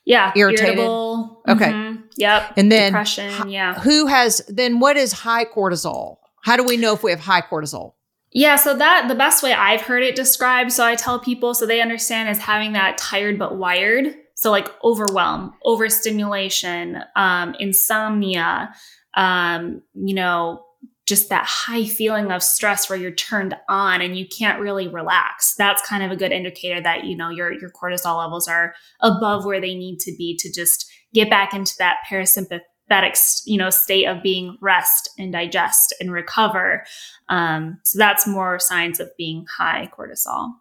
Yeah, 0.04 0.30
irritated. 0.36 0.78
Irritable. 0.78 1.42
Okay. 1.48 1.72
Mm-hmm. 1.72 2.02
Yep. 2.16 2.52
And 2.56 2.70
then 2.70 2.92
depression. 2.92 3.50
Yeah. 3.50 3.74
Who 3.80 4.06
has 4.06 4.40
then 4.48 4.78
what 4.78 4.96
is 4.96 5.12
high 5.12 5.46
cortisol? 5.46 6.18
How 6.48 6.56
do 6.56 6.64
we 6.64 6.78
know 6.78 6.94
if 6.94 7.02
we 7.02 7.10
have 7.10 7.20
high 7.20 7.42
cortisol? 7.42 7.92
Yeah, 8.32 8.56
so 8.56 8.74
that 8.74 9.06
the 9.06 9.14
best 9.14 9.42
way 9.42 9.52
I've 9.52 9.82
heard 9.82 10.02
it 10.02 10.16
described, 10.16 10.72
so 10.72 10.82
I 10.82 10.94
tell 10.94 11.20
people 11.20 11.52
so 11.52 11.66
they 11.66 11.82
understand 11.82 12.30
is 12.30 12.38
having 12.38 12.72
that 12.72 12.96
tired 12.96 13.38
but 13.38 13.58
wired. 13.58 14.14
So 14.34 14.50
like 14.50 14.70
overwhelm, 14.82 15.52
overstimulation, 15.66 17.02
um, 17.16 17.54
insomnia, 17.58 18.72
um, 19.12 19.82
you 19.92 20.14
know, 20.14 20.64
just 21.04 21.28
that 21.28 21.44
high 21.44 21.84
feeling 21.84 22.32
of 22.32 22.42
stress 22.42 22.88
where 22.88 22.98
you're 22.98 23.10
turned 23.10 23.54
on 23.68 24.00
and 24.00 24.16
you 24.16 24.26
can't 24.26 24.58
really 24.58 24.88
relax. 24.88 25.54
That's 25.58 25.86
kind 25.86 26.02
of 26.02 26.10
a 26.10 26.16
good 26.16 26.32
indicator 26.32 26.80
that 26.80 27.04
you 27.04 27.14
know 27.14 27.28
your 27.28 27.52
your 27.52 27.70
cortisol 27.70 28.16
levels 28.16 28.48
are 28.48 28.72
above 29.00 29.44
where 29.44 29.60
they 29.60 29.74
need 29.74 29.98
to 29.98 30.16
be 30.16 30.34
to 30.38 30.50
just 30.50 30.90
get 31.12 31.28
back 31.28 31.52
into 31.52 31.74
that 31.78 31.98
parasympathetic 32.10 32.60
that 32.88 33.04
ex, 33.04 33.42
you 33.46 33.58
know 33.58 33.70
state 33.70 34.06
of 34.06 34.22
being 34.22 34.56
rest 34.60 35.10
and 35.18 35.32
digest 35.32 35.94
and 36.00 36.12
recover. 36.12 36.84
Um, 37.28 37.78
so 37.84 37.98
that's 37.98 38.26
more 38.26 38.58
signs 38.58 39.00
of 39.00 39.14
being 39.16 39.46
high 39.56 39.90
cortisol. 39.96 40.52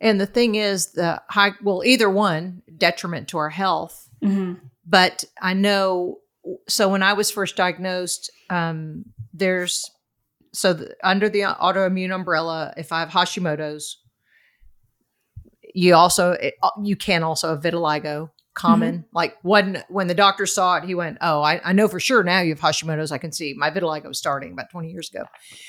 And 0.00 0.20
the 0.20 0.26
thing 0.26 0.54
is, 0.54 0.92
the 0.92 1.22
high 1.28 1.52
well, 1.62 1.82
either 1.84 2.08
one 2.08 2.62
detriment 2.76 3.28
to 3.28 3.38
our 3.38 3.50
health. 3.50 4.08
Mm-hmm. 4.22 4.64
But 4.86 5.24
I 5.40 5.54
know. 5.54 6.18
So 6.68 6.88
when 6.88 7.02
I 7.02 7.12
was 7.12 7.30
first 7.30 7.56
diagnosed, 7.56 8.30
um, 8.48 9.04
there's 9.34 9.90
so 10.52 10.72
the, 10.72 10.96
under 11.02 11.28
the 11.28 11.40
autoimmune 11.40 12.14
umbrella, 12.14 12.72
if 12.76 12.92
I 12.92 13.00
have 13.00 13.10
Hashimoto's, 13.10 13.98
you 15.74 15.94
also 15.94 16.32
it, 16.32 16.54
you 16.82 16.96
can 16.96 17.22
also 17.22 17.50
have 17.50 17.62
vitiligo 17.62 18.30
common. 18.54 18.98
Mm-hmm. 18.98 19.16
Like 19.16 19.36
when 19.42 19.82
when 19.88 20.08
the 20.08 20.14
doctor 20.14 20.46
saw 20.46 20.76
it, 20.76 20.84
he 20.84 20.94
went, 20.94 21.18
"Oh, 21.20 21.42
I, 21.42 21.60
I 21.64 21.72
know 21.72 21.88
for 21.88 22.00
sure 22.00 22.22
now 22.22 22.40
you 22.40 22.50
have 22.50 22.60
Hashimoto's. 22.60 23.12
I 23.12 23.18
can 23.18 23.32
see 23.32 23.54
my 23.56 23.70
vitiligo 23.70 24.08
was 24.08 24.18
starting 24.18 24.52
about 24.52 24.70
20 24.70 24.90
years 24.90 25.10
ago." 25.10 25.24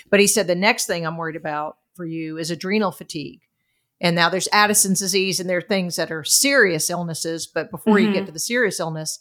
But 0.10 0.20
he 0.20 0.28
said 0.28 0.48
the 0.48 0.56
next 0.56 0.88
thing 0.88 1.06
I'm 1.06 1.17
worried 1.17 1.36
about 1.36 1.78
for 1.96 2.06
you 2.06 2.38
is 2.38 2.52
adrenal 2.52 2.91
fatigue. 2.91 3.41
And 4.00 4.15
now 4.15 4.30
there's 4.30 4.50
Addison's 4.52 5.00
disease, 5.00 5.39
and 5.39 5.48
there 5.48 5.60
are 5.60 5.62
things 5.62 5.96
that 5.96 6.12
are 6.12 6.24
serious 6.24 6.89
illnesses. 6.89 7.48
But 7.48 7.70
before 7.70 7.98
mm-hmm. 7.98 8.08
you 8.08 8.13
get 8.13 8.20
mm-hmm. 8.22 8.26
to 8.28 8.32
the 8.32 8.39
serious 8.39 8.80
illness, 8.80 9.20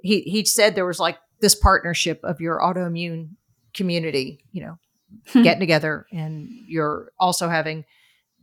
he 0.00 0.20
he 0.22 0.44
said 0.44 0.74
there 0.74 0.86
was 0.86 1.00
like 1.00 1.18
this 1.40 1.54
partnership 1.54 2.20
of 2.24 2.40
your 2.40 2.60
autoimmune 2.60 3.30
community, 3.74 4.40
you 4.52 4.62
know, 4.62 4.78
hmm. 5.28 5.42
getting 5.42 5.60
together, 5.60 6.06
and 6.12 6.48
you're 6.48 7.10
also 7.18 7.48
having 7.48 7.84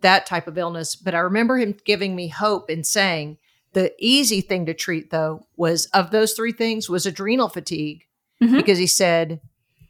that 0.02 0.26
type 0.26 0.48
of 0.48 0.58
illness. 0.58 0.96
But 0.96 1.16
I 1.16 1.20
remember 1.20 1.58
him 1.58 1.76
giving 1.86 2.16
me 2.16 2.28
hope 2.28 2.70
and 2.70 2.86
saying, 2.86 3.38
the 3.74 3.94
easy 4.00 4.42
thing 4.42 4.66
to 4.66 4.74
treat, 4.74 5.12
though, 5.12 5.46
was 5.56 5.86
of 5.88 6.12
those 6.12 6.34
three 6.34 6.52
things 6.52 6.90
was 6.90 7.06
adrenal 7.06 7.50
fatigue, 7.50 8.06
mm-hmm. 8.42 8.56
because 8.56 8.78
he 8.78 8.88
said, 8.88 9.40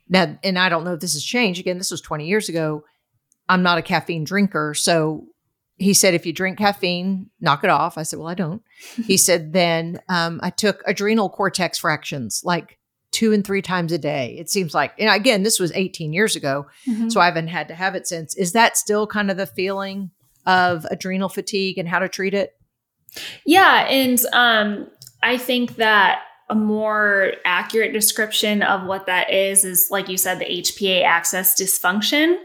now, 0.09 0.37
and 0.43 0.59
I 0.59 0.69
don't 0.69 0.83
know 0.83 0.93
if 0.93 0.99
this 0.99 1.13
has 1.13 1.23
changed. 1.23 1.59
Again, 1.59 1.77
this 1.77 1.91
was 1.91 2.01
20 2.01 2.27
years 2.27 2.49
ago. 2.49 2.83
I'm 3.49 3.63
not 3.63 3.77
a 3.77 3.81
caffeine 3.81 4.23
drinker. 4.23 4.73
So 4.73 5.27
he 5.77 5.93
said, 5.93 6.13
if 6.13 6.25
you 6.25 6.33
drink 6.33 6.57
caffeine, 6.57 7.29
knock 7.39 7.63
it 7.63 7.69
off. 7.69 7.97
I 7.97 8.03
said, 8.03 8.19
well, 8.19 8.27
I 8.27 8.35
don't. 8.35 8.61
he 9.05 9.17
said, 9.17 9.53
then 9.53 9.99
um, 10.09 10.39
I 10.43 10.49
took 10.49 10.83
adrenal 10.85 11.29
cortex 11.29 11.79
fractions 11.79 12.41
like 12.43 12.77
two 13.11 13.33
and 13.33 13.45
three 13.45 13.61
times 13.61 13.91
a 13.91 13.97
day. 13.97 14.35
It 14.37 14.49
seems 14.49 14.73
like, 14.73 14.93
and 14.99 15.09
again, 15.09 15.43
this 15.43 15.59
was 15.59 15.71
18 15.73 16.13
years 16.13 16.35
ago. 16.35 16.67
Mm-hmm. 16.87 17.09
So 17.09 17.19
I 17.19 17.25
haven't 17.25 17.47
had 17.47 17.67
to 17.69 17.75
have 17.75 17.95
it 17.95 18.07
since. 18.07 18.35
Is 18.35 18.53
that 18.53 18.77
still 18.77 19.07
kind 19.07 19.31
of 19.31 19.37
the 19.37 19.45
feeling 19.45 20.11
of 20.45 20.85
adrenal 20.91 21.29
fatigue 21.29 21.77
and 21.77 21.87
how 21.87 21.99
to 21.99 22.09
treat 22.09 22.33
it? 22.33 22.53
Yeah, 23.45 23.85
and 23.87 24.19
um, 24.33 24.87
I 25.23 25.37
think 25.37 25.75
that 25.75 26.21
a 26.49 26.55
more 26.55 27.33
accurate 27.45 27.93
description 27.93 28.61
of 28.61 28.85
what 28.85 29.05
that 29.05 29.31
is 29.33 29.63
is, 29.63 29.89
like 29.89 30.09
you 30.09 30.17
said, 30.17 30.39
the 30.39 30.45
HPA 30.45 31.03
axis 31.03 31.55
dysfunction. 31.59 32.37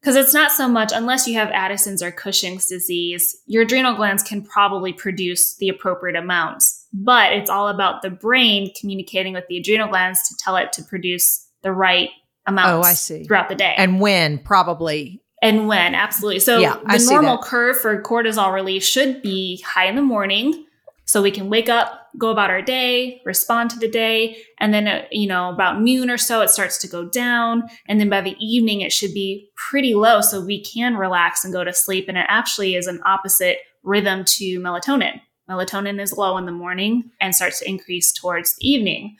Because 0.00 0.16
it's 0.16 0.34
not 0.34 0.52
so 0.52 0.68
much, 0.68 0.92
unless 0.94 1.26
you 1.26 1.32
have 1.38 1.48
Addison's 1.48 2.02
or 2.02 2.12
Cushing's 2.12 2.66
disease, 2.66 3.34
your 3.46 3.62
adrenal 3.62 3.94
glands 3.94 4.22
can 4.22 4.42
probably 4.44 4.92
produce 4.92 5.56
the 5.56 5.70
appropriate 5.70 6.14
amounts. 6.14 6.86
But 6.92 7.32
it's 7.32 7.48
all 7.48 7.68
about 7.68 8.02
the 8.02 8.10
brain 8.10 8.70
communicating 8.78 9.32
with 9.32 9.46
the 9.48 9.56
adrenal 9.56 9.88
glands 9.88 10.28
to 10.28 10.34
tell 10.38 10.56
it 10.56 10.74
to 10.74 10.82
produce 10.82 11.48
the 11.62 11.72
right 11.72 12.10
amounts 12.46 12.86
Oh, 12.86 12.90
I 12.90 12.92
see. 12.92 13.24
throughout 13.24 13.48
the 13.48 13.54
day. 13.54 13.74
And 13.78 13.98
when, 13.98 14.38
probably. 14.40 15.22
And 15.44 15.68
when, 15.68 15.94
absolutely. 15.94 16.40
So 16.40 16.58
Yeah, 16.58 16.78
the 16.90 16.98
see 16.98 17.12
normal 17.12 17.36
curve 17.36 17.76
for 17.78 18.00
cortisol 18.02 18.52
release 18.52 18.84
should 18.88 19.20
be 19.20 19.60
high 19.60 19.84
in 19.84 19.94
the 19.94 20.02
morning. 20.02 20.64
So 21.04 21.20
we 21.20 21.30
can 21.30 21.50
wake 21.50 21.68
up, 21.68 22.08
go 22.16 22.30
about 22.30 22.48
our 22.48 22.62
day, 22.62 23.20
respond 23.26 23.68
to 23.70 23.78
the 23.78 23.90
day. 23.90 24.38
And 24.58 24.72
then, 24.72 24.88
uh, 24.88 25.04
you 25.12 25.28
know, 25.28 25.50
about 25.50 25.82
noon 25.82 26.08
or 26.08 26.16
so, 26.16 26.40
it 26.40 26.48
starts 26.48 26.78
to 26.78 26.88
go 26.88 27.04
down. 27.04 27.64
And 27.86 28.00
then 28.00 28.08
by 28.08 28.22
the 28.22 28.34
evening, 28.38 28.80
it 28.80 28.90
should 28.90 29.12
be 29.12 29.50
pretty 29.54 29.92
low. 29.92 30.22
So 30.22 30.40
we 30.40 30.64
can 30.64 30.96
relax 30.96 31.44
and 31.44 31.52
go 31.52 31.62
to 31.62 31.74
sleep. 31.74 32.08
And 32.08 32.16
it 32.16 32.24
actually 32.28 32.74
is 32.74 32.86
an 32.86 33.02
opposite 33.04 33.58
rhythm 33.82 34.24
to 34.24 34.58
melatonin. 34.60 35.20
Melatonin 35.50 36.00
is 36.00 36.16
low 36.16 36.38
in 36.38 36.46
the 36.46 36.52
morning 36.52 37.10
and 37.20 37.34
starts 37.34 37.58
to 37.58 37.68
increase 37.68 38.14
towards 38.14 38.56
the 38.56 38.66
evening. 38.66 39.14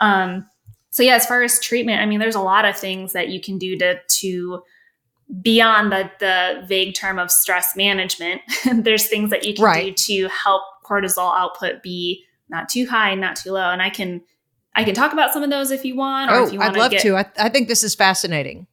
Um, 0.00 0.46
so 0.88 1.02
yeah, 1.02 1.16
as 1.16 1.26
far 1.26 1.42
as 1.42 1.60
treatment, 1.60 2.00
I 2.00 2.06
mean, 2.06 2.18
there's 2.18 2.34
a 2.34 2.40
lot 2.40 2.64
of 2.64 2.78
things 2.78 3.12
that 3.12 3.28
you 3.28 3.42
can 3.42 3.58
do 3.58 3.76
to 3.76 4.00
to 4.00 4.62
beyond 5.42 5.90
the 5.92 6.10
the 6.20 6.64
vague 6.66 6.94
term 6.94 7.18
of 7.18 7.30
stress 7.30 7.74
management. 7.76 8.40
there's 8.72 9.08
things 9.08 9.30
that 9.30 9.44
you 9.44 9.54
can 9.54 9.64
Right. 9.64 9.96
do 9.96 10.26
to 10.26 10.28
help 10.28 10.62
cortisol 10.84 11.36
output 11.36 11.82
be 11.82 12.24
not 12.48 12.68
too 12.68 12.86
high, 12.86 13.14
not 13.14 13.36
too 13.36 13.52
low. 13.52 13.70
And 13.70 13.82
I 13.82 13.90
can 13.90 14.22
I 14.74 14.84
can 14.84 14.94
talk 14.94 15.12
about 15.12 15.32
some 15.32 15.42
of 15.42 15.50
those 15.50 15.70
if 15.70 15.84
you 15.84 15.96
want, 15.96 16.30
or 16.30 16.34
Oh, 16.36 16.46
if 16.46 16.52
you 16.52 16.60
I'd 16.60 16.66
want 16.66 16.76
love 16.78 16.90
get, 16.92 17.02
to. 17.02 17.16
I, 17.16 17.24
I 17.38 17.48
think 17.48 17.66
this 17.68 17.82
is 17.82 17.94
fascinating. 17.94 18.66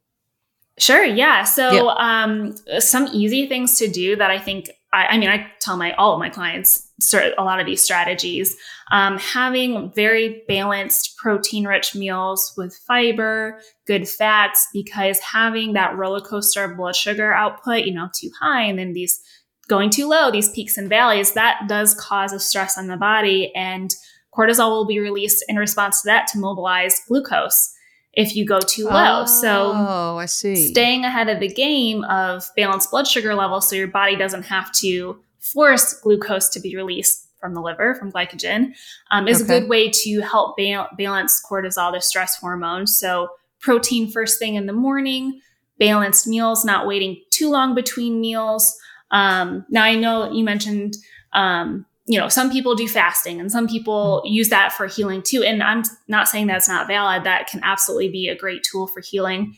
Sure, 0.77 1.03
yeah. 1.03 1.43
So, 1.43 1.71
Yeah. 1.71 1.93
um, 1.97 2.55
some 2.79 3.07
easy 3.13 3.47
things 3.47 3.77
to 3.77 3.87
do 3.87 4.15
that 4.17 4.29
I 4.31 4.37
think, 4.39 4.69
I, 4.93 5.07
I 5.07 5.17
mean, 5.17 5.29
I 5.29 5.51
tell 5.59 5.75
my 5.75 5.93
all 5.93 6.13
of 6.13 6.19
my 6.19 6.29
clients 6.29 6.89
a 7.13 7.43
lot 7.43 7.59
of 7.59 7.65
these 7.65 7.83
strategies. 7.83 8.55
Um, 8.91 9.17
having 9.17 9.91
very 9.93 10.43
balanced, 10.47 11.17
protein-rich 11.17 11.95
meals 11.95 12.53
with 12.55 12.79
fiber, 12.87 13.59
good 13.87 14.07
fats, 14.07 14.67
because 14.71 15.19
having 15.19 15.73
that 15.73 15.97
roller 15.97 16.21
coaster 16.21 16.63
of 16.63 16.77
blood 16.77 16.95
sugar 16.95 17.33
output, 17.33 17.85
you 17.85 17.93
know, 17.93 18.09
too 18.13 18.29
high, 18.39 18.61
and 18.61 18.77
then 18.77 18.93
these 18.93 19.19
going 19.67 19.89
too 19.89 20.07
low, 20.07 20.29
these 20.29 20.51
peaks 20.51 20.77
and 20.77 20.89
valleys, 20.89 21.33
that 21.33 21.61
does 21.67 21.95
cause 21.95 22.31
a 22.31 22.39
stress 22.39 22.77
on 22.77 22.87
the 22.87 22.97
body, 22.97 23.53
and 23.55 23.95
cortisol 24.33 24.69
will 24.69 24.85
be 24.85 24.99
released 24.99 25.43
in 25.47 25.55
response 25.55 26.01
to 26.01 26.05
that 26.05 26.27
to 26.27 26.37
mobilize 26.37 27.01
glucose 27.07 27.72
if 28.13 28.35
you 28.35 28.45
go 28.45 28.59
too 28.59 28.85
low. 28.85 29.25
So 29.25 29.71
oh, 29.75 30.17
I 30.17 30.25
see. 30.27 30.67
staying 30.67 31.03
ahead 31.03 31.29
of 31.29 31.39
the 31.39 31.47
game 31.47 32.03
of 32.05 32.47
balanced 32.55 32.91
blood 32.91 33.07
sugar 33.07 33.33
levels 33.35 33.69
so 33.69 33.75
your 33.75 33.87
body 33.87 34.15
doesn't 34.15 34.43
have 34.43 34.71
to 34.73 35.19
force 35.39 35.93
glucose 35.95 36.47
to 36.49 36.59
be 36.59 36.75
released 36.75 37.27
from 37.39 37.53
the 37.53 37.59
liver 37.61 37.93
from 37.95 38.09
glycogen 38.11 38.73
um, 39.11 39.27
is 39.27 39.41
Okay. 39.41 39.57
a 39.57 39.59
good 39.59 39.69
way 39.69 39.89
to 39.89 40.21
help 40.21 40.55
ba- 40.55 40.87
balance 40.97 41.41
cortisol 41.49 41.91
the 41.91 41.99
stress 41.99 42.37
hormone 42.37 42.87
so 42.87 43.27
protein 43.59 44.09
first 44.09 44.39
thing 44.39 44.55
in 44.55 44.65
the 44.67 44.71
morning 44.73 45.41
balanced 45.79 46.25
meals 46.27 46.63
not 46.63 46.87
waiting 46.87 47.21
too 47.31 47.49
long 47.49 47.75
between 47.75 48.21
meals 48.21 48.73
um, 49.11 49.65
now 49.69 49.83
i 49.83 49.95
know 49.95 50.31
you 50.31 50.45
mentioned 50.45 50.95
um, 51.33 51.85
you 52.05 52.19
know 52.19 52.27
some 52.27 52.51
people 52.51 52.75
do 52.75 52.87
fasting 52.87 53.39
and 53.39 53.51
some 53.51 53.67
people 53.67 54.21
use 54.25 54.49
that 54.49 54.73
for 54.73 54.87
healing 54.87 55.21
too 55.21 55.41
and 55.41 55.63
i'm 55.63 55.83
not 56.07 56.27
saying 56.27 56.47
that's 56.47 56.67
not 56.67 56.85
valid 56.85 57.23
that 57.23 57.47
can 57.47 57.61
absolutely 57.63 58.09
be 58.09 58.27
a 58.27 58.35
great 58.35 58.61
tool 58.63 58.87
for 58.87 59.01
healing 59.01 59.57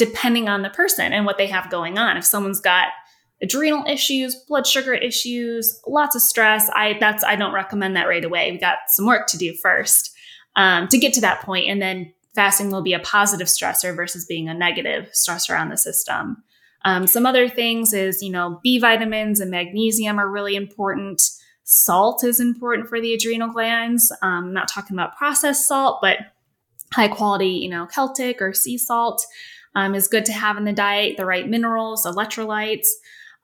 depending 0.00 0.48
on 0.48 0.62
the 0.62 0.70
person 0.70 1.12
and 1.12 1.26
what 1.26 1.36
they 1.36 1.46
have 1.46 1.68
going 1.68 1.98
on. 1.98 2.16
If 2.16 2.24
someone's 2.24 2.58
got 2.58 2.86
adrenal 3.42 3.84
issues, 3.86 4.34
blood 4.34 4.66
sugar 4.66 4.94
issues, 4.94 5.78
lots 5.86 6.16
of 6.16 6.22
stress, 6.22 6.70
I 6.74 6.96
that's 6.98 7.22
I 7.22 7.36
don't 7.36 7.52
recommend 7.52 7.94
that 7.96 8.08
right 8.08 8.24
away. 8.24 8.50
We 8.50 8.56
got 8.56 8.78
some 8.88 9.04
work 9.04 9.26
to 9.28 9.36
do 9.36 9.54
first 9.62 10.10
um, 10.56 10.88
to 10.88 10.96
get 10.96 11.12
to 11.14 11.20
that 11.20 11.42
point, 11.42 11.68
and 11.68 11.82
then 11.82 12.14
fasting 12.34 12.70
will 12.70 12.80
be 12.80 12.94
a 12.94 12.98
positive 12.98 13.46
stressor 13.46 13.94
versus 13.94 14.24
being 14.24 14.48
a 14.48 14.54
negative 14.54 15.10
stressor 15.12 15.58
on 15.60 15.68
the 15.68 15.76
system. 15.76 16.42
Um, 16.86 17.06
some 17.06 17.26
other 17.26 17.46
things 17.46 17.92
is 17.92 18.22
you 18.22 18.30
know 18.30 18.58
B 18.62 18.78
vitamins 18.78 19.38
and 19.38 19.50
magnesium 19.50 20.18
are 20.18 20.30
really 20.30 20.56
important. 20.56 21.20
Salt 21.72 22.24
is 22.24 22.40
important 22.40 22.88
for 22.88 23.00
the 23.00 23.14
adrenal 23.14 23.48
glands. 23.48 24.10
Um, 24.22 24.46
I'm 24.46 24.52
not 24.52 24.66
talking 24.66 24.96
about 24.96 25.16
processed 25.16 25.68
salt, 25.68 26.00
but 26.02 26.18
high 26.92 27.06
quality, 27.06 27.46
you 27.46 27.68
know, 27.68 27.86
Celtic 27.86 28.42
or 28.42 28.52
sea 28.52 28.76
salt 28.76 29.24
um, 29.76 29.94
is 29.94 30.08
good 30.08 30.24
to 30.24 30.32
have 30.32 30.56
in 30.56 30.64
the 30.64 30.72
diet. 30.72 31.16
The 31.16 31.24
right 31.24 31.48
minerals, 31.48 32.04
electrolytes, 32.04 32.88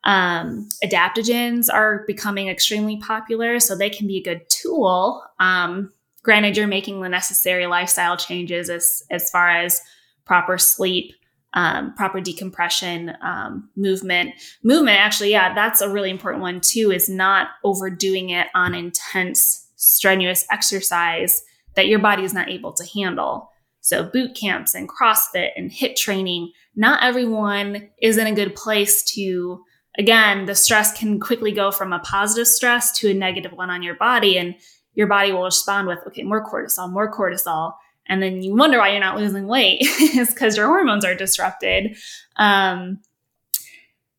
um, 0.02 0.68
adaptogens 0.82 1.72
are 1.72 2.02
becoming 2.08 2.48
extremely 2.48 2.96
popular, 2.96 3.60
so 3.60 3.76
they 3.76 3.90
can 3.90 4.08
be 4.08 4.18
a 4.18 4.24
good 4.24 4.42
tool. 4.48 5.22
Um, 5.38 5.92
granted, 6.24 6.56
you're 6.56 6.66
making 6.66 7.00
the 7.00 7.08
necessary 7.08 7.68
lifestyle 7.68 8.16
changes 8.16 8.68
as 8.68 9.04
as 9.08 9.30
far 9.30 9.50
as 9.50 9.80
proper 10.24 10.58
sleep. 10.58 11.14
Um, 11.56 11.94
proper 11.94 12.20
decompression, 12.20 13.16
um, 13.22 13.70
movement. 13.76 14.34
Movement, 14.62 14.98
actually, 14.98 15.30
yeah, 15.30 15.54
that's 15.54 15.80
a 15.80 15.88
really 15.88 16.10
important 16.10 16.42
one 16.42 16.60
too, 16.60 16.92
is 16.92 17.08
not 17.08 17.48
overdoing 17.64 18.28
it 18.28 18.48
on 18.54 18.74
intense, 18.74 19.66
strenuous 19.76 20.44
exercise 20.50 21.42
that 21.74 21.86
your 21.86 21.98
body 21.98 22.24
is 22.24 22.34
not 22.34 22.50
able 22.50 22.74
to 22.74 22.84
handle. 22.84 23.50
So, 23.80 24.04
boot 24.04 24.34
camps 24.34 24.74
and 24.74 24.86
CrossFit 24.86 25.50
and 25.56 25.70
HIIT 25.70 25.96
training, 25.96 26.52
not 26.74 27.02
everyone 27.02 27.88
is 28.02 28.18
in 28.18 28.26
a 28.26 28.34
good 28.34 28.54
place 28.54 29.02
to, 29.14 29.62
again, 29.96 30.44
the 30.44 30.54
stress 30.54 30.98
can 30.98 31.18
quickly 31.20 31.52
go 31.52 31.70
from 31.70 31.92
a 31.92 32.00
positive 32.00 32.48
stress 32.48 32.92
to 32.98 33.10
a 33.10 33.14
negative 33.14 33.52
one 33.52 33.70
on 33.70 33.82
your 33.82 33.94
body. 33.94 34.36
And 34.36 34.56
your 34.96 35.06
body 35.06 35.30
will 35.30 35.44
respond 35.44 35.86
with, 35.86 36.00
okay, 36.08 36.22
more 36.22 36.44
cortisol, 36.44 36.90
more 36.90 37.12
cortisol. 37.12 37.74
And 38.08 38.22
then 38.22 38.42
you 38.42 38.54
wonder 38.54 38.78
why 38.78 38.90
you're 38.90 39.00
not 39.00 39.18
losing 39.18 39.46
weight. 39.46 39.78
it's 39.80 40.32
because 40.32 40.56
your 40.56 40.66
hormones 40.66 41.04
are 41.04 41.14
disrupted. 41.14 41.96
Um, 42.36 43.00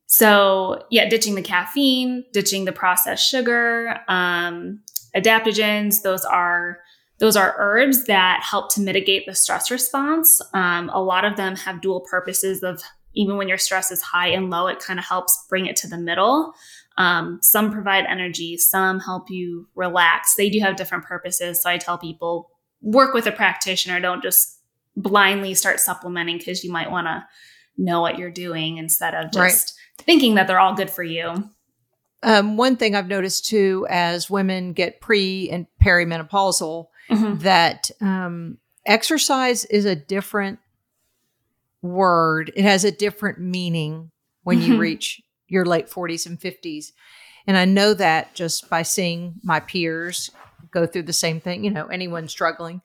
so, 0.08 0.86
yeah, 0.90 1.10
ditching 1.10 1.36
the 1.36 1.42
caffeine, 1.42 2.24
ditching 2.32 2.66
the 2.66 2.72
processed 2.72 3.28
sugar, 3.28 4.00
um, 4.08 4.82
adaptogens, 5.16 6.02
those 6.02 6.24
are 6.24 6.80
those 7.20 7.36
are 7.36 7.56
herbs 7.58 8.06
that 8.06 8.44
help 8.44 8.72
to 8.76 8.82
mitigate 8.82 9.26
the 9.26 9.34
stress 9.34 9.72
response. 9.72 10.40
Um, 10.54 10.90
a 10.90 11.02
lot 11.02 11.26
of 11.26 11.36
them 11.36 11.56
have 11.56 11.82
dual 11.82 12.02
purposes 12.02 12.62
of 12.62 12.82
even 13.16 13.38
when 13.38 13.48
your 13.48 13.58
stress 13.58 13.92
is 13.92 14.02
high 14.04 14.28
and 14.28 14.52
low, 14.52 14.68
it 14.68 14.80
kind 14.80 15.00
of 15.00 15.06
helps 15.06 15.46
bring 15.50 15.66
it 15.66 15.76
to 15.78 15.88
the 15.88 15.98
middle. 15.98 16.54
Um, 16.98 17.40
some 17.42 17.72
provide 17.72 18.06
energy, 18.06 18.58
some 18.58 19.00
help 19.00 19.30
you 19.30 19.68
relax. 19.76 20.36
They 20.36 20.50
do 20.50 20.60
have 20.60 20.76
different 20.76 21.06
purposes. 21.06 21.62
So 21.62 21.70
I 21.70 21.78
tell 21.78 21.98
people 21.98 22.52
work 22.82 23.14
with 23.14 23.26
a 23.28 23.32
practitioner, 23.32 24.00
don't 24.00 24.22
just 24.24 24.60
blindly 24.96 25.54
start 25.54 25.80
supplementing 25.80 26.38
because 26.38 26.64
you 26.64 26.72
might 26.72 26.92
want 26.92 27.08
to 27.08 27.26
know 27.78 28.02
what 28.02 28.18
you're 28.18 28.32
doing 28.32 28.78
instead 28.78 29.14
of 29.14 29.32
just 29.32 29.74
Right. 30.00 30.06
thinking 30.06 30.36
that 30.36 30.48
they're 30.48 30.60
all 30.60 30.74
good 30.76 30.90
for 30.90 31.04
you. 31.04 31.50
Um, 32.24 32.58
one 32.58 32.76
thing 32.78 32.96
I've 32.96 33.08
noticed 33.08 33.46
too, 33.46 33.86
as 33.90 34.30
women 34.30 34.74
get 34.74 35.00
pre 35.02 35.50
and 35.52 35.68
perimenopausal, 35.84 36.88
Mhm. 37.12 37.40
that 37.42 37.92
um, 38.02 38.58
exercise 38.86 39.66
is 39.66 39.86
a 39.86 39.96
different 39.96 40.58
word. 41.82 42.52
It 42.56 42.64
has 42.64 42.84
a 42.84 42.92
different 42.92 43.40
meaning 43.40 44.12
when 44.44 44.62
you 44.62 44.76
Mhm. 44.76 44.80
reach 44.80 45.22
your 45.48 45.66
late 45.66 45.90
40s 45.90 46.26
and 46.26 46.40
50s. 46.42 46.92
And 47.46 47.56
I 47.56 47.66
know 47.66 47.94
that 47.94 48.34
just 48.34 48.70
by 48.70 48.82
seeing 48.82 49.36
my 49.44 49.60
peers 49.60 50.30
go 50.72 50.86
through 50.86 51.04
the 51.04 51.14
same 51.14 51.40
thing, 51.40 51.64
you 51.64 51.72
know, 51.72 51.88
anyone 51.88 52.28
struggling. 52.28 52.82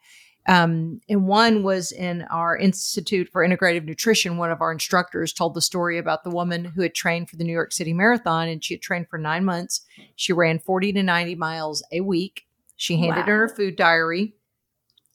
Um, 0.49 1.01
and 1.09 1.27
one 1.29 1.63
was 1.63 1.93
in 1.93 2.23
our 2.23 2.57
Institute 2.57 3.29
for 3.31 3.47
Integrative 3.47 3.85
Nutrition. 3.85 4.39
One 4.39 4.51
of 4.51 4.61
our 4.61 4.73
instructors 4.73 5.33
told 5.33 5.55
the 5.55 5.61
story 5.61 5.99
about 5.99 6.25
the 6.25 6.31
woman 6.31 6.65
who 6.65 6.83
had 6.83 6.95
trained 6.97 7.31
for 7.31 7.37
the 7.37 7.45
New 7.45 7.53
York 7.53 7.71
City 7.73 7.93
Marathon 7.93 8.49
and 8.49 8.63
she 8.65 8.75
had 8.75 8.83
trained 8.83 9.07
for 9.09 9.19
nine 9.19 9.45
months. 9.45 9.83
She 10.17 10.33
ran 10.33 10.59
40 10.59 10.95
to 10.95 11.03
90 11.05 11.37
miles 11.37 11.85
a 11.93 12.01
week. 12.01 12.43
She 12.77 12.97
handed 12.97 13.21
in 13.21 13.27
her 13.27 13.47
Wow. 13.47 13.55
food 13.55 13.77
diary. 13.77 14.35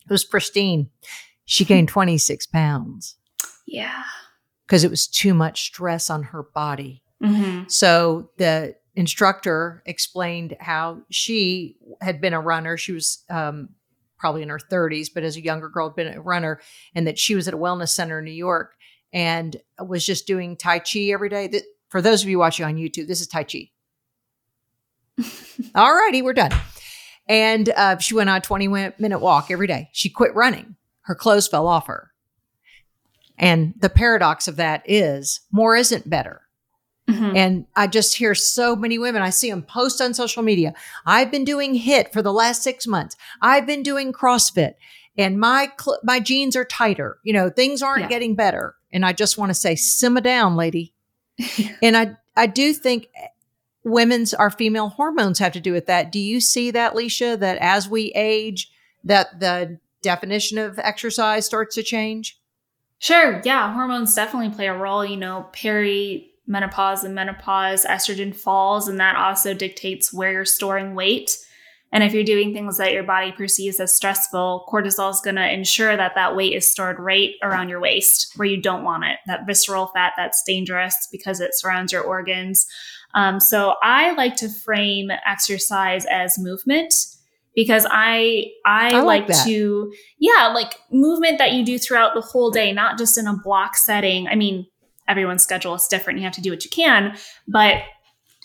It 0.06 0.10
was 0.10 0.24
pristine. 0.24 0.90
She 1.44 1.66
gained 1.66 1.90
26 1.90 2.46
pounds 2.48 3.16
Yeah. 3.66 4.04
because 4.66 4.86
it 4.86 4.90
was 4.90 5.08
too 5.08 5.34
much 5.34 5.66
stress 5.66 6.10
on 6.10 6.24
her 6.24 6.44
body. 6.44 7.04
hmm 7.22 7.64
So 7.68 8.30
the 8.38 8.76
instructor 8.98 9.84
explained 9.86 10.58
how 10.60 11.04
she 11.12 11.78
had 12.02 12.20
been 12.20 12.34
a 12.34 12.42
runner. 12.42 12.78
She 12.78 12.92
was 12.92 13.24
um, 13.30 13.70
probably 14.18 14.42
in 14.42 14.50
her 14.50 14.60
30s, 14.60 15.10
but 15.14 15.24
as 15.24 15.38
a 15.38 15.44
younger 15.44 15.70
girl, 15.70 15.90
had 15.90 15.96
been 15.96 16.14
a 16.14 16.20
runner, 16.20 16.60
and 16.96 17.06
that 17.06 17.20
she 17.20 17.36
was 17.36 17.48
at 17.48 17.54
a 17.54 17.58
wellness 17.58 17.90
center 17.90 18.20
in 18.20 18.26
New 18.26 18.32
York 18.32 18.76
and 19.14 19.56
was 19.80 20.04
just 20.04 20.26
doing 20.26 20.58
Tai 20.58 20.80
Chi 20.80 21.12
every 21.12 21.30
day. 21.30 21.62
For 21.90 22.02
those 22.02 22.24
of 22.24 22.30
you 22.30 22.40
watching 22.40 22.66
on 22.66 22.76
YouTube, 22.76 23.08
this 23.08 23.22
is 23.22 23.28
Tai 23.28 23.44
Chi. 23.44 23.70
All 25.76 25.94
righty, 25.94 26.24
we're 26.24 26.34
done. 26.34 26.52
And 27.30 27.70
uh, 27.70 28.00
she 28.00 28.16
went 28.16 28.30
on 28.30 28.38
a 28.38 28.42
20 28.42 28.68
minute 28.68 29.20
walk 29.20 29.52
every 29.52 29.68
day. 29.68 29.90
She 29.94 30.10
quit 30.10 30.34
running. 30.34 30.76
Her 31.02 31.16
clothes 31.16 31.48
fell 31.48 31.68
off 31.68 31.88
her. 31.88 32.12
And 33.38 33.76
the 33.78 33.90
paradox 33.90 34.48
of 34.48 34.56
that 34.56 34.82
is 34.86 35.42
more 35.52 35.76
isn't 35.76 36.10
better. 36.10 36.42
Mm-hmm. 37.10 37.38
And 37.38 37.66
I 37.76 37.88
just 37.88 38.16
hear 38.16 38.36
so 38.36 38.76
many 38.76 39.00
women. 39.00 39.22
I 39.22 39.30
see 39.30 39.50
them 39.50 39.64
post 39.64 40.02
on 40.02 40.14
social 40.14 40.44
media. 40.44 40.74
I've 41.06 41.32
been 41.32 41.46
doing 41.46 41.80
HIIT 41.80 42.12
for 42.12 42.22
the 42.22 42.34
last 42.34 42.64
six 42.64 42.86
months. 42.86 43.16
I've 43.42 43.66
been 43.66 43.82
doing 43.82 44.12
CrossFit, 44.12 44.74
and 45.18 45.40
my 45.40 45.72
cl- 45.80 46.00
my 46.04 46.20
jeans 46.20 46.56
are 46.56 46.66
tighter. 46.66 47.20
You 47.24 47.34
know, 47.34 47.50
things 47.50 47.82
aren't 47.82 48.04
yeah. 48.04 48.10
getting 48.10 48.36
better. 48.36 48.76
And 48.92 49.06
I 49.06 49.14
just 49.14 49.38
want 49.38 49.50
to 49.50 49.54
say, 49.54 49.76
simmer 49.76 50.22
down, 50.22 50.56
lady. 50.58 50.94
and 51.82 51.96
I 51.96 52.18
I 52.36 52.46
do 52.46 52.74
think 52.74 53.08
women's 53.84 54.34
our 54.34 54.52
female 54.52 54.90
hormones 54.90 55.40
have 55.40 55.54
to 55.54 55.62
do 55.62 55.72
with 55.72 55.86
that. 55.86 56.12
Do 56.12 56.20
you 56.20 56.42
see 56.42 56.72
that, 56.72 56.94
Lisha? 56.94 57.40
That 57.40 57.58
as 57.60 57.88
we 57.88 58.12
age, 58.16 58.70
that 59.06 59.40
the 59.40 59.80
definition 60.02 60.58
of 60.58 60.78
exercise 60.80 61.46
starts 61.46 61.76
to 61.76 61.84
change? 61.84 62.40
Sure. 63.00 63.42
Yeah. 63.46 63.74
Hormones 63.74 64.14
definitely 64.14 64.54
play 64.54 64.68
a 64.68 64.78
role. 64.78 65.06
You 65.06 65.18
know, 65.18 65.48
perimenopause 66.48 67.04
and 67.04 67.16
menopause, 67.16 67.86
estrogen 67.86 68.36
falls, 68.36 68.88
and 68.88 69.00
that 69.00 69.16
also 69.16 69.54
dictates 69.54 70.14
where 70.14 70.32
you're 70.32 70.46
storing 70.46 70.96
weight. 70.96 71.38
And 71.92 72.04
if 72.04 72.14
you're 72.14 72.24
doing 72.24 72.54
things 72.54 72.78
that 72.78 72.92
your 72.92 73.04
body 73.04 73.32
perceives 73.32 73.80
as 73.80 73.96
stressful, 73.96 74.68
cortisol 74.68 75.10
is 75.10 75.22
going 75.22 75.38
to 75.38 75.54
ensure 75.54 75.96
that 75.96 76.16
that 76.16 76.36
weight 76.36 76.54
is 76.54 76.70
stored 76.70 77.00
right 77.00 77.32
around 77.42 77.70
your 77.70 77.80
waist 77.80 78.34
where 78.36 78.48
you 78.48 78.62
don't 78.62 78.84
want 78.84 79.06
it. 79.06 79.20
That 79.26 79.48
visceral 79.48 79.88
fat 79.88 80.14
that's 80.18 80.44
dangerous 80.44 81.08
because 81.12 81.40
it 81.40 81.56
surrounds 81.56 81.94
your 81.94 82.04
organs. 82.04 82.68
Um, 83.14 83.40
so 83.40 83.76
I 83.82 84.12
like 84.14 84.36
to 84.38 84.50
frame 84.50 85.12
exercise 85.26 86.06
as 86.12 86.38
movement 86.38 86.94
because 87.56 87.88
I 87.90 88.52
I, 88.66 88.92
I 88.96 89.02
like, 89.02 89.28
like 89.30 89.46
to 89.46 89.92
yeah 90.20 90.52
like 90.54 90.76
movement 90.92 91.40
that 91.40 91.54
you 91.54 91.66
do 91.66 91.80
throughout 91.80 92.14
the 92.14 92.22
whole 92.22 92.52
day, 92.52 92.74
not 92.74 92.98
just 92.98 93.18
in 93.18 93.28
a 93.28 93.34
block 93.34 93.78
setting. 93.78 94.28
I 94.28 94.36
mean, 94.36 94.68
everyone's 95.08 95.44
schedule 95.44 95.76
is 95.76 95.88
different. 95.88 96.20
You 96.20 96.26
have 96.26 96.34
to 96.34 96.42
do 96.42 96.52
what 96.52 96.64
you 96.64 96.70
can, 96.70 97.18
but 97.48 97.82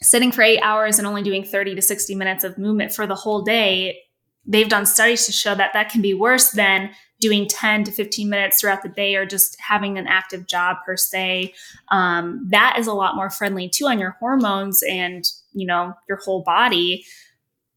sitting 0.03 0.33
for 0.33 0.43
eight 0.43 0.61
hours 0.61 0.99
and 0.99 1.07
only 1.07 1.23
doing 1.23 1.45
30 1.45 1.75
to 1.75 1.83
60 1.83 2.15
minutes 2.15 2.45
of 2.45 2.59
movement 2.59 2.93
for 2.93 3.07
the 3.07 3.15
whole 3.15 3.43
day, 3.43 3.99
they've 4.45 4.69
done 4.69 4.87
studies 4.87 5.27
to 5.27 5.33
show 5.33 5.55
that 5.55 5.73
that 5.73 5.91
can 5.91 6.03
be 6.03 6.15
worse 6.15 6.51
than 6.51 6.91
doing 7.21 7.47
10 7.47 7.85
to 7.85 7.93
15 7.93 8.29
minutes 8.29 8.61
throughout 8.61 8.83
the 8.83 8.89
day 8.89 9.15
or 9.15 9.25
just 9.25 9.57
having 9.61 9.97
an 9.97 10.09
active 10.09 10.47
job 10.47 10.79
per 10.85 10.97
se. 10.97 11.55
Um, 11.93 12.45
that 12.51 12.77
is 12.79 12.89
a 12.89 12.93
lot 12.93 13.15
more 13.15 13.31
friendly 13.31 13.69
too 13.69 13.87
on 13.87 14.01
your 14.01 14.17
hormones 14.19 14.83
and, 14.83 15.25
you 15.53 15.67
know, 15.67 15.95
your 16.09 16.19
whole 16.19 16.43
body 16.43 17.05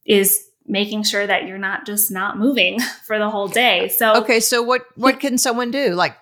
is 0.06 0.44
making 0.66 1.04
sure 1.04 1.28
that 1.28 1.46
you're 1.46 1.60
not 1.60 1.86
just 1.86 2.12
not 2.12 2.40
moving 2.40 2.80
for 3.06 3.20
the 3.20 3.30
whole 3.30 3.48
day. 3.48 3.88
So 3.90 4.16
Okay, 4.16 4.40
so 4.40 4.64
what 4.64 4.86
what 4.96 5.20
can 5.20 5.38
someone 5.38 5.70
do? 5.70 5.94
Like 5.94 6.18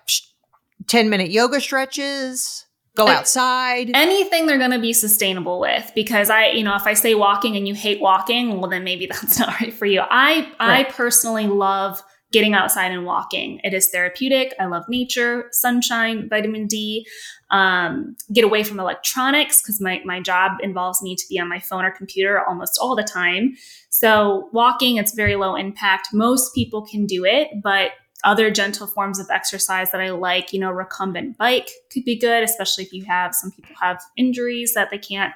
10 0.87 1.09
minute 1.09 1.31
yoga 1.31 1.59
stretches? 1.61 2.65
Go 2.95 3.07
outside. 3.07 3.89
Anything 3.95 4.45
they're 4.45 4.59
going 4.59 4.69
to 4.69 4.79
be 4.79 4.93
sustainable 4.93 5.59
with 5.59 5.91
because 5.95 6.29
I, 6.29 6.49
you 6.49 6.63
know, 6.63 6.75
if 6.75 6.85
I 6.85 6.93
say 6.93 7.15
walking 7.15 7.55
and 7.55 7.67
you 7.67 7.73
hate 7.73 7.99
walking, 7.99 8.59
well 8.61 8.69
then 8.69 8.83
maybe 8.83 9.07
that's 9.11 9.39
not 9.39 9.59
right 9.59 9.73
for 9.73 9.87
you. 9.87 10.01
I 10.01 10.41
right. 10.59 10.85
I 10.87 10.91
personally 10.91 11.47
love 11.47 12.03
getting 12.33 12.53
outside 12.55 12.91
and 12.91 13.05
walking. 13.05 13.61
It 13.63 13.73
is 13.73 13.89
therapeutic. 13.89 14.53
I 14.59 14.65
love 14.65 14.83
nature, 14.89 15.45
sunshine, 15.51 16.27
vitamin 16.27 16.67
D. 16.67 17.05
Um, 17.51 18.15
get 18.33 18.43
away 18.43 18.63
from 18.63 18.79
electronics 18.79 19.61
because 19.61 19.79
my, 19.79 20.01
my 20.03 20.19
job 20.19 20.53
involves 20.61 21.01
me 21.03 21.15
to 21.15 21.23
be 21.29 21.39
on 21.39 21.47
my 21.47 21.59
phone 21.59 21.85
or 21.85 21.91
computer 21.91 22.43
almost 22.43 22.79
all 22.81 22.95
the 22.95 23.03
time. 23.03 23.53
So, 23.91 24.49
walking, 24.51 24.97
it's 24.97 25.13
very 25.13 25.35
low 25.35 25.55
impact. 25.55 26.07
Most 26.11 26.55
people 26.55 26.83
can 26.83 27.05
do 27.05 27.23
it, 27.23 27.49
but 27.63 27.91
other 28.23 28.49
gentle 28.49 28.87
forms 28.87 29.19
of 29.19 29.27
exercise 29.29 29.91
that 29.91 30.01
I 30.01 30.11
like, 30.11 30.53
you 30.53 30.59
know, 30.59 30.71
recumbent 30.71 31.37
bike 31.37 31.69
could 31.91 32.05
be 32.05 32.17
good, 32.17 32.43
especially 32.43 32.83
if 32.83 32.93
you 32.93 33.03
have 33.05 33.35
some 33.35 33.51
people 33.51 33.75
have 33.81 34.01
injuries 34.17 34.73
that 34.73 34.89
they 34.91 34.97
can't 34.97 35.33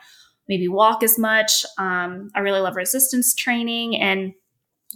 maybe 0.47 0.67
walk 0.67 1.03
as 1.03 1.19
much. 1.19 1.65
Um, 1.77 2.29
I 2.35 2.39
really 2.39 2.61
love 2.61 2.75
resistance 2.75 3.33
training 3.33 3.97
and 3.97 4.33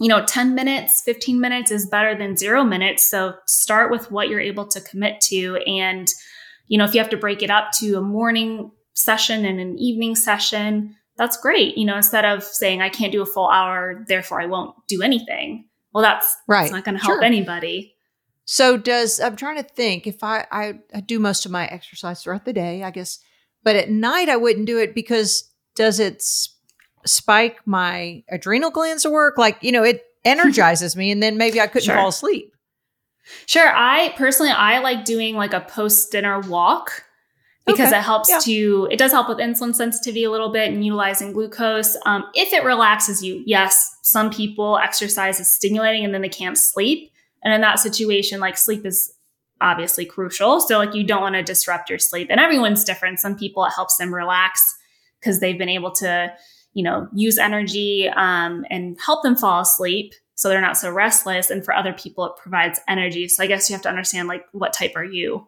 you 0.00 0.08
know 0.08 0.24
10 0.24 0.54
minutes 0.54 1.02
15 1.04 1.38
minutes 1.38 1.70
is 1.70 1.84
better 1.86 2.16
than 2.16 2.34
0 2.34 2.64
minutes 2.64 3.04
so 3.04 3.34
start 3.46 3.90
with 3.90 4.10
what 4.10 4.30
you're 4.30 4.40
able 4.40 4.66
to 4.66 4.80
commit 4.80 5.20
to 5.20 5.56
and 5.66 6.08
you 6.66 6.78
know 6.78 6.84
if 6.84 6.94
you 6.94 6.98
have 6.98 7.10
to 7.10 7.16
break 7.18 7.42
it 7.42 7.50
up 7.50 7.72
to 7.72 7.96
a 7.96 8.00
morning 8.00 8.70
session 8.94 9.44
and 9.44 9.60
an 9.60 9.78
evening 9.78 10.14
session 10.14 10.96
that's 11.16 11.36
great. 11.36 11.76
You 11.76 11.84
know, 11.84 11.96
instead 11.96 12.24
of 12.24 12.42
saying 12.42 12.80
I 12.80 12.88
can't 12.88 13.12
do 13.12 13.22
a 13.22 13.26
full 13.26 13.48
hour, 13.48 14.04
therefore 14.08 14.40
I 14.40 14.46
won't 14.46 14.74
do 14.88 15.02
anything. 15.02 15.66
Well, 15.92 16.02
that's 16.02 16.36
right. 16.46 16.62
That's 16.62 16.72
not 16.72 16.84
going 16.84 16.96
to 16.96 17.02
help 17.02 17.16
sure. 17.16 17.24
anybody. 17.24 17.94
So 18.44 18.76
does 18.76 19.20
I'm 19.20 19.36
trying 19.36 19.56
to 19.56 19.62
think 19.62 20.06
if 20.06 20.24
I, 20.24 20.46
I 20.50 20.78
I 20.94 21.00
do 21.00 21.18
most 21.18 21.46
of 21.46 21.52
my 21.52 21.66
exercise 21.66 22.22
throughout 22.22 22.44
the 22.44 22.52
day, 22.52 22.82
I 22.82 22.90
guess, 22.90 23.18
but 23.62 23.76
at 23.76 23.90
night 23.90 24.28
I 24.28 24.36
wouldn't 24.36 24.66
do 24.66 24.78
it 24.78 24.94
because 24.94 25.50
does 25.74 26.00
it 26.00 26.22
spike 27.04 27.60
my 27.66 28.24
adrenal 28.28 28.70
glands 28.70 29.04
to 29.04 29.10
work? 29.10 29.38
Like 29.38 29.58
you 29.62 29.72
know, 29.72 29.84
it 29.84 30.02
energizes 30.24 30.96
me, 30.96 31.10
and 31.10 31.22
then 31.22 31.36
maybe 31.36 31.60
I 31.60 31.66
couldn't 31.66 31.86
sure. 31.86 31.94
fall 31.94 32.08
asleep. 32.08 32.52
Sure. 33.46 33.72
I 33.72 34.12
personally 34.16 34.50
I 34.50 34.80
like 34.80 35.04
doing 35.04 35.36
like 35.36 35.52
a 35.52 35.60
post 35.60 36.10
dinner 36.10 36.40
walk 36.40 37.04
because 37.64 37.88
okay. 37.88 37.98
it 37.98 38.02
helps 38.02 38.28
yeah. 38.28 38.38
to 38.40 38.88
it 38.90 38.98
does 38.98 39.12
help 39.12 39.28
with 39.28 39.38
insulin 39.38 39.74
sensitivity 39.74 40.24
a 40.24 40.30
little 40.30 40.50
bit 40.50 40.72
and 40.72 40.84
utilizing 40.84 41.32
glucose. 41.32 41.96
Um, 42.06 42.24
if 42.34 42.52
it 42.52 42.64
relaxes 42.64 43.22
you 43.22 43.42
yes 43.46 43.96
some 44.02 44.30
people 44.30 44.78
exercise 44.78 45.38
is 45.40 45.50
stimulating 45.50 46.04
and 46.04 46.12
then 46.12 46.22
they 46.22 46.28
can't 46.28 46.58
sleep. 46.58 47.12
And 47.44 47.52
in 47.52 47.60
that 47.60 47.78
situation 47.78 48.40
like 48.40 48.58
sleep 48.58 48.84
is 48.84 49.14
obviously 49.60 50.04
crucial. 50.04 50.60
So 50.60 50.78
like 50.78 50.94
you 50.94 51.04
don't 51.04 51.22
want 51.22 51.36
to 51.36 51.42
disrupt 51.42 51.88
your 51.88 51.98
sleep. 51.98 52.28
And 52.30 52.40
everyone's 52.40 52.84
different. 52.84 53.20
Some 53.20 53.36
people 53.36 53.64
it 53.64 53.72
helps 53.74 53.96
them 53.96 54.12
relax 54.12 54.76
because 55.20 55.40
they've 55.40 55.58
been 55.58 55.68
able 55.68 55.92
to 55.92 56.32
you 56.74 56.82
know 56.82 57.06
use 57.14 57.38
energy 57.38 58.08
um, 58.08 58.64
and 58.70 58.98
help 59.04 59.22
them 59.22 59.36
fall 59.36 59.60
asleep 59.60 60.14
so 60.34 60.48
they're 60.48 60.60
not 60.60 60.76
so 60.76 60.90
restless. 60.90 61.50
And 61.50 61.64
for 61.64 61.74
other 61.74 61.92
people 61.92 62.24
it 62.24 62.32
provides 62.36 62.80
energy. 62.88 63.28
So 63.28 63.44
i 63.44 63.46
guess 63.46 63.70
you 63.70 63.74
have 63.74 63.82
to 63.82 63.88
understand 63.88 64.26
like 64.26 64.44
what 64.50 64.72
type 64.72 64.92
are 64.96 65.04
you 65.04 65.46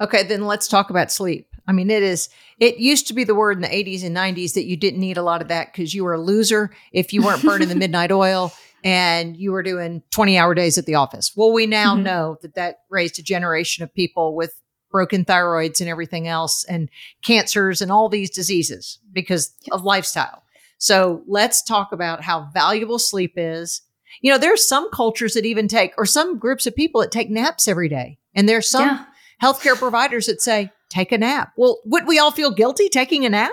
Okay, 0.00 0.22
then 0.22 0.46
let's 0.46 0.68
talk 0.68 0.90
about 0.90 1.12
sleep. 1.12 1.48
I 1.66 1.72
mean, 1.72 1.90
it 1.90 2.02
is, 2.02 2.28
it 2.58 2.78
used 2.78 3.08
to 3.08 3.14
be 3.14 3.24
the 3.24 3.34
word 3.34 3.56
in 3.56 3.62
the 3.62 3.68
80s 3.68 4.04
and 4.04 4.14
90s 4.14 4.54
that 4.54 4.66
you 4.66 4.76
didn't 4.76 5.00
need 5.00 5.16
a 5.16 5.22
lot 5.22 5.40
of 5.40 5.48
that 5.48 5.72
because 5.72 5.94
you 5.94 6.04
were 6.04 6.14
a 6.14 6.20
loser 6.20 6.70
if 6.92 7.12
you 7.12 7.22
weren't 7.22 7.42
burning 7.42 7.68
the 7.68 7.74
midnight 7.76 8.12
oil 8.12 8.52
and 8.82 9.36
you 9.36 9.50
were 9.50 9.62
doing 9.62 10.02
20 10.10 10.36
hour 10.36 10.54
days 10.54 10.76
at 10.76 10.84
the 10.84 10.94
office. 10.94 11.32
Well, 11.34 11.52
we 11.52 11.66
now 11.66 11.94
mm-hmm. 11.94 12.04
know 12.04 12.36
that 12.42 12.54
that 12.54 12.80
raised 12.90 13.18
a 13.18 13.22
generation 13.22 13.82
of 13.82 13.94
people 13.94 14.36
with 14.36 14.60
broken 14.90 15.24
thyroids 15.24 15.80
and 15.80 15.88
everything 15.88 16.28
else 16.28 16.64
and 16.64 16.88
cancers 17.22 17.80
and 17.80 17.90
all 17.90 18.08
these 18.08 18.30
diseases 18.30 18.98
because 19.12 19.54
of 19.72 19.82
lifestyle. 19.82 20.42
So 20.78 21.22
let's 21.26 21.62
talk 21.62 21.92
about 21.92 22.22
how 22.22 22.48
valuable 22.52 22.98
sleep 22.98 23.34
is. 23.36 23.80
You 24.20 24.30
know, 24.30 24.38
there's 24.38 24.68
some 24.68 24.90
cultures 24.90 25.34
that 25.34 25.46
even 25.46 25.66
take, 25.66 25.94
or 25.96 26.04
some 26.04 26.38
groups 26.38 26.66
of 26.66 26.76
people 26.76 27.00
that 27.00 27.10
take 27.10 27.30
naps 27.30 27.66
every 27.66 27.88
day. 27.88 28.18
And 28.34 28.48
there's 28.48 28.68
some 28.68 28.88
yeah 28.88 29.04
healthcare 29.42 29.76
providers 29.76 30.26
that 30.26 30.40
say, 30.40 30.70
take 30.90 31.12
a 31.12 31.18
nap. 31.18 31.52
Well, 31.56 31.80
would 31.84 32.06
we 32.06 32.18
all 32.18 32.30
feel 32.30 32.50
guilty 32.50 32.88
taking 32.88 33.24
a 33.24 33.30
nap? 33.30 33.52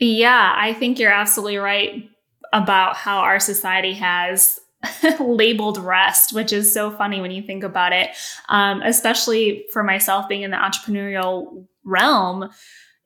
Yeah, 0.00 0.54
I 0.56 0.74
think 0.74 0.98
you're 0.98 1.12
absolutely 1.12 1.56
right 1.56 2.08
about 2.52 2.96
how 2.96 3.18
our 3.18 3.40
society 3.40 3.94
has 3.94 4.60
labeled 5.20 5.78
rest, 5.78 6.32
which 6.32 6.52
is 6.52 6.72
so 6.72 6.90
funny 6.90 7.20
when 7.20 7.30
you 7.30 7.42
think 7.42 7.64
about 7.64 7.92
it. 7.92 8.10
Um, 8.48 8.82
especially 8.82 9.66
for 9.72 9.82
myself 9.82 10.28
being 10.28 10.42
in 10.42 10.50
the 10.50 10.56
entrepreneurial 10.56 11.66
realm, 11.84 12.50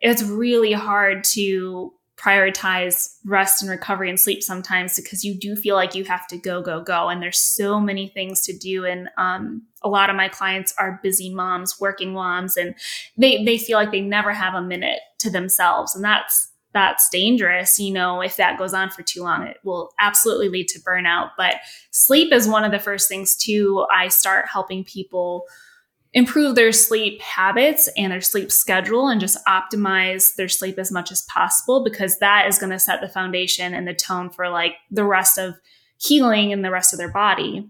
it's 0.01 0.23
really 0.23 0.73
hard 0.73 1.25
to 1.25 1.93
prioritize 2.19 3.09
rest 3.25 3.63
and 3.63 3.71
recovery 3.71 4.11
and 4.11 4.21
sleep 4.21 4.43
sometimes 4.43 4.97
because 4.97 5.25
you 5.25 5.39
do 5.39 5.57
feel 5.57 5.75
like 5.75 5.95
you 5.95 6.05
have 6.05 6.27
to 6.27 6.37
go 6.37 6.61
go 6.61 6.83
go 6.83 7.09
and 7.09 7.23
there's 7.23 7.41
so 7.41 7.81
many 7.81 8.09
things 8.09 8.43
to 8.43 8.57
do 8.57 8.85
and 8.85 9.09
um, 9.17 9.63
a 9.83 9.89
lot 9.89 10.11
of 10.11 10.17
my 10.17 10.29
clients 10.29 10.75
are 10.79 11.01
busy 11.03 11.33
moms 11.33 11.81
working 11.81 12.13
moms 12.13 12.57
and 12.57 12.75
they 13.17 13.45
they 13.45 13.59
feel 13.59 13.77
like 13.77 13.91
they 13.91 14.01
never 14.01 14.33
have 14.33 14.55
a 14.55 14.63
minute 14.63 15.01
to 15.19 15.31
themselves 15.31 15.95
and 15.95 16.05
that's 16.05 16.49
that's 16.73 17.09
dangerous 17.11 17.79
you 17.79 17.93
know 17.93 18.21
if 18.21 18.37
that 18.37 18.59
goes 18.59 18.75
on 18.75 18.91
for 18.91 19.03
too 19.03 19.23
long 19.23 19.43
it 19.43 19.57
will 19.65 19.93
absolutely 19.99 20.49
lead 20.49 20.69
to 20.69 20.81
burnout 20.81 21.31
but 21.37 21.57
sleep 21.91 22.33
is 22.33 22.47
one 22.47 22.65
of 22.65 22.73
the 22.73 22.79
first 22.79 23.09
things 23.09 23.37
too 23.37 23.85
i 23.93 24.09
start 24.09 24.47
helping 24.47 24.85
people 24.85 25.45
improve 26.13 26.57
their 26.57 26.73
sleep 26.73 27.21
habits 27.21 27.89
and 27.97 28.13
their 28.13 28.21
sleep 28.21 28.51
schedule 28.51 29.09
and 29.09 29.21
just 29.21 29.39
optimize 29.47 30.35
their 30.35 30.49
sleep 30.49 30.79
as 30.79 30.91
much 30.91 31.13
as 31.13 31.23
possible 31.23 31.85
because 31.85 32.19
that 32.19 32.49
is 32.49 32.59
going 32.59 32.71
to 32.71 32.79
set 32.79 33.01
the 33.01 33.09
foundation 33.09 33.75
and 33.75 33.87
the 33.87 33.95
tone 33.95 34.29
for 34.29 34.49
like 34.49 34.75
the 34.91 35.05
rest 35.05 35.39
of 35.39 35.55
healing 35.99 36.53
and 36.53 36.65
the 36.65 36.71
rest 36.71 36.93
of 36.93 36.99
their 36.99 37.13
body. 37.13 37.69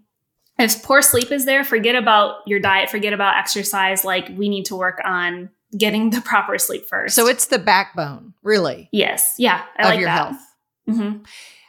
If 0.60 0.82
poor 0.82 1.02
sleep 1.02 1.30
is 1.32 1.44
there, 1.44 1.64
forget 1.64 1.94
about 1.94 2.36
your 2.46 2.60
diet, 2.60 2.90
forget 2.90 3.12
about 3.12 3.36
exercise. 3.36 4.04
Like 4.04 4.28
we 4.36 4.48
need 4.48 4.64
to 4.66 4.76
work 4.76 5.00
on 5.04 5.50
getting 5.76 6.10
the 6.10 6.20
proper 6.24 6.58
sleep 6.58 6.86
first. 6.86 7.14
So 7.14 7.26
it's 7.26 7.46
the 7.46 7.58
backbone, 7.58 8.34
really. 8.42 8.88
Yes. 8.92 9.34
Yeah. 9.38 9.64
I 9.76 9.82
of 9.82 9.88
like 9.90 10.00
your 10.00 10.08
that. 10.08 10.26
health. 10.28 10.40
hmm 10.88 11.16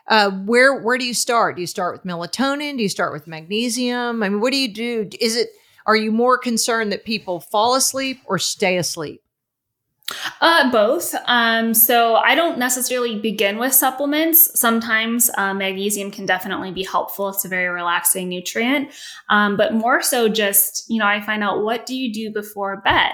Uh, 0.07 0.31
where 0.45 0.81
where 0.81 0.97
do 0.97 1.05
you 1.05 1.13
start? 1.13 1.55
Do 1.55 1.61
you 1.61 1.67
start 1.67 1.93
with 1.93 2.03
melatonin? 2.03 2.77
Do 2.77 2.83
you 2.83 2.89
start 2.89 3.13
with 3.13 3.27
magnesium? 3.27 4.23
I 4.23 4.29
mean, 4.29 4.41
what 4.41 4.51
do 4.51 4.57
you 4.57 4.73
do? 4.73 5.09
Is 5.19 5.35
it 5.37 5.49
are 5.85 5.95
you 5.95 6.11
more 6.11 6.37
concerned 6.37 6.91
that 6.91 7.05
people 7.05 7.39
fall 7.39 7.75
asleep 7.75 8.21
or 8.25 8.37
stay 8.37 8.77
asleep? 8.77 9.21
Uh, 10.41 10.71
both. 10.71 11.13
Um, 11.25 11.73
so 11.73 12.15
I 12.15 12.35
don't 12.35 12.57
necessarily 12.57 13.19
begin 13.19 13.57
with 13.57 13.73
supplements. 13.73 14.59
Sometimes 14.59 15.29
uh, 15.37 15.53
magnesium 15.53 16.11
can 16.11 16.25
definitely 16.25 16.71
be 16.71 16.83
helpful. 16.83 17.29
It's 17.29 17.45
a 17.45 17.47
very 17.49 17.67
relaxing 17.67 18.29
nutrient. 18.29 18.91
Um, 19.29 19.57
but 19.57 19.73
more 19.73 20.01
so, 20.01 20.29
just 20.29 20.85
you 20.89 20.99
know, 20.99 21.05
I 21.05 21.21
find 21.21 21.43
out 21.43 21.63
what 21.63 21.85
do 21.85 21.95
you 21.95 22.11
do 22.11 22.31
before 22.31 22.81
bed. 22.81 23.11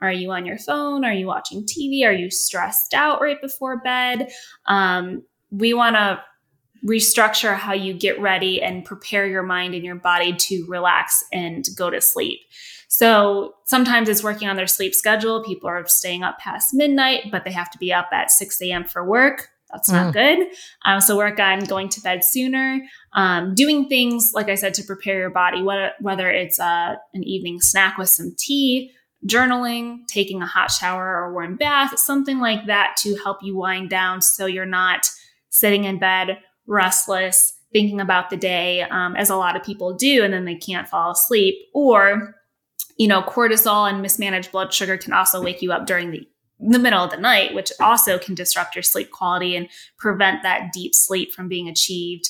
Are 0.00 0.12
you 0.12 0.30
on 0.30 0.46
your 0.46 0.58
phone? 0.58 1.04
Are 1.04 1.12
you 1.12 1.26
watching 1.26 1.64
TV? 1.64 2.04
Are 2.06 2.12
you 2.12 2.30
stressed 2.30 2.94
out 2.94 3.20
right 3.20 3.40
before 3.40 3.80
bed? 3.82 4.30
Um, 4.66 5.22
we 5.50 5.74
want 5.74 5.96
to 5.96 6.22
restructure 6.86 7.54
how 7.54 7.74
you 7.74 7.92
get 7.92 8.18
ready 8.20 8.62
and 8.62 8.84
prepare 8.84 9.26
your 9.26 9.42
mind 9.42 9.74
and 9.74 9.84
your 9.84 9.96
body 9.96 10.34
to 10.34 10.64
relax 10.68 11.22
and 11.32 11.66
go 11.76 11.90
to 11.90 12.00
sleep. 12.00 12.40
So 12.92 13.54
sometimes 13.66 14.08
it's 14.08 14.24
working 14.24 14.48
on 14.48 14.56
their 14.56 14.66
sleep 14.66 14.96
schedule. 14.96 15.44
People 15.44 15.70
are 15.70 15.86
staying 15.86 16.24
up 16.24 16.40
past 16.40 16.74
midnight, 16.74 17.30
but 17.30 17.44
they 17.44 17.52
have 17.52 17.70
to 17.70 17.78
be 17.78 17.92
up 17.92 18.08
at 18.12 18.32
6 18.32 18.60
a.m. 18.62 18.84
for 18.84 19.08
work. 19.08 19.48
That's 19.70 19.88
not 19.88 20.12
good. 20.12 20.48
Um, 20.84 21.00
so 21.00 21.16
work 21.16 21.38
on 21.38 21.60
going 21.60 21.88
to 21.90 22.00
bed 22.00 22.24
sooner, 22.24 22.80
um, 23.12 23.54
doing 23.54 23.88
things 23.88 24.32
like 24.34 24.48
I 24.48 24.56
said 24.56 24.74
to 24.74 24.82
prepare 24.82 25.20
your 25.20 25.30
body. 25.30 25.62
Whether 25.62 25.92
whether 26.00 26.28
it's 26.28 26.58
uh, 26.58 26.96
an 27.14 27.22
evening 27.22 27.60
snack 27.60 27.96
with 27.96 28.08
some 28.08 28.34
tea, 28.36 28.90
journaling, 29.24 30.00
taking 30.08 30.42
a 30.42 30.46
hot 30.46 30.72
shower 30.72 31.22
or 31.22 31.32
warm 31.32 31.54
bath, 31.54 31.96
something 32.00 32.40
like 32.40 32.66
that 32.66 32.96
to 33.02 33.14
help 33.22 33.38
you 33.42 33.56
wind 33.56 33.88
down, 33.88 34.20
so 34.20 34.46
you're 34.46 34.66
not 34.66 35.08
sitting 35.50 35.84
in 35.84 36.00
bed 36.00 36.38
restless, 36.66 37.52
thinking 37.72 38.00
about 38.00 38.30
the 38.30 38.36
day, 38.36 38.82
um, 38.82 39.14
as 39.14 39.30
a 39.30 39.36
lot 39.36 39.54
of 39.54 39.62
people 39.62 39.94
do, 39.94 40.24
and 40.24 40.34
then 40.34 40.44
they 40.44 40.56
can't 40.56 40.88
fall 40.88 41.12
asleep. 41.12 41.54
Or, 41.74 42.34
you 43.00 43.08
know, 43.08 43.22
cortisol 43.22 43.90
and 43.90 44.02
mismanaged 44.02 44.52
blood 44.52 44.74
sugar 44.74 44.98
can 44.98 45.14
also 45.14 45.42
wake 45.42 45.62
you 45.62 45.72
up 45.72 45.86
during 45.86 46.10
the 46.10 46.28
the 46.58 46.78
middle 46.78 47.02
of 47.02 47.10
the 47.10 47.16
night, 47.16 47.54
which 47.54 47.72
also 47.80 48.18
can 48.18 48.34
disrupt 48.34 48.76
your 48.76 48.82
sleep 48.82 49.10
quality 49.10 49.56
and 49.56 49.70
prevent 49.96 50.42
that 50.42 50.70
deep 50.74 50.94
sleep 50.94 51.32
from 51.32 51.48
being 51.48 51.66
achieved, 51.66 52.28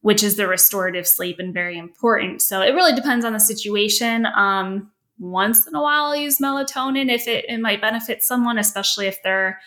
which 0.00 0.24
is 0.24 0.34
the 0.34 0.48
restorative 0.48 1.06
sleep 1.06 1.38
and 1.38 1.54
very 1.54 1.78
important. 1.78 2.42
So 2.42 2.60
it 2.60 2.74
really 2.74 2.92
depends 2.92 3.24
on 3.24 3.32
the 3.32 3.38
situation. 3.38 4.26
Um, 4.26 4.90
once 5.20 5.68
in 5.68 5.76
a 5.76 5.80
while, 5.80 6.06
I'll 6.06 6.16
use 6.16 6.38
melatonin 6.38 7.14
if 7.14 7.28
it, 7.28 7.44
it 7.48 7.60
might 7.60 7.80
benefit 7.80 8.24
someone, 8.24 8.58
especially 8.58 9.06
if 9.06 9.22
they're 9.22 9.60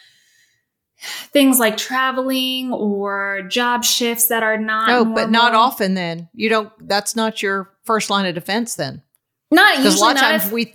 things 1.32 1.60
like 1.60 1.78
traveling 1.78 2.74
or 2.74 3.44
job 3.50 3.86
shifts 3.86 4.28
that 4.28 4.44
are 4.44 4.58
not. 4.58 4.90
No, 4.90 5.06
but 5.06 5.32
not 5.32 5.56
often. 5.56 5.94
Then 5.94 6.28
you 6.34 6.50
don't. 6.50 6.74
That's 6.86 7.16
not 7.16 7.42
your 7.42 7.72
first 7.86 8.10
line 8.10 8.26
of 8.26 8.36
defense. 8.36 8.76
Then 8.76 9.04
Not 9.52 9.78
because 9.78 9.86
a 9.86 9.90
usually 9.98 10.02
lot 10.08 10.16
of 10.16 10.22
times 10.22 10.46
if- 10.46 10.52
we, 10.52 10.74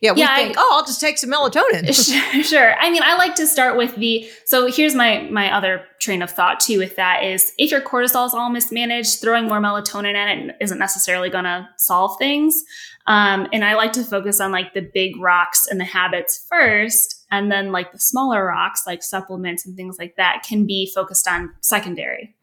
yeah, 0.00 0.12
we 0.12 0.20
Yeah, 0.20 0.28
I- 0.30 0.36
think, 0.36 0.54
oh, 0.58 0.70
I'll 0.76 0.84
just 0.86 1.00
take 1.00 1.18
some 1.18 1.30
melatonin. 1.30 1.86
Sure, 2.32 2.42
sure. 2.44 2.74
I 2.78 2.90
mean, 2.90 3.02
I 3.02 3.16
like 3.16 3.34
to 3.36 3.46
start 3.46 3.76
with 3.76 3.96
the. 3.96 4.28
So 4.44 4.70
here's 4.70 4.94
my 4.94 5.22
my 5.30 5.52
other 5.52 5.84
train 5.98 6.22
of 6.22 6.30
thought 6.30 6.60
too. 6.60 6.78
With 6.78 6.94
that 6.96 7.24
is, 7.24 7.52
if 7.58 7.70
your 7.70 7.80
cortisol 7.80 8.26
is 8.26 8.34
all 8.34 8.50
mismanaged, 8.50 9.20
throwing 9.20 9.48
more 9.48 9.58
melatonin 9.60 10.14
at 10.14 10.28
it 10.38 10.56
isn't 10.60 10.78
necessarily 10.78 11.30
going 11.30 11.44
to 11.44 11.68
solve 11.78 12.16
things. 12.18 12.62
Um, 13.06 13.48
and 13.54 13.64
I 13.64 13.74
like 13.74 13.92
to 13.92 14.04
focus 14.04 14.38
on 14.38 14.52
like 14.52 14.74
the 14.74 14.82
big 14.82 15.16
rocks 15.18 15.66
and 15.66 15.80
the 15.80 15.84
habits 15.84 16.46
first, 16.48 17.24
and 17.30 17.50
then 17.50 17.72
like 17.72 17.90
the 17.92 17.98
smaller 17.98 18.44
rocks, 18.44 18.82
like 18.86 19.02
supplements 19.02 19.66
and 19.66 19.74
things 19.74 19.96
like 19.98 20.14
that, 20.16 20.44
can 20.46 20.66
be 20.66 20.92
focused 20.94 21.26
on 21.26 21.54
secondary. 21.60 22.36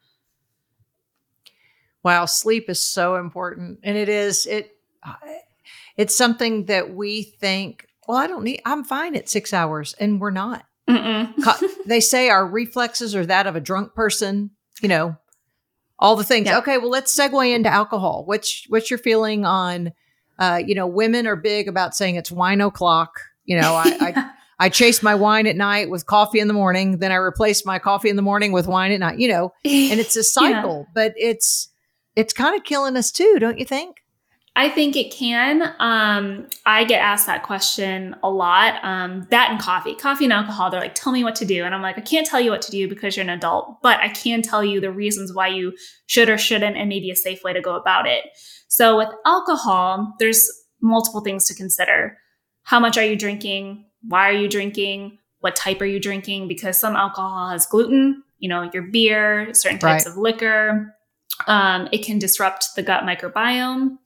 Wow, 2.03 2.25
sleep 2.25 2.69
is 2.69 2.81
so 2.81 3.15
important, 3.15 3.79
and 3.83 3.95
it 3.97 4.09
is 4.09 4.45
it. 4.45 4.71
It's 5.97 6.15
something 6.15 6.65
that 6.65 6.93
we 6.93 7.23
think. 7.23 7.87
Well, 8.07 8.17
I 8.17 8.27
don't 8.27 8.43
need. 8.43 8.61
I'm 8.65 8.83
fine 8.83 9.15
at 9.15 9.29
six 9.29 9.53
hours, 9.53 9.95
and 9.99 10.19
we're 10.19 10.31
not. 10.31 10.65
They 11.85 11.99
say 11.99 12.29
our 12.29 12.45
reflexes 12.45 13.15
are 13.15 13.25
that 13.25 13.47
of 13.47 13.55
a 13.55 13.61
drunk 13.61 13.93
person. 13.95 14.51
You 14.81 14.89
know, 14.89 15.17
all 15.97 16.15
the 16.15 16.23
things. 16.23 16.47
Yeah. 16.47 16.59
Okay, 16.59 16.77
well, 16.77 16.89
let's 16.89 17.17
segue 17.17 17.53
into 17.53 17.69
alcohol. 17.69 18.23
What's 18.25 18.65
what's 18.69 18.89
your 18.89 18.99
feeling 18.99 19.45
on? 19.45 19.91
Uh, 20.37 20.61
you 20.65 20.75
know, 20.75 20.87
women 20.87 21.27
are 21.27 21.37
big 21.37 21.67
about 21.67 21.95
saying 21.95 22.15
it's 22.15 22.31
wine 22.31 22.61
o'clock. 22.61 23.11
You 23.45 23.59
know, 23.59 23.73
I, 23.73 23.97
I 24.01 24.31
I 24.59 24.69
chase 24.69 25.01
my 25.01 25.15
wine 25.15 25.47
at 25.47 25.55
night 25.55 25.89
with 25.89 26.05
coffee 26.05 26.39
in 26.39 26.47
the 26.47 26.53
morning. 26.53 26.99
Then 26.99 27.11
I 27.11 27.15
replace 27.15 27.65
my 27.65 27.79
coffee 27.79 28.09
in 28.09 28.15
the 28.15 28.21
morning 28.21 28.51
with 28.51 28.67
wine 28.67 28.91
at 28.91 28.99
night. 28.99 29.19
You 29.19 29.29
know, 29.29 29.53
and 29.63 29.99
it's 29.99 30.15
a 30.15 30.23
cycle, 30.23 30.87
but 30.93 31.13
it's 31.17 31.69
it's 32.15 32.33
kind 32.33 32.55
of 32.55 32.63
killing 32.63 32.97
us 32.97 33.11
too, 33.11 33.37
don't 33.39 33.57
you 33.59 33.65
think? 33.65 33.97
I 34.57 34.69
think 34.69 34.95
it 34.95 35.11
can. 35.11 35.73
Um, 35.79 36.47
I 36.65 36.85
get 36.85 36.99
asked 37.01 37.27
that 37.27 37.43
question 37.43 38.15
a 38.23 38.29
lot. 38.29 38.81
Um, 38.83 39.27
that 39.29 39.51
and 39.51 39.59
coffee, 39.59 39.95
coffee 39.95 40.23
and 40.23 40.33
alcohol. 40.33 40.69
They're 40.69 40.79
like, 40.79 40.95
"Tell 40.95 41.11
me 41.11 41.23
what 41.25 41.35
to 41.35 41.45
do," 41.45 41.65
and 41.65 41.75
I'm 41.75 41.81
like, 41.81 41.97
"I 41.97 42.01
can't 42.01 42.25
tell 42.25 42.39
you 42.39 42.51
what 42.51 42.61
to 42.63 42.71
do 42.71 42.87
because 42.87 43.17
you're 43.17 43.23
an 43.25 43.29
adult, 43.29 43.81
but 43.81 43.99
I 43.99 44.07
can 44.09 44.41
tell 44.41 44.63
you 44.63 44.79
the 44.79 44.91
reasons 44.91 45.33
why 45.33 45.47
you 45.49 45.73
should 46.07 46.29
or 46.29 46.37
shouldn't, 46.37 46.77
and 46.77 46.87
maybe 46.87 47.11
a 47.11 47.15
safe 47.15 47.43
way 47.43 47.51
to 47.51 47.59
go 47.61 47.75
about 47.75 48.07
it." 48.07 48.23
So 48.69 48.97
with 48.97 49.09
alcohol, 49.25 50.13
there's 50.19 50.49
multiple 50.81 51.21
things 51.21 51.45
to 51.47 51.53
consider. 51.55 52.17
How 52.63 52.79
much 52.79 52.97
are 52.97 53.03
you 53.05 53.15
drinking? 53.17 53.85
Why 54.07 54.29
are 54.29 54.33
you 54.33 54.47
drinking? 54.47 55.19
What 55.41 55.55
type 55.57 55.81
are 55.81 55.85
you 55.85 55.99
drinking? 55.99 56.47
Because 56.47 56.79
some 56.79 56.95
alcohol 56.95 57.49
has 57.49 57.65
gluten. 57.65 58.23
You 58.39 58.49
know, 58.49 58.69
your 58.73 58.83
beer, 58.83 59.53
certain 59.53 59.79
types 59.79 60.05
Right. 60.05 60.11
of 60.11 60.17
liquor. 60.17 60.95
Um, 61.47 61.89
it 61.91 62.05
can 62.05 62.19
disrupt 62.19 62.75
the 62.75 62.83
gut 62.83 63.03
microbiome. 63.03 63.97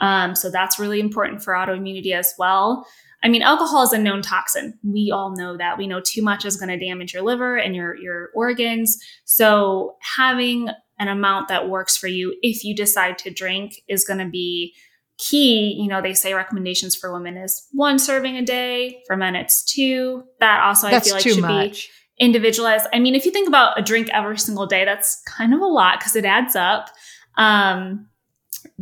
Um, 0.00 0.34
so 0.34 0.50
that's 0.50 0.78
really 0.78 1.00
important 1.00 1.42
for 1.42 1.54
autoimmunity 1.54 2.12
as 2.12 2.34
well. 2.38 2.86
I 3.22 3.28
mean, 3.28 3.42
alcohol 3.42 3.82
is 3.82 3.92
a 3.92 3.98
known 3.98 4.22
toxin. 4.22 4.78
We 4.82 5.10
all 5.10 5.36
know 5.36 5.56
that. 5.56 5.76
We 5.76 5.86
know 5.86 6.00
too 6.00 6.22
much 6.22 6.44
is 6.44 6.56
going 6.56 6.70
to 6.70 6.84
damage 6.84 7.12
your 7.12 7.22
liver 7.22 7.56
and 7.56 7.76
your 7.76 7.94
your 7.96 8.30
organs. 8.34 8.98
So 9.24 9.96
having 10.16 10.70
an 10.98 11.08
amount 11.08 11.48
that 11.48 11.68
works 11.68 11.96
for 11.96 12.08
you 12.08 12.34
if 12.42 12.64
you 12.64 12.74
decide 12.74 13.18
to 13.18 13.30
drink 13.30 13.82
is 13.88 14.04
going 14.04 14.20
to 14.20 14.28
be 14.28 14.74
key. 15.18 15.76
You 15.78 15.88
know, 15.88 16.00
they 16.00 16.14
say 16.14 16.32
recommendations 16.32 16.96
for 16.96 17.12
women 17.12 17.36
is 17.36 17.66
one 17.72 17.98
serving 17.98 18.36
a 18.36 18.42
day. 18.42 19.02
For 19.06 19.16
men, 19.16 19.36
it's 19.36 19.64
two. 19.64 20.24
That 20.40 20.62
also 20.62 20.88
I 20.88 21.00
feel 21.00 21.14
like 21.14 21.22
should 21.22 21.46
be 21.46 21.78
individualized. 22.18 22.86
I 22.92 22.98
mean, 22.98 23.14
if 23.14 23.26
you 23.26 23.32
think 23.32 23.48
about 23.48 23.78
a 23.78 23.82
drink 23.82 24.08
every 24.12 24.38
single 24.38 24.66
day, 24.66 24.84
that's 24.84 25.22
kind 25.26 25.52
of 25.52 25.60
a 25.60 25.66
lot 25.66 25.98
because 25.98 26.16
it 26.16 26.24
adds 26.24 26.56
up. 26.56 26.90
Um, 27.36 28.08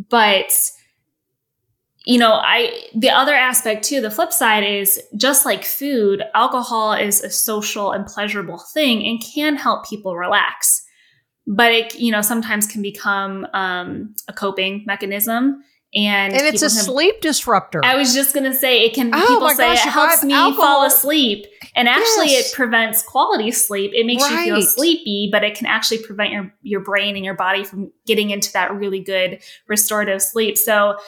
but 0.09 0.53
you 2.13 2.19
know, 2.19 2.33
I 2.33 2.73
the 2.95 3.11
other 3.11 3.35
aspect 3.35 3.85
too, 3.85 4.01
the 4.01 4.11
flip 4.11 4.33
side 4.33 4.65
is 4.65 4.99
just 5.17 5.45
like 5.45 5.63
food, 5.63 6.23
alcohol 6.35 6.95
is 6.95 7.23
a 7.23 7.29
social 7.29 7.93
and 7.93 8.07
pleasurable 8.07 8.59
thing 8.75 9.05
and 9.07 9.23
can 9.23 9.57
help 9.57 9.87
people 9.89 10.17
relax. 10.17 10.83
But 11.47 11.73
it, 11.73 11.95
you 11.97 12.11
know, 12.11 12.23
sometimes 12.23 12.67
can 12.67 12.81
become 12.83 13.47
um, 13.53 14.15
a 14.27 14.33
coping 14.33 14.85
mechanism. 14.87 15.63
And, 15.95 16.35
And 16.35 16.43
it's 16.47 16.61
a 16.63 16.67
can- 16.69 16.85
sleep 16.85 17.21
disruptor. 17.23 17.83
I 17.85 17.97
was 17.97 18.13
just 18.15 18.35
gonna 18.35 18.53
say 18.55 18.85
it 18.85 18.95
can. 18.95 19.11
Oh 19.15 19.27
people 19.27 19.49
say 19.51 19.69
gosh, 19.75 19.87
it 19.87 19.91
helps 19.91 20.23
me 20.25 20.35
alcohol- 20.35 20.63
fall 20.63 20.85
asleep, 20.87 21.47
and 21.75 21.89
actually 21.89 22.33
Yes. 22.33 22.53
it 22.53 22.55
prevents 22.55 23.03
quality 23.03 23.51
sleep. 23.53 23.93
It 23.95 24.05
makes 24.05 24.23
you 24.31 24.37
feel 24.45 24.61
sleepy, 24.63 25.31
but 25.33 25.45
it 25.45 25.55
can 25.57 25.67
actually 25.67 26.03
prevent 26.03 26.31
your 26.33 26.53
your 26.63 26.81
brain 26.81 27.17
and 27.17 27.25
your 27.25 27.37
body 27.37 27.65
from 27.65 27.91
getting 28.07 28.29
into 28.29 28.53
that 28.53 28.75
really 28.75 29.01
good 29.01 29.41
restorative 29.67 30.21
sleep. 30.21 30.59
So 30.59 30.99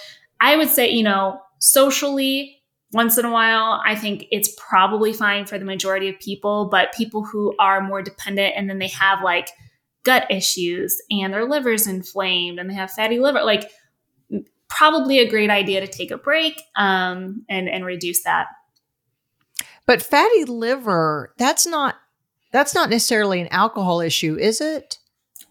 I 0.41 0.57
would 0.57 0.69
say, 0.69 0.91
you 0.91 1.03
know, 1.03 1.41
socially, 1.59 2.57
once 2.93 3.19
in 3.19 3.25
a 3.25 3.31
while, 3.31 3.81
I 3.87 3.95
think 3.95 4.27
it's 4.31 4.55
probably 4.59 5.13
fine 5.13 5.47
for 5.47 5.59
the 5.59 5.65
majority 5.65 6.09
of 6.09 6.19
people. 6.19 6.69
But 6.71 6.93
people 6.93 7.25
who 7.25 7.55
are 7.59 7.81
more 7.81 8.03
dependent, 8.03 8.55
and 8.57 8.69
then 8.69 8.79
they 8.79 8.89
have 8.89 9.23
like 9.23 9.51
gut 10.03 10.27
issues 10.31 11.01
and 11.11 11.33
their 11.33 11.45
liver's 11.45 11.87
inflamed 11.87 12.59
and 12.59 12.71
they 12.71 12.75
have 12.75 12.91
fatty 12.91 13.21
liver, 13.21 13.43
like 13.43 13.71
probably 14.69 15.19
a 15.19 15.29
great 15.29 15.51
idea 15.51 15.81
to 15.81 15.87
take 15.87 16.11
a 16.11 16.17
break 16.17 16.63
um, 16.77 17.45
and 17.49 17.69
and 17.69 17.85
reduce 17.85 18.23
that. 18.23 18.47
but 19.85 20.01
fatty 20.01 20.45
liver, 20.45 21.35
that's 21.37 21.67
not 21.67 21.97
that's 22.53 22.75
not 22.75 22.91
necessarily 22.91 23.41
an 23.41 23.49
alcohol 23.51 24.01
issue, 24.01 24.37
is 24.37 24.61
it? 24.61 24.99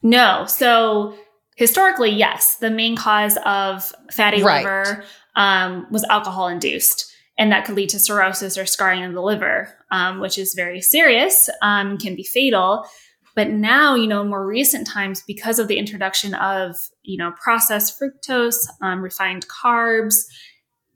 No, 0.02 0.46
so 0.48 1.16
historically, 1.60 2.10
yes, 2.10 2.56
the 2.56 2.72
main 2.72 2.96
cause 2.96 3.38
of 3.46 3.94
fatty 4.12 4.42
Right. 4.42 4.64
liver 4.64 5.04
um, 5.36 5.86
was 5.92 6.04
alcohol 6.06 6.48
induced, 6.48 7.14
and 7.38 7.52
that 7.52 7.66
could 7.66 7.76
lead 7.76 7.90
to 7.90 8.00
cirrhosis 8.00 8.58
or 8.58 8.66
scarring 8.66 9.04
of 9.04 9.14
the 9.14 9.22
liver, 9.22 9.70
um, 9.92 10.20
which 10.22 10.38
is 10.38 10.54
very 10.56 10.82
serious, 10.82 11.50
um, 11.62 11.98
can 11.98 12.16
be 12.16 12.24
fatal. 12.24 12.86
but 13.36 13.50
now, 13.52 13.96
you 13.96 14.08
know, 14.08 14.22
in 14.22 14.28
more 14.28 14.46
recent 14.46 14.86
times, 14.88 15.24
because 15.26 15.60
of 15.60 15.68
the 15.70 15.78
introduction 15.78 16.34
of, 16.34 16.76
you 17.04 17.18
know, 17.18 17.32
processed 17.42 17.98
fructose, 17.98 18.60
um, 18.82 19.02
refined 19.02 19.46
carbs, 19.48 20.26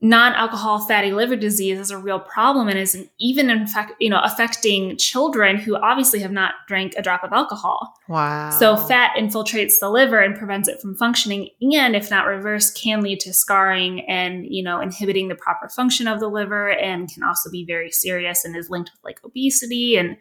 non-alcohol 0.04 0.80
fatty 0.82 1.14
liver 1.14 1.38
disease 1.38 1.80
is 1.80 1.90
a 1.90 1.98
real 1.98 2.20
problem 2.20 2.68
and 2.68 2.78
is 2.78 3.08
even 3.22 3.50
in 3.50 3.66
fact 3.66 3.94
you 4.02 4.10
know 4.10 4.20
affecting 4.22 4.98
children 4.98 5.56
who 5.56 5.78
obviously 5.78 6.20
have 6.20 6.32
not 6.32 6.56
drank 6.68 6.94
a 6.98 7.02
drop 7.02 7.24
of 7.24 7.32
alcohol. 7.32 7.94
Wow. 8.10 8.50
So 8.50 8.76
fat 8.76 9.16
infiltrates 9.18 9.80
the 9.80 9.90
liver 9.90 10.20
and 10.20 10.36
prevents 10.36 10.68
it 10.68 10.82
from 10.82 10.96
functioning 10.96 11.50
and 11.74 11.96
if 11.96 12.12
not 12.12 12.28
reversed 12.28 12.78
can 12.78 13.00
lead 13.00 13.22
to 13.22 13.34
scarring 13.34 14.02
and 14.10 14.46
you 14.46 14.62
know 14.62 14.82
inhibiting 14.82 15.30
the 15.30 15.36
proper 15.36 15.70
function 15.70 16.06
of 16.08 16.20
the 16.20 16.28
liver 16.28 16.72
and 16.72 17.10
can 17.10 17.24
also 17.24 17.50
be 17.50 17.64
very 17.64 17.90
serious 17.90 18.44
and 18.44 18.58
is 18.58 18.70
linked 18.70 18.92
with 18.94 19.04
like 19.06 19.24
obesity. 19.24 19.96
And 19.96 20.18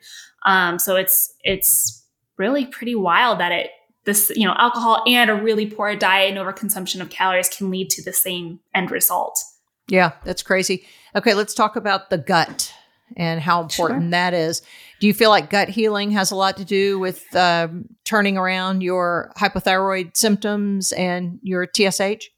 um, 0.46 0.78
so 0.78 0.94
it's 0.94 1.34
it's 1.42 2.06
really 2.38 2.66
pretty 2.66 2.94
wild 2.94 3.40
that 3.40 3.50
it 3.50 3.70
this 4.04 4.30
you 4.36 4.46
know 4.46 4.54
alcohol 4.58 5.02
and 5.08 5.28
a 5.28 5.34
really 5.34 5.66
poor 5.66 5.96
diet 5.96 6.36
and 6.36 6.38
overconsumption 6.38 7.00
of 7.00 7.10
calories 7.10 7.48
can 7.48 7.68
lead 7.68 7.90
to 7.90 8.02
the 8.04 8.12
same 8.12 8.60
end 8.74 8.92
result 8.92 9.42
yeah, 9.88 10.12
that's 10.24 10.42
crazy. 10.42 10.86
Okay, 11.14 11.34
let's 11.34 11.54
talk 11.54 11.76
about 11.76 12.10
the 12.10 12.18
gut 12.18 12.72
and 13.16 13.40
how 13.40 13.60
important 13.60 14.02
sure. 14.02 14.10
that 14.10 14.34
is. 14.34 14.62
Do 15.00 15.06
you 15.06 15.14
feel 15.14 15.30
like 15.30 15.50
gut 15.50 15.68
healing 15.68 16.10
has 16.12 16.30
a 16.30 16.36
lot 16.36 16.56
to 16.56 16.64
do 16.64 16.98
with 16.98 17.24
uh, 17.34 17.68
turning 18.04 18.38
around 18.38 18.82
your 18.82 19.32
hypothyroid 19.36 20.16
symptoms 20.16 20.92
and 20.92 21.38
your 21.42 21.66
TSH? 21.66 22.28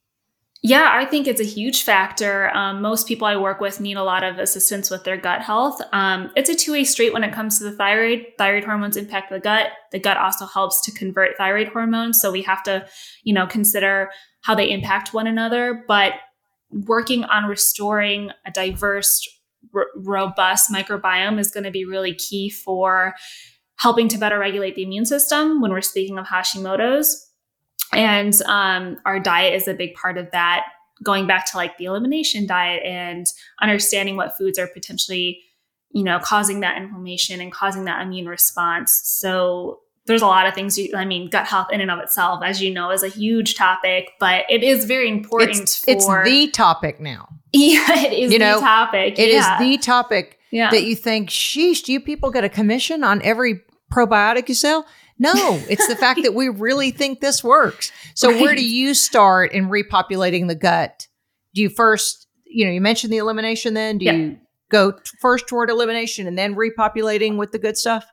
Yeah, 0.67 0.89
I 0.95 1.05
think 1.05 1.27
it's 1.27 1.43
a 1.43 1.45
huge 1.45 1.83
factor. 1.83 2.49
Um, 2.57 2.81
most 2.81 3.07
people 3.07 3.27
I 3.27 3.37
work 3.37 3.61
with 3.61 3.81
need 3.81 3.99
a 3.99 4.03
lot 4.03 4.25
of 4.25 4.39
assistance 4.39 4.89
with 4.89 5.05
their 5.05 5.19
gut 5.19 5.43
health. 5.43 5.79
Um, 5.93 6.33
it's 6.37 6.49
a 6.49 6.55
two 6.55 6.73
way 6.73 6.85
street 6.85 7.13
when 7.13 7.23
it 7.23 7.35
comes 7.35 7.59
to 7.59 7.65
the 7.65 7.73
thyroid. 7.73 8.25
Thyroid 8.39 8.65
hormones 8.65 8.97
impact 8.97 9.31
the 9.31 9.41
gut. 9.41 9.73
The 9.93 9.99
gut 9.99 10.17
also 10.17 10.47
helps 10.47 10.81
to 10.87 10.93
convert 10.93 11.37
thyroid 11.37 11.69
hormones. 11.69 12.19
So 12.19 12.33
we 12.33 12.41
have 12.43 12.63
to, 12.63 12.87
you 13.25 13.35
know, 13.35 13.47
consider 13.47 14.11
how 14.41 14.55
they 14.55 14.71
impact 14.71 15.13
one 15.13 15.27
another. 15.27 15.85
But 15.87 16.15
working 16.87 17.25
on 17.25 17.45
restoring 17.45 18.31
a 18.47 18.51
diverse, 18.51 19.27
r- 19.75 19.87
robust 19.97 20.71
microbiome 20.71 21.39
is 21.39 21.51
going 21.51 21.65
to 21.65 21.71
be 21.71 21.85
really 21.85 22.15
key 22.15 22.51
for 22.51 23.15
helping 23.77 24.09
to 24.09 24.19
better 24.19 24.39
regulate 24.39 24.75
the 24.75 24.83
immune 24.83 25.07
system 25.07 25.61
when 25.61 25.71
we're 25.71 25.81
speaking 25.81 26.19
of 26.19 26.27
Hashimoto's. 26.27 27.31
And 27.93 28.41
um, 28.43 28.99
our 29.05 29.21
diet 29.21 29.55
is 29.55 29.69
a 29.69 29.75
big 29.75 29.95
part 29.95 30.19
of 30.19 30.31
that. 30.33 30.67
Going 31.03 31.27
back 31.27 31.51
to 31.51 31.57
like 31.57 31.77
the 31.77 31.85
elimination 31.85 32.47
diet 32.47 32.83
and 32.85 33.27
understanding 33.61 34.17
what 34.17 34.37
foods 34.37 34.59
are 34.59 34.69
potentially, 34.69 35.41
you 35.91 36.03
know, 36.03 36.19
causing 36.19 36.61
that 36.61 36.77
inflammation 36.77 37.41
and 37.41 37.53
causing 37.53 37.85
that 37.85 38.01
immune 38.01 38.27
response. 38.27 39.01
So 39.05 39.81
there's 40.07 40.23
a 40.23 40.27
lot 40.27 40.47
of 40.47 40.55
things 40.55 40.77
you, 40.77 40.91
I 40.95 41.05
mean, 41.05 41.31
gut 41.31 41.47
health 41.47 41.69
in 41.73 41.81
and 41.81 41.91
of 41.91 41.99
itself, 41.99 42.43
as 42.45 42.61
you 42.61 42.73
know, 42.73 42.91
is 42.91 43.03
a 43.03 43.09
huge 43.09 43.55
topic, 43.55 44.11
but 44.21 44.45
it 44.51 44.63
is 44.63 44.85
very 44.85 45.09
important 45.09 45.61
it's, 45.61 45.79
for 45.79 46.23
it's 46.23 46.31
the 46.31 46.51
topic 46.51 47.01
now. 47.01 47.29
Yeah, 47.57 48.01
it 48.01 48.13
is 48.13 48.33
you 48.33 48.41
know, 48.41 48.57
the 48.57 48.63
topic. 48.63 49.17
It 49.17 49.31
yeah. 49.31 49.55
is 49.55 49.61
the 49.61 49.79
topic 49.79 50.41
yeah. 50.51 50.71
that 50.71 50.83
you 50.83 50.97
think, 50.97 51.31
sheesh, 51.31 51.85
do 51.85 51.93
you 51.93 52.01
people 52.01 52.33
get 52.33 52.43
a 52.43 52.49
commission 52.49 53.05
on 53.05 53.23
every 53.23 53.61
probiotic 53.93 54.49
you 54.49 54.57
sell? 54.57 54.85
No, 55.21 55.61
it's 55.71 55.87
the 55.87 55.95
fact 55.95 56.21
that 56.25 56.35
we 56.35 56.49
really 56.49 56.91
think 56.91 57.21
this 57.21 57.45
works. 57.45 57.93
So 58.17 58.33
right. 58.33 58.41
where 58.41 58.55
do 58.57 58.67
you 58.67 58.93
start 58.93 59.53
in 59.53 59.69
repopulating 59.69 60.49
the 60.49 60.57
gut? 60.57 61.07
Do 61.55 61.63
you 61.63 61.69
first, 61.69 62.27
you 62.45 62.67
know, 62.67 62.73
you 62.73 62.81
mentioned 62.81 63.13
the 63.13 63.19
elimination 63.19 63.75
then? 63.75 63.99
Do 63.99 64.07
you 64.07 64.39
go 64.69 64.95
first 65.21 65.47
toward 65.47 65.71
elimination 65.71 66.27
and 66.27 66.37
then 66.37 66.57
repopulating 66.57 67.37
with 67.37 67.53
the 67.53 67.61
good 67.61 67.77
stuff? 67.77 68.05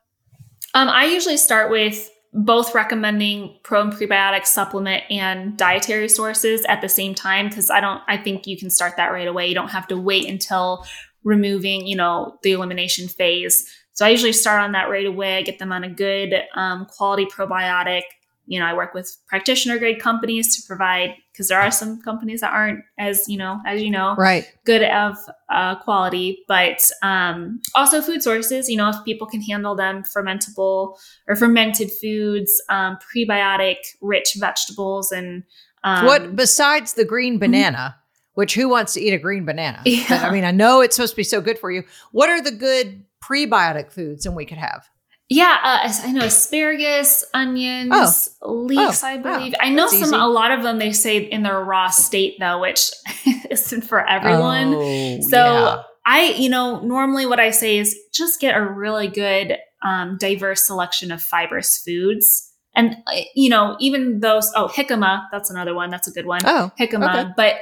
Um, 0.74 0.88
I 0.88 1.04
usually 1.04 1.36
start 1.36 1.70
with 1.70 2.10
both 2.32 2.74
recommending 2.74 3.58
pro 3.62 3.82
and 3.82 3.92
prebiotic 3.92 4.46
supplement 4.46 5.04
and 5.10 5.56
dietary 5.56 6.08
sources 6.08 6.64
at 6.64 6.80
the 6.80 6.88
same 6.88 7.14
time 7.14 7.48
because 7.48 7.70
I 7.70 7.80
don't 7.80 8.00
I 8.08 8.16
think 8.16 8.46
you 8.46 8.56
can 8.56 8.70
start 8.70 8.96
that 8.96 9.12
right 9.12 9.28
away. 9.28 9.46
You 9.48 9.54
don't 9.54 9.68
have 9.68 9.86
to 9.88 9.98
wait 9.98 10.28
until 10.28 10.86
removing, 11.24 11.86
you 11.86 11.94
know, 11.94 12.38
the 12.42 12.52
elimination 12.52 13.06
phase. 13.06 13.68
So 13.92 14.06
I 14.06 14.08
usually 14.08 14.32
start 14.32 14.62
on 14.62 14.72
that 14.72 14.88
right 14.88 15.06
away. 15.06 15.36
I 15.36 15.42
get 15.42 15.58
them 15.58 15.72
on 15.72 15.84
a 15.84 15.90
good 15.90 16.34
um, 16.54 16.86
quality 16.86 17.26
probiotic 17.26 18.02
you 18.46 18.58
know, 18.58 18.66
I 18.66 18.74
work 18.74 18.92
with 18.92 19.16
practitioner 19.28 19.78
grade 19.78 20.00
companies 20.00 20.56
to 20.56 20.66
provide 20.66 21.14
because 21.32 21.48
there 21.48 21.60
are 21.60 21.70
some 21.70 22.02
companies 22.02 22.40
that 22.40 22.52
aren't 22.52 22.84
as 22.98 23.28
you 23.28 23.38
know, 23.38 23.60
as 23.66 23.82
you 23.82 23.90
know, 23.90 24.14
right, 24.16 24.44
good 24.64 24.82
of 24.82 25.16
uh, 25.48 25.76
quality, 25.76 26.44
but 26.48 26.90
um, 27.02 27.60
also 27.74 28.02
food 28.02 28.22
sources. 28.22 28.68
You 28.68 28.76
know, 28.76 28.90
if 28.90 28.96
people 29.04 29.26
can 29.26 29.40
handle 29.40 29.74
them, 29.74 30.02
fermentable 30.02 30.96
or 31.28 31.36
fermented 31.36 31.90
foods, 32.00 32.60
um, 32.68 32.98
prebiotic 33.14 33.76
rich 34.00 34.36
vegetables, 34.38 35.12
and 35.12 35.44
um, 35.84 36.06
what 36.06 36.36
besides 36.36 36.94
the 36.94 37.04
green 37.04 37.34
mm-hmm. 37.34 37.40
banana. 37.40 37.78
Mm-hmm. 37.78 37.98
Which 38.34 38.54
who 38.54 38.66
wants 38.70 38.94
to 38.94 39.00
eat 39.02 39.12
a 39.12 39.18
green 39.18 39.44
banana? 39.44 39.82
Yeah. 39.84 40.06
But, 40.08 40.22
I 40.22 40.30
mean, 40.30 40.44
I 40.44 40.52
know 40.52 40.80
it's 40.80 40.96
supposed 40.96 41.12
to 41.12 41.16
be 41.18 41.22
so 41.22 41.42
good 41.42 41.58
for 41.58 41.70
you. 41.70 41.84
What 42.12 42.30
are 42.30 42.40
the 42.40 42.50
good 42.50 43.04
prebiotic 43.22 43.92
foods 43.92 44.24
and 44.24 44.34
we 44.34 44.46
could 44.46 44.56
have? 44.56 44.88
Yeah, 45.32 45.56
uh, 45.62 45.92
I 46.04 46.12
know 46.12 46.26
asparagus, 46.26 47.24
onions, 47.32 48.28
oh. 48.42 48.52
leeks. 48.52 49.02
Oh, 49.02 49.06
I 49.06 49.16
believe. 49.16 49.52
Wow. 49.52 49.58
I 49.62 49.70
know 49.70 49.88
That's 49.88 49.92
some. 49.98 50.08
Easy. 50.08 50.16
A 50.16 50.26
lot 50.26 50.50
of 50.50 50.62
them 50.62 50.78
they 50.78 50.92
say 50.92 51.16
in 51.18 51.42
their 51.42 51.58
raw 51.64 51.88
state 51.88 52.36
though, 52.38 52.60
which 52.60 52.90
isn't 53.50 53.82
for 53.82 54.06
everyone. 54.06 54.74
Oh, 54.74 55.20
so 55.22 55.38
yeah. 55.38 55.82
I, 56.04 56.34
you 56.36 56.50
know, 56.50 56.80
normally 56.80 57.24
what 57.24 57.40
I 57.40 57.50
say 57.50 57.78
is 57.78 57.98
just 58.12 58.40
get 58.40 58.54
a 58.54 58.62
really 58.62 59.08
good, 59.08 59.56
um, 59.82 60.18
diverse 60.20 60.66
selection 60.66 61.10
of 61.10 61.22
fibrous 61.22 61.78
foods. 61.78 62.52
And 62.74 62.96
uh, 63.06 63.22
you 63.34 63.48
know, 63.48 63.76
even 63.80 64.20
those. 64.20 64.52
Oh, 64.54 64.68
jicama. 64.68 65.28
That's 65.32 65.48
another 65.48 65.74
one. 65.74 65.88
That's 65.88 66.08
a 66.08 66.12
good 66.12 66.26
one. 66.26 66.42
Oh, 66.44 66.70
jicama. 66.78 67.24
Okay. 67.24 67.30
But 67.38 67.54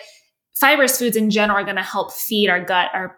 fibrous 0.56 0.98
foods 0.98 1.16
in 1.16 1.30
general 1.30 1.60
are 1.60 1.64
going 1.64 1.76
to 1.76 1.82
help 1.82 2.12
feed 2.12 2.50
our 2.50 2.64
gut, 2.64 2.88
our 2.92 3.16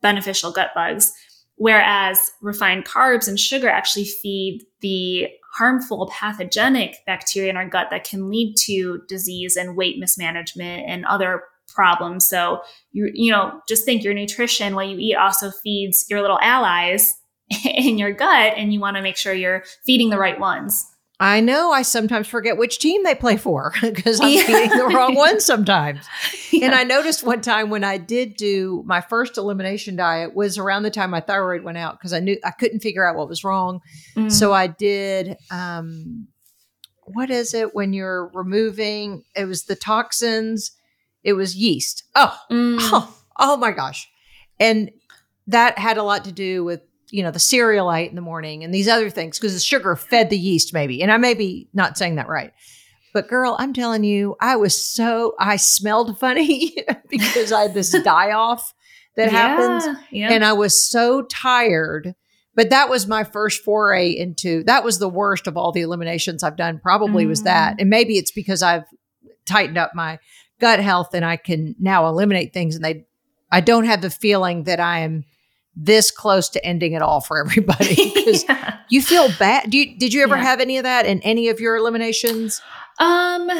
beneficial 0.00 0.52
gut 0.52 0.70
bugs. 0.74 1.12
Whereas 1.60 2.32
refined 2.40 2.86
carbs 2.86 3.28
and 3.28 3.38
sugar 3.38 3.68
actually 3.68 4.06
feed 4.06 4.64
the 4.80 5.28
harmful 5.52 6.10
pathogenic 6.10 6.96
bacteria 7.04 7.50
in 7.50 7.58
our 7.58 7.68
gut 7.68 7.88
that 7.90 8.02
can 8.02 8.30
lead 8.30 8.54
to 8.60 9.02
disease 9.08 9.58
and 9.58 9.76
weight 9.76 9.98
mismanagement 9.98 10.88
and 10.88 11.04
other 11.04 11.42
problems. 11.68 12.26
So 12.26 12.62
you 12.92 13.10
you 13.12 13.30
know, 13.30 13.60
just 13.68 13.84
think 13.84 14.02
your 14.02 14.14
nutrition 14.14 14.74
what 14.74 14.88
you 14.88 14.96
eat 14.98 15.16
also 15.16 15.50
feeds 15.50 16.06
your 16.08 16.22
little 16.22 16.38
allies 16.40 17.14
in 17.66 17.98
your 17.98 18.12
gut 18.12 18.54
and 18.56 18.72
you 18.72 18.80
want 18.80 18.96
to 18.96 19.02
make 19.02 19.18
sure 19.18 19.34
you're 19.34 19.64
feeding 19.84 20.08
the 20.08 20.18
right 20.18 20.40
ones. 20.40 20.89
I 21.22 21.40
know 21.40 21.70
I 21.70 21.82
sometimes 21.82 22.26
forget 22.26 22.56
which 22.56 22.78
team 22.78 23.04
they 23.04 23.14
play 23.14 23.36
for 23.36 23.74
because 23.82 24.20
I'm 24.20 24.30
yeah. 24.30 24.42
feeding 24.42 24.78
the 24.78 24.86
wrong 24.86 25.14
one 25.14 25.40
sometimes. 25.40 26.06
Yeah. 26.52 26.66
And 26.66 26.74
I 26.74 26.82
noticed 26.82 27.22
one 27.22 27.42
time 27.42 27.70
when 27.70 27.84
I 27.84 27.96
did 27.96 28.34
do 28.34 28.82
my 28.84 29.00
first 29.00 29.38
elimination 29.38 29.94
diet 29.94 30.34
was 30.34 30.58
around 30.58 30.82
the 30.82 30.90
time 30.90 31.10
my 31.10 31.20
thyroid 31.20 31.62
went 31.62 31.78
out 31.78 31.96
because 31.96 32.12
I 32.12 32.18
knew 32.18 32.36
I 32.44 32.50
couldn't 32.50 32.80
figure 32.80 33.06
out 33.06 33.14
what 33.14 33.28
was 33.28 33.44
wrong. 33.44 33.80
Mm. 34.16 34.32
So 34.32 34.52
I 34.52 34.66
did 34.66 35.36
um 35.52 36.26
what 37.04 37.30
is 37.30 37.54
it 37.54 37.72
when 37.72 37.92
you're 37.92 38.32
removing 38.34 39.22
it 39.36 39.44
was 39.44 39.62
the 39.64 39.76
toxins, 39.76 40.72
it 41.22 41.34
was 41.34 41.54
yeast. 41.54 42.02
Oh, 42.16 42.36
mm. 42.50 42.78
oh, 42.80 43.16
oh 43.38 43.56
my 43.56 43.70
gosh. 43.70 44.10
And 44.58 44.90
that 45.46 45.78
had 45.78 45.98
a 45.98 46.02
lot 46.02 46.24
to 46.24 46.32
do 46.32 46.64
with 46.64 46.80
you 47.10 47.22
know, 47.22 47.30
the 47.30 47.38
cereal 47.38 47.88
I 47.88 48.00
ate 48.00 48.10
in 48.10 48.16
the 48.16 48.22
morning 48.22 48.64
and 48.64 48.72
these 48.72 48.88
other 48.88 49.10
things 49.10 49.38
because 49.38 49.54
the 49.54 49.60
sugar 49.60 49.96
fed 49.96 50.30
the 50.30 50.38
yeast, 50.38 50.72
maybe. 50.72 51.02
And 51.02 51.10
I 51.10 51.16
may 51.16 51.34
be 51.34 51.68
not 51.72 51.98
saying 51.98 52.16
that 52.16 52.28
right. 52.28 52.52
But 53.12 53.28
girl, 53.28 53.56
I'm 53.58 53.72
telling 53.72 54.04
you, 54.04 54.36
I 54.40 54.56
was 54.56 54.80
so, 54.80 55.34
I 55.38 55.56
smelled 55.56 56.18
funny 56.18 56.76
because 57.08 57.52
I 57.52 57.62
had 57.62 57.74
this 57.74 57.90
die 58.04 58.32
off 58.32 58.72
that 59.16 59.32
yeah, 59.32 59.38
happens. 59.38 59.98
Yeah. 60.10 60.32
And 60.32 60.44
I 60.44 60.52
was 60.52 60.82
so 60.82 61.22
tired. 61.22 62.14
But 62.54 62.70
that 62.70 62.88
was 62.88 63.06
my 63.06 63.24
first 63.24 63.64
foray 63.64 64.10
into 64.10 64.64
that 64.64 64.84
was 64.84 64.98
the 64.98 65.08
worst 65.08 65.46
of 65.46 65.56
all 65.56 65.72
the 65.72 65.80
eliminations 65.80 66.42
I've 66.42 66.56
done, 66.56 66.78
probably 66.78 67.24
mm. 67.24 67.28
was 67.28 67.44
that. 67.44 67.76
Mm. 67.76 67.80
And 67.82 67.90
maybe 67.90 68.18
it's 68.18 68.32
because 68.32 68.62
I've 68.62 68.84
tightened 69.46 69.78
up 69.78 69.92
my 69.94 70.18
gut 70.60 70.80
health 70.80 71.14
and 71.14 71.24
I 71.24 71.36
can 71.36 71.74
now 71.78 72.06
eliminate 72.06 72.52
things 72.52 72.74
and 72.74 72.84
they 72.84 73.06
I 73.52 73.60
don't 73.60 73.86
have 73.86 74.02
the 74.02 74.10
feeling 74.10 74.64
that 74.64 74.78
I 74.78 75.00
am 75.00 75.24
this 75.82 76.10
close 76.10 76.48
to 76.50 76.64
ending 76.64 76.92
it 76.92 77.02
all 77.02 77.20
for 77.20 77.38
everybody 77.38 78.12
because 78.14 78.44
yeah. 78.44 78.78
you 78.88 79.00
feel 79.00 79.28
bad. 79.38 79.70
Do 79.70 79.78
you, 79.78 79.96
did 79.98 80.12
you 80.12 80.22
ever 80.22 80.36
yeah. 80.36 80.42
have 80.42 80.60
any 80.60 80.76
of 80.76 80.84
that 80.84 81.06
in 81.06 81.20
any 81.22 81.48
of 81.48 81.58
your 81.58 81.76
eliminations? 81.76 82.60
Um, 82.98 83.50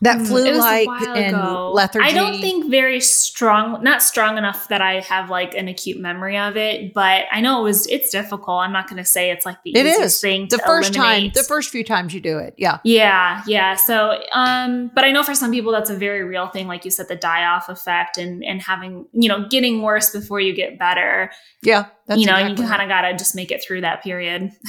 that 0.00 0.18
mm, 0.18 0.26
flu 0.26 0.58
like 0.58 0.88
and 1.16 1.36
ago. 1.36 1.70
lethargy. 1.72 2.04
I 2.04 2.12
don't 2.12 2.40
think 2.40 2.68
very 2.68 3.00
strong, 3.00 3.82
not 3.84 4.02
strong 4.02 4.36
enough 4.36 4.66
that 4.68 4.82
I 4.82 5.00
have 5.00 5.30
like 5.30 5.54
an 5.54 5.68
acute 5.68 6.00
memory 6.00 6.36
of 6.36 6.56
it, 6.56 6.92
but 6.92 7.26
I 7.30 7.40
know 7.40 7.60
it 7.60 7.62
was 7.62 7.86
it's 7.86 8.10
difficult. 8.10 8.60
I'm 8.60 8.72
not 8.72 8.88
going 8.88 8.96
to 8.96 9.04
say 9.04 9.30
it's 9.30 9.46
like 9.46 9.62
the 9.62 9.70
it 9.70 9.86
easiest 9.86 10.16
is. 10.16 10.20
thing. 10.20 10.48
The 10.50 10.58
first 10.58 10.96
eliminate. 10.96 11.32
time, 11.34 11.42
the 11.42 11.46
first 11.46 11.70
few 11.70 11.84
times 11.84 12.12
you 12.12 12.20
do 12.20 12.38
it, 12.38 12.54
yeah, 12.58 12.78
yeah, 12.82 13.42
yeah. 13.46 13.76
So, 13.76 14.20
um, 14.32 14.90
but 14.96 15.04
I 15.04 15.12
know 15.12 15.22
for 15.22 15.34
some 15.34 15.52
people 15.52 15.70
that's 15.70 15.90
a 15.90 15.96
very 15.96 16.24
real 16.24 16.48
thing, 16.48 16.66
like 16.66 16.84
you 16.84 16.90
said, 16.90 17.06
the 17.06 17.16
die 17.16 17.44
off 17.44 17.68
effect 17.68 18.18
and 18.18 18.44
and 18.44 18.60
having 18.60 19.06
you 19.12 19.28
know 19.28 19.46
getting 19.48 19.80
worse 19.80 20.10
before 20.10 20.40
you 20.40 20.54
get 20.54 20.76
better. 20.76 21.30
Yeah, 21.62 21.86
you 22.08 22.26
know, 22.26 22.34
exactly. 22.36 22.64
you 22.64 22.68
kind 22.68 22.82
of 22.82 22.88
got 22.88 23.02
to 23.02 23.16
just 23.16 23.36
make 23.36 23.52
it 23.52 23.62
through 23.62 23.82
that 23.82 24.02
period. 24.02 24.50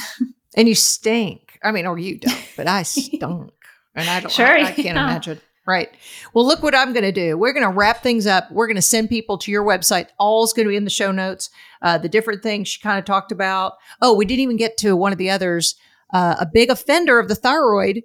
And 0.56 0.66
you 0.66 0.74
stink. 0.74 1.58
I 1.62 1.70
mean, 1.70 1.86
or 1.86 1.98
you 1.98 2.18
don't, 2.18 2.48
but 2.56 2.66
I 2.66 2.82
stunk. 2.84 3.52
And 3.96 4.08
I 4.08 4.20
don't, 4.20 4.30
Sure, 4.30 4.46
I, 4.46 4.60
I 4.62 4.64
can't 4.72 4.78
yeah. 4.78 4.92
imagine. 4.92 5.40
Right. 5.66 5.88
Well, 6.32 6.46
look 6.46 6.62
what 6.62 6.76
I'm 6.76 6.92
going 6.92 7.02
to 7.02 7.10
do. 7.10 7.36
We're 7.36 7.52
going 7.52 7.64
to 7.68 7.76
wrap 7.76 8.00
things 8.00 8.24
up. 8.24 8.48
We're 8.52 8.68
going 8.68 8.76
to 8.76 8.82
send 8.82 9.08
people 9.08 9.36
to 9.38 9.50
your 9.50 9.64
website. 9.64 10.06
All's 10.20 10.52
going 10.52 10.64
to 10.66 10.70
be 10.70 10.76
in 10.76 10.84
the 10.84 10.90
show 10.90 11.10
notes. 11.10 11.50
Uh, 11.82 11.98
the 11.98 12.08
different 12.08 12.40
things 12.40 12.68
she 12.68 12.80
kind 12.80 13.00
of 13.00 13.04
talked 13.04 13.32
about. 13.32 13.72
Oh, 14.00 14.14
we 14.14 14.24
didn't 14.26 14.42
even 14.42 14.56
get 14.58 14.76
to 14.78 14.94
one 14.94 15.10
of 15.10 15.18
the 15.18 15.28
others. 15.30 15.74
Uh, 16.14 16.36
a 16.38 16.46
big 16.46 16.70
offender 16.70 17.18
of 17.18 17.26
the 17.26 17.34
thyroid 17.34 18.04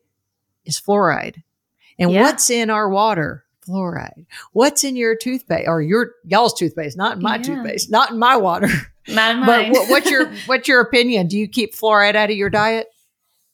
is 0.66 0.80
fluoride. 0.82 1.44
And 2.00 2.10
Yeah. 2.12 2.24
what's 2.24 2.50
in 2.50 2.72
our 2.72 2.90
water? 2.90 3.46
Fluoride. 3.68 4.26
What's 4.54 4.84
in 4.84 4.96
your 4.96 5.16
toothpaste 5.16 5.68
or 5.68 5.84
your 5.84 6.14
y'all's 6.26 6.56
toothpaste? 6.56 6.98
Not 6.98 7.18
in 7.18 7.22
my 7.22 7.36
Yeah. 7.36 7.44
toothpaste. 7.44 7.92
Not 7.92 8.10
in 8.10 8.18
my 8.18 8.38
water. 8.38 8.70
Not 9.08 9.36
in 9.36 9.46
But 9.46 9.70
what, 9.70 9.88
what's 9.88 10.10
your 10.10 10.32
what's 10.48 10.68
your 10.68 10.80
opinion? 10.82 11.28
Do 11.28 11.38
you 11.38 11.48
keep 11.48 11.76
fluoride 11.76 12.16
out 12.16 12.32
of 12.32 12.36
your 12.36 12.50
diet? 12.50 12.88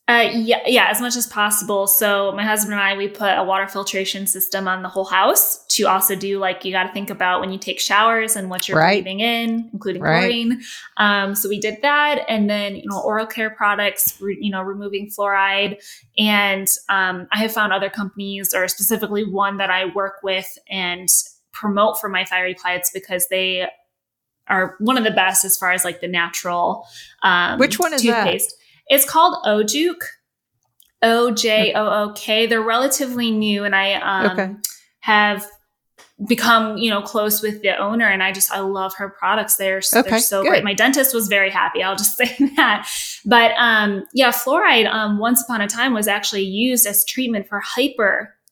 Uh, 0.10 0.30
yeah, 0.34 0.62
yeah, 0.66 0.88
as 0.90 1.02
much 1.02 1.18
as 1.18 1.28
possible. 1.28 1.86
So 1.86 2.32
my 2.32 2.44
husband 2.46 2.72
and 2.74 2.82
I, 2.82 2.96
we 2.96 3.10
put 3.10 3.38
a 3.38 3.44
water 3.44 3.68
filtration 3.68 4.26
system 4.26 4.66
on 4.66 4.82
the 4.82 4.88
whole 4.88 5.04
house 5.04 5.66
to 5.72 5.84
also 5.84 6.16
do 6.16 6.40
like 6.40 6.64
you 6.64 6.72
got 6.72 6.84
to 6.84 6.94
think 6.94 7.10
about 7.10 7.42
when 7.42 7.52
you 7.52 7.60
take 7.60 7.78
showers 7.78 8.38
and 8.38 8.50
what 8.50 8.70
you're 8.70 8.78
Right. 8.78 9.04
breathing 9.04 9.20
in, 9.20 9.70
including 9.74 10.02
Right. 10.02 10.20
chlorine. 10.22 10.62
Um, 10.96 11.36
so 11.36 11.50
we 11.50 11.60
did 11.60 11.82
that, 11.82 12.24
and 12.30 12.50
then 12.50 12.78
you 12.78 12.84
know 12.90 13.02
oral 13.02 13.26
care 13.26 13.50
products, 13.50 14.18
re- 14.22 14.38
you 14.40 14.50
know, 14.50 14.62
removing 14.62 15.10
fluoride. 15.10 15.84
And 16.18 16.70
um, 16.88 17.28
I 17.34 17.40
have 17.40 17.52
found 17.52 17.74
other 17.74 17.90
companies, 17.90 18.54
or 18.54 18.66
specifically 18.70 19.26
one 19.30 19.58
that 19.58 19.70
I 19.70 19.88
work 19.94 20.20
with 20.24 20.58
and 20.70 21.10
promote 21.52 22.00
for 22.00 22.08
my 22.08 22.24
thyroid 22.24 22.56
clients 22.56 22.92
because 22.94 23.28
they 23.28 23.68
are 24.48 24.76
one 24.80 24.98
of 24.98 25.04
the 25.04 25.12
best 25.12 25.44
as 25.44 25.58
far 25.58 25.74
as 25.74 25.84
like 25.84 26.00
the 26.00 26.08
natural. 26.08 26.88
Um, 27.24 27.60
Which 27.60 27.78
one 27.78 27.94
is 27.94 28.04
that? 28.04 28.42
It's 28.90 29.06
called 29.10 29.44
Ojook. 29.46 30.02
O 31.04 31.30
J 31.32 31.74
O 31.74 31.86
O 32.10 32.14
K. 32.16 32.48
They're 32.48 32.62
relatively 32.62 33.30
new, 33.32 33.64
and 33.66 33.76
I 33.76 33.94
um, 33.94 34.32
Okay. 34.32 34.54
have 35.02 35.46
become 36.28 36.78
you 36.78 36.90
know 36.90 37.04
close 37.04 37.44
with 37.44 37.62
the 37.62 37.78
owner, 37.78 38.08
and 38.08 38.24
I 38.24 38.32
just 38.32 38.52
I 38.52 38.62
love 38.62 38.96
her 38.96 39.08
products. 39.10 39.58
They're, 39.58 39.78
s- 39.78 39.94
Okay, 39.96 40.10
they're 40.10 40.20
so 40.20 40.42
good. 40.42 40.50
great. 40.50 40.64
My 40.64 40.74
dentist 40.74 41.14
was 41.14 41.28
very 41.28 41.52
happy. 41.52 41.84
I'll 41.84 41.96
just 41.96 42.18
say 42.18 42.36
that. 42.56 42.90
But 43.26 43.52
um, 43.60 44.06
yeah, 44.16 44.32
fluoride 44.32 44.92
um, 44.92 45.20
once 45.20 45.44
upon 45.44 45.62
a 45.62 45.68
time 45.68 45.94
was 45.94 46.08
actually 46.08 46.42
used 46.46 46.88
as 46.88 47.06
treatment 47.06 47.48
for 47.48 47.62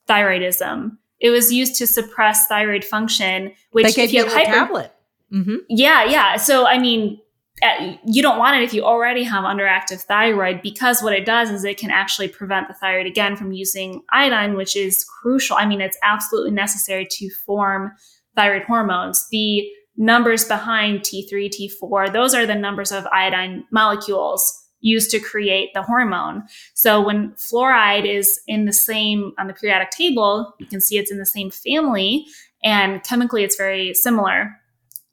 hyperthyroidism. 0.08 0.96
It 1.18 1.30
was 1.30 1.52
used 1.52 1.76
to 1.76 1.86
suppress 1.86 2.46
thyroid 2.46 2.84
function, 2.84 3.52
which 3.72 3.86
they 3.86 3.92
gave 3.92 4.08
if 4.10 4.12
you 4.12 4.20
you 4.20 4.26
a 4.26 4.28
have 4.30 4.38
hyper, 4.46 4.52
tablet. 4.52 4.92
Mm-hmm. 5.32 5.56
yeah, 5.70 6.04
yeah. 6.04 6.36
So, 6.36 6.66
I 6.66 6.78
mean, 6.78 7.18
Uh, 7.62 7.96
you 8.04 8.20
don't 8.20 8.38
want 8.38 8.56
it 8.56 8.62
if 8.62 8.74
you 8.74 8.82
already 8.82 9.22
have 9.22 9.44
underactive 9.44 10.02
thyroid 10.02 10.60
because 10.60 11.02
what 11.02 11.14
it 11.14 11.24
does 11.24 11.50
is 11.50 11.64
it 11.64 11.78
can 11.78 11.90
actually 11.90 12.28
prevent 12.28 12.68
the 12.68 12.74
thyroid 12.74 13.06
again 13.06 13.34
from 13.34 13.52
using 13.52 14.02
iodine, 14.10 14.54
which 14.54 14.76
is 14.76 15.04
crucial. 15.04 15.56
I 15.56 15.64
mean, 15.64 15.80
it's 15.80 15.96
absolutely 16.02 16.50
necessary 16.50 17.06
to 17.12 17.30
form 17.46 17.92
thyroid 18.34 18.64
hormones. 18.64 19.26
The 19.30 19.66
numbers 19.96 20.44
behind 20.44 21.00
T3, 21.00 21.50
T4, 21.50 22.12
those 22.12 22.34
are 22.34 22.44
the 22.44 22.54
numbers 22.54 22.92
of 22.92 23.06
iodine 23.06 23.64
molecules 23.70 24.62
used 24.80 25.10
to 25.10 25.18
create 25.18 25.70
the 25.72 25.82
hormone. 25.82 26.44
So 26.74 27.00
when 27.00 27.32
fluoride 27.32 28.06
is 28.06 28.38
in 28.46 28.66
the 28.66 28.72
same 28.72 29.32
on 29.38 29.46
the 29.46 29.54
periodic 29.54 29.90
table, 29.90 30.54
you 30.60 30.66
can 30.66 30.82
see 30.82 30.98
it's 30.98 31.10
in 31.10 31.18
the 31.18 31.26
same 31.26 31.50
family 31.50 32.26
and 32.62 33.02
chemically 33.02 33.42
it's 33.42 33.56
very 33.56 33.94
similar 33.94 34.60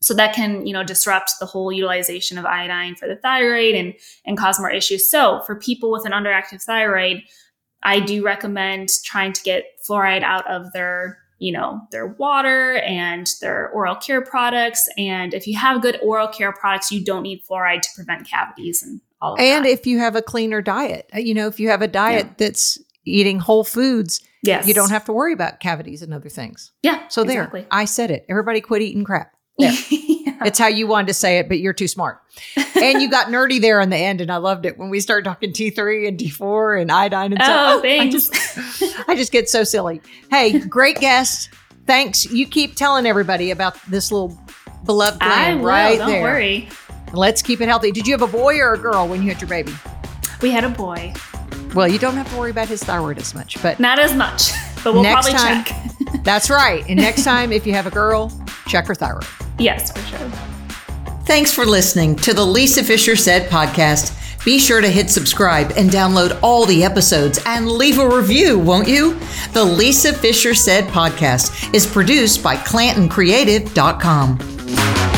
so 0.03 0.13
that 0.13 0.35
can 0.35 0.65
you 0.65 0.73
know 0.73 0.83
disrupt 0.83 1.33
the 1.39 1.45
whole 1.45 1.71
utilization 1.71 2.37
of 2.37 2.45
iodine 2.45 2.95
for 2.95 3.07
the 3.07 3.15
thyroid 3.17 3.75
and 3.75 3.93
and 4.25 4.37
cause 4.37 4.59
more 4.59 4.71
issues 4.71 5.09
so 5.09 5.41
for 5.45 5.55
people 5.55 5.91
with 5.91 6.05
an 6.05 6.11
underactive 6.11 6.61
thyroid 6.61 7.21
i 7.83 7.99
do 7.99 8.23
recommend 8.23 8.89
trying 9.03 9.33
to 9.33 9.41
get 9.43 9.65
fluoride 9.87 10.23
out 10.23 10.45
of 10.47 10.71
their 10.73 11.17
you 11.39 11.51
know 11.51 11.81
their 11.91 12.07
water 12.07 12.77
and 12.77 13.31
their 13.41 13.69
oral 13.69 13.95
care 13.95 14.21
products 14.21 14.87
and 14.97 15.33
if 15.33 15.47
you 15.47 15.57
have 15.57 15.81
good 15.81 15.99
oral 16.03 16.27
care 16.27 16.53
products 16.53 16.91
you 16.91 17.03
don't 17.03 17.23
need 17.23 17.41
fluoride 17.49 17.81
to 17.81 17.89
prevent 17.95 18.27
cavities 18.29 18.83
and 18.83 19.01
all 19.23 19.33
of 19.33 19.39
that. 19.39 19.43
And 19.43 19.65
that 19.65 19.69
if 19.71 19.87
you 19.87 19.99
have 19.99 20.15
a 20.15 20.21
cleaner 20.21 20.61
diet, 20.61 21.09
uh, 21.15 21.19
you 21.19 21.33
know, 21.33 21.47
if 21.47 21.59
you 21.59 21.69
have 21.69 21.81
a 21.81 21.87
diet 21.87 22.37
that's 22.37 22.77
eating 23.05 23.39
whole 23.39 23.63
foods, 23.63 24.21
yes 24.43 24.67
you 24.67 24.73
don't 24.73 24.91
have 24.91 25.05
to 25.05 25.13
worry 25.13 25.33
about 25.33 25.59
cavities 25.59 26.01
and 26.01 26.13
other 26.13 26.29
things. 26.29 26.71
yeah 26.83 27.07
So 27.07 27.23
there, 27.23 27.43
exactly. 27.43 27.65
I 27.71 27.85
said 27.85 28.11
it. 28.11 28.25
Everybody 28.29 28.61
quit 28.61 28.81
eating 28.81 29.03
crap. 29.03 29.33
Yeah. 30.25 30.47
It's 30.47 30.57
how 30.57 30.67
you 30.67 30.87
wanted 30.87 31.07
to 31.07 31.13
say 31.13 31.37
it, 31.37 31.47
but 31.47 31.59
you're 31.59 31.73
too 31.73 31.87
smart. 31.87 32.19
And 32.75 33.01
you 33.01 33.09
got 33.09 33.27
nerdy 33.27 33.61
there 33.61 33.79
in 33.81 33.89
the 33.89 33.97
end, 33.97 34.19
and 34.19 34.31
I 34.31 34.37
loved 34.37 34.65
it 34.65 34.77
when 34.77 34.89
we 34.89 34.99
started 34.99 35.25
talking 35.25 35.51
T3 35.51 36.07
and 36.07 36.17
T4 36.17 36.81
and 36.81 36.91
iodine 36.91 37.33
and 37.33 37.41
oh, 37.41 37.45
stuff. 37.45 37.79
I 37.79 37.81
thanks 37.81 38.29
just, 38.29 38.99
I 39.09 39.15
just 39.15 39.31
get 39.31 39.49
so 39.49 39.63
silly. 39.63 40.01
Hey, 40.31 40.59
great 40.59 40.97
guest. 40.99 41.49
Thanks. 41.85 42.25
You 42.25 42.47
keep 42.47 42.75
telling 42.75 43.05
everybody 43.05 43.51
about 43.51 43.77
this 43.85 44.11
little 44.11 44.37
beloved 44.85 45.21
i 45.21 45.27
gland 45.27 45.59
will 45.59 45.67
right 45.67 45.97
don't 45.97 46.07
there. 46.09 46.21
worry 46.23 46.67
Let's 47.13 47.41
keep 47.41 47.61
it 47.61 47.67
healthy. 47.67 47.91
Did 47.91 48.07
you 48.07 48.13
have 48.13 48.21
a 48.23 48.27
boy 48.27 48.57
or 48.57 48.73
a 48.73 48.77
girl 48.77 49.07
when 49.07 49.21
you 49.21 49.29
had 49.31 49.39
your 49.39 49.49
baby? 49.49 49.73
we 50.41 50.49
had 50.51 50.63
a 50.63 50.69
boy 50.69 51.13
Well, 51.75 51.87
you 51.87 51.99
don't 51.99 52.15
have 52.15 52.29
to 52.31 52.37
worry 52.37 52.51
about 52.51 52.69
his 52.69 52.83
thyroid 52.83 53.17
as 53.19 53.35
much, 53.35 53.61
but 53.61 53.79
Not 53.79 53.99
as 53.99 54.15
much, 54.15 54.51
but 54.83 54.93
we'll 54.93 55.03
Next 55.03 55.29
probably 55.29 55.33
time- 55.33 55.63
check. 55.65 56.23
that's 56.23 56.49
right. 56.49 56.83
And 56.89 56.99
next 56.99 57.23
time, 57.25 57.51
if 57.51 57.67
you 57.67 57.73
have 57.73 57.85
a 57.87 57.91
girl, 57.91 58.31
check 58.67 58.87
her 58.87 58.95
thyroid. 58.95 59.25
Yes, 59.57 59.91
for 59.91 59.99
sure. 60.07 60.29
Thanks 61.25 61.53
for 61.53 61.65
listening 61.65 62.15
to 62.17 62.33
the 62.33 62.45
Lisa 62.45 62.83
Fischer 62.83 63.15
Said 63.15 63.49
podcast. 63.49 64.19
Be 64.43 64.59
sure 64.59 64.81
to 64.81 64.89
hit 64.89 65.09
subscribe 65.09 65.71
and 65.77 65.89
download 65.89 66.37
all 66.41 66.65
the 66.65 66.83
episodes 66.83 67.39
and 67.45 67.71
leave 67.71 67.97
a 67.97 68.09
review, 68.09 68.59
won't 68.59 68.89
you? 68.89 69.17
The 69.53 69.63
Lisa 69.63 70.11
Fischer 70.11 70.53
Said 70.53 70.83
podcast 70.85 71.73
is 71.73 71.85
produced 71.85 72.43
by 72.43 72.57
ClantonCreative.com. 72.57 75.12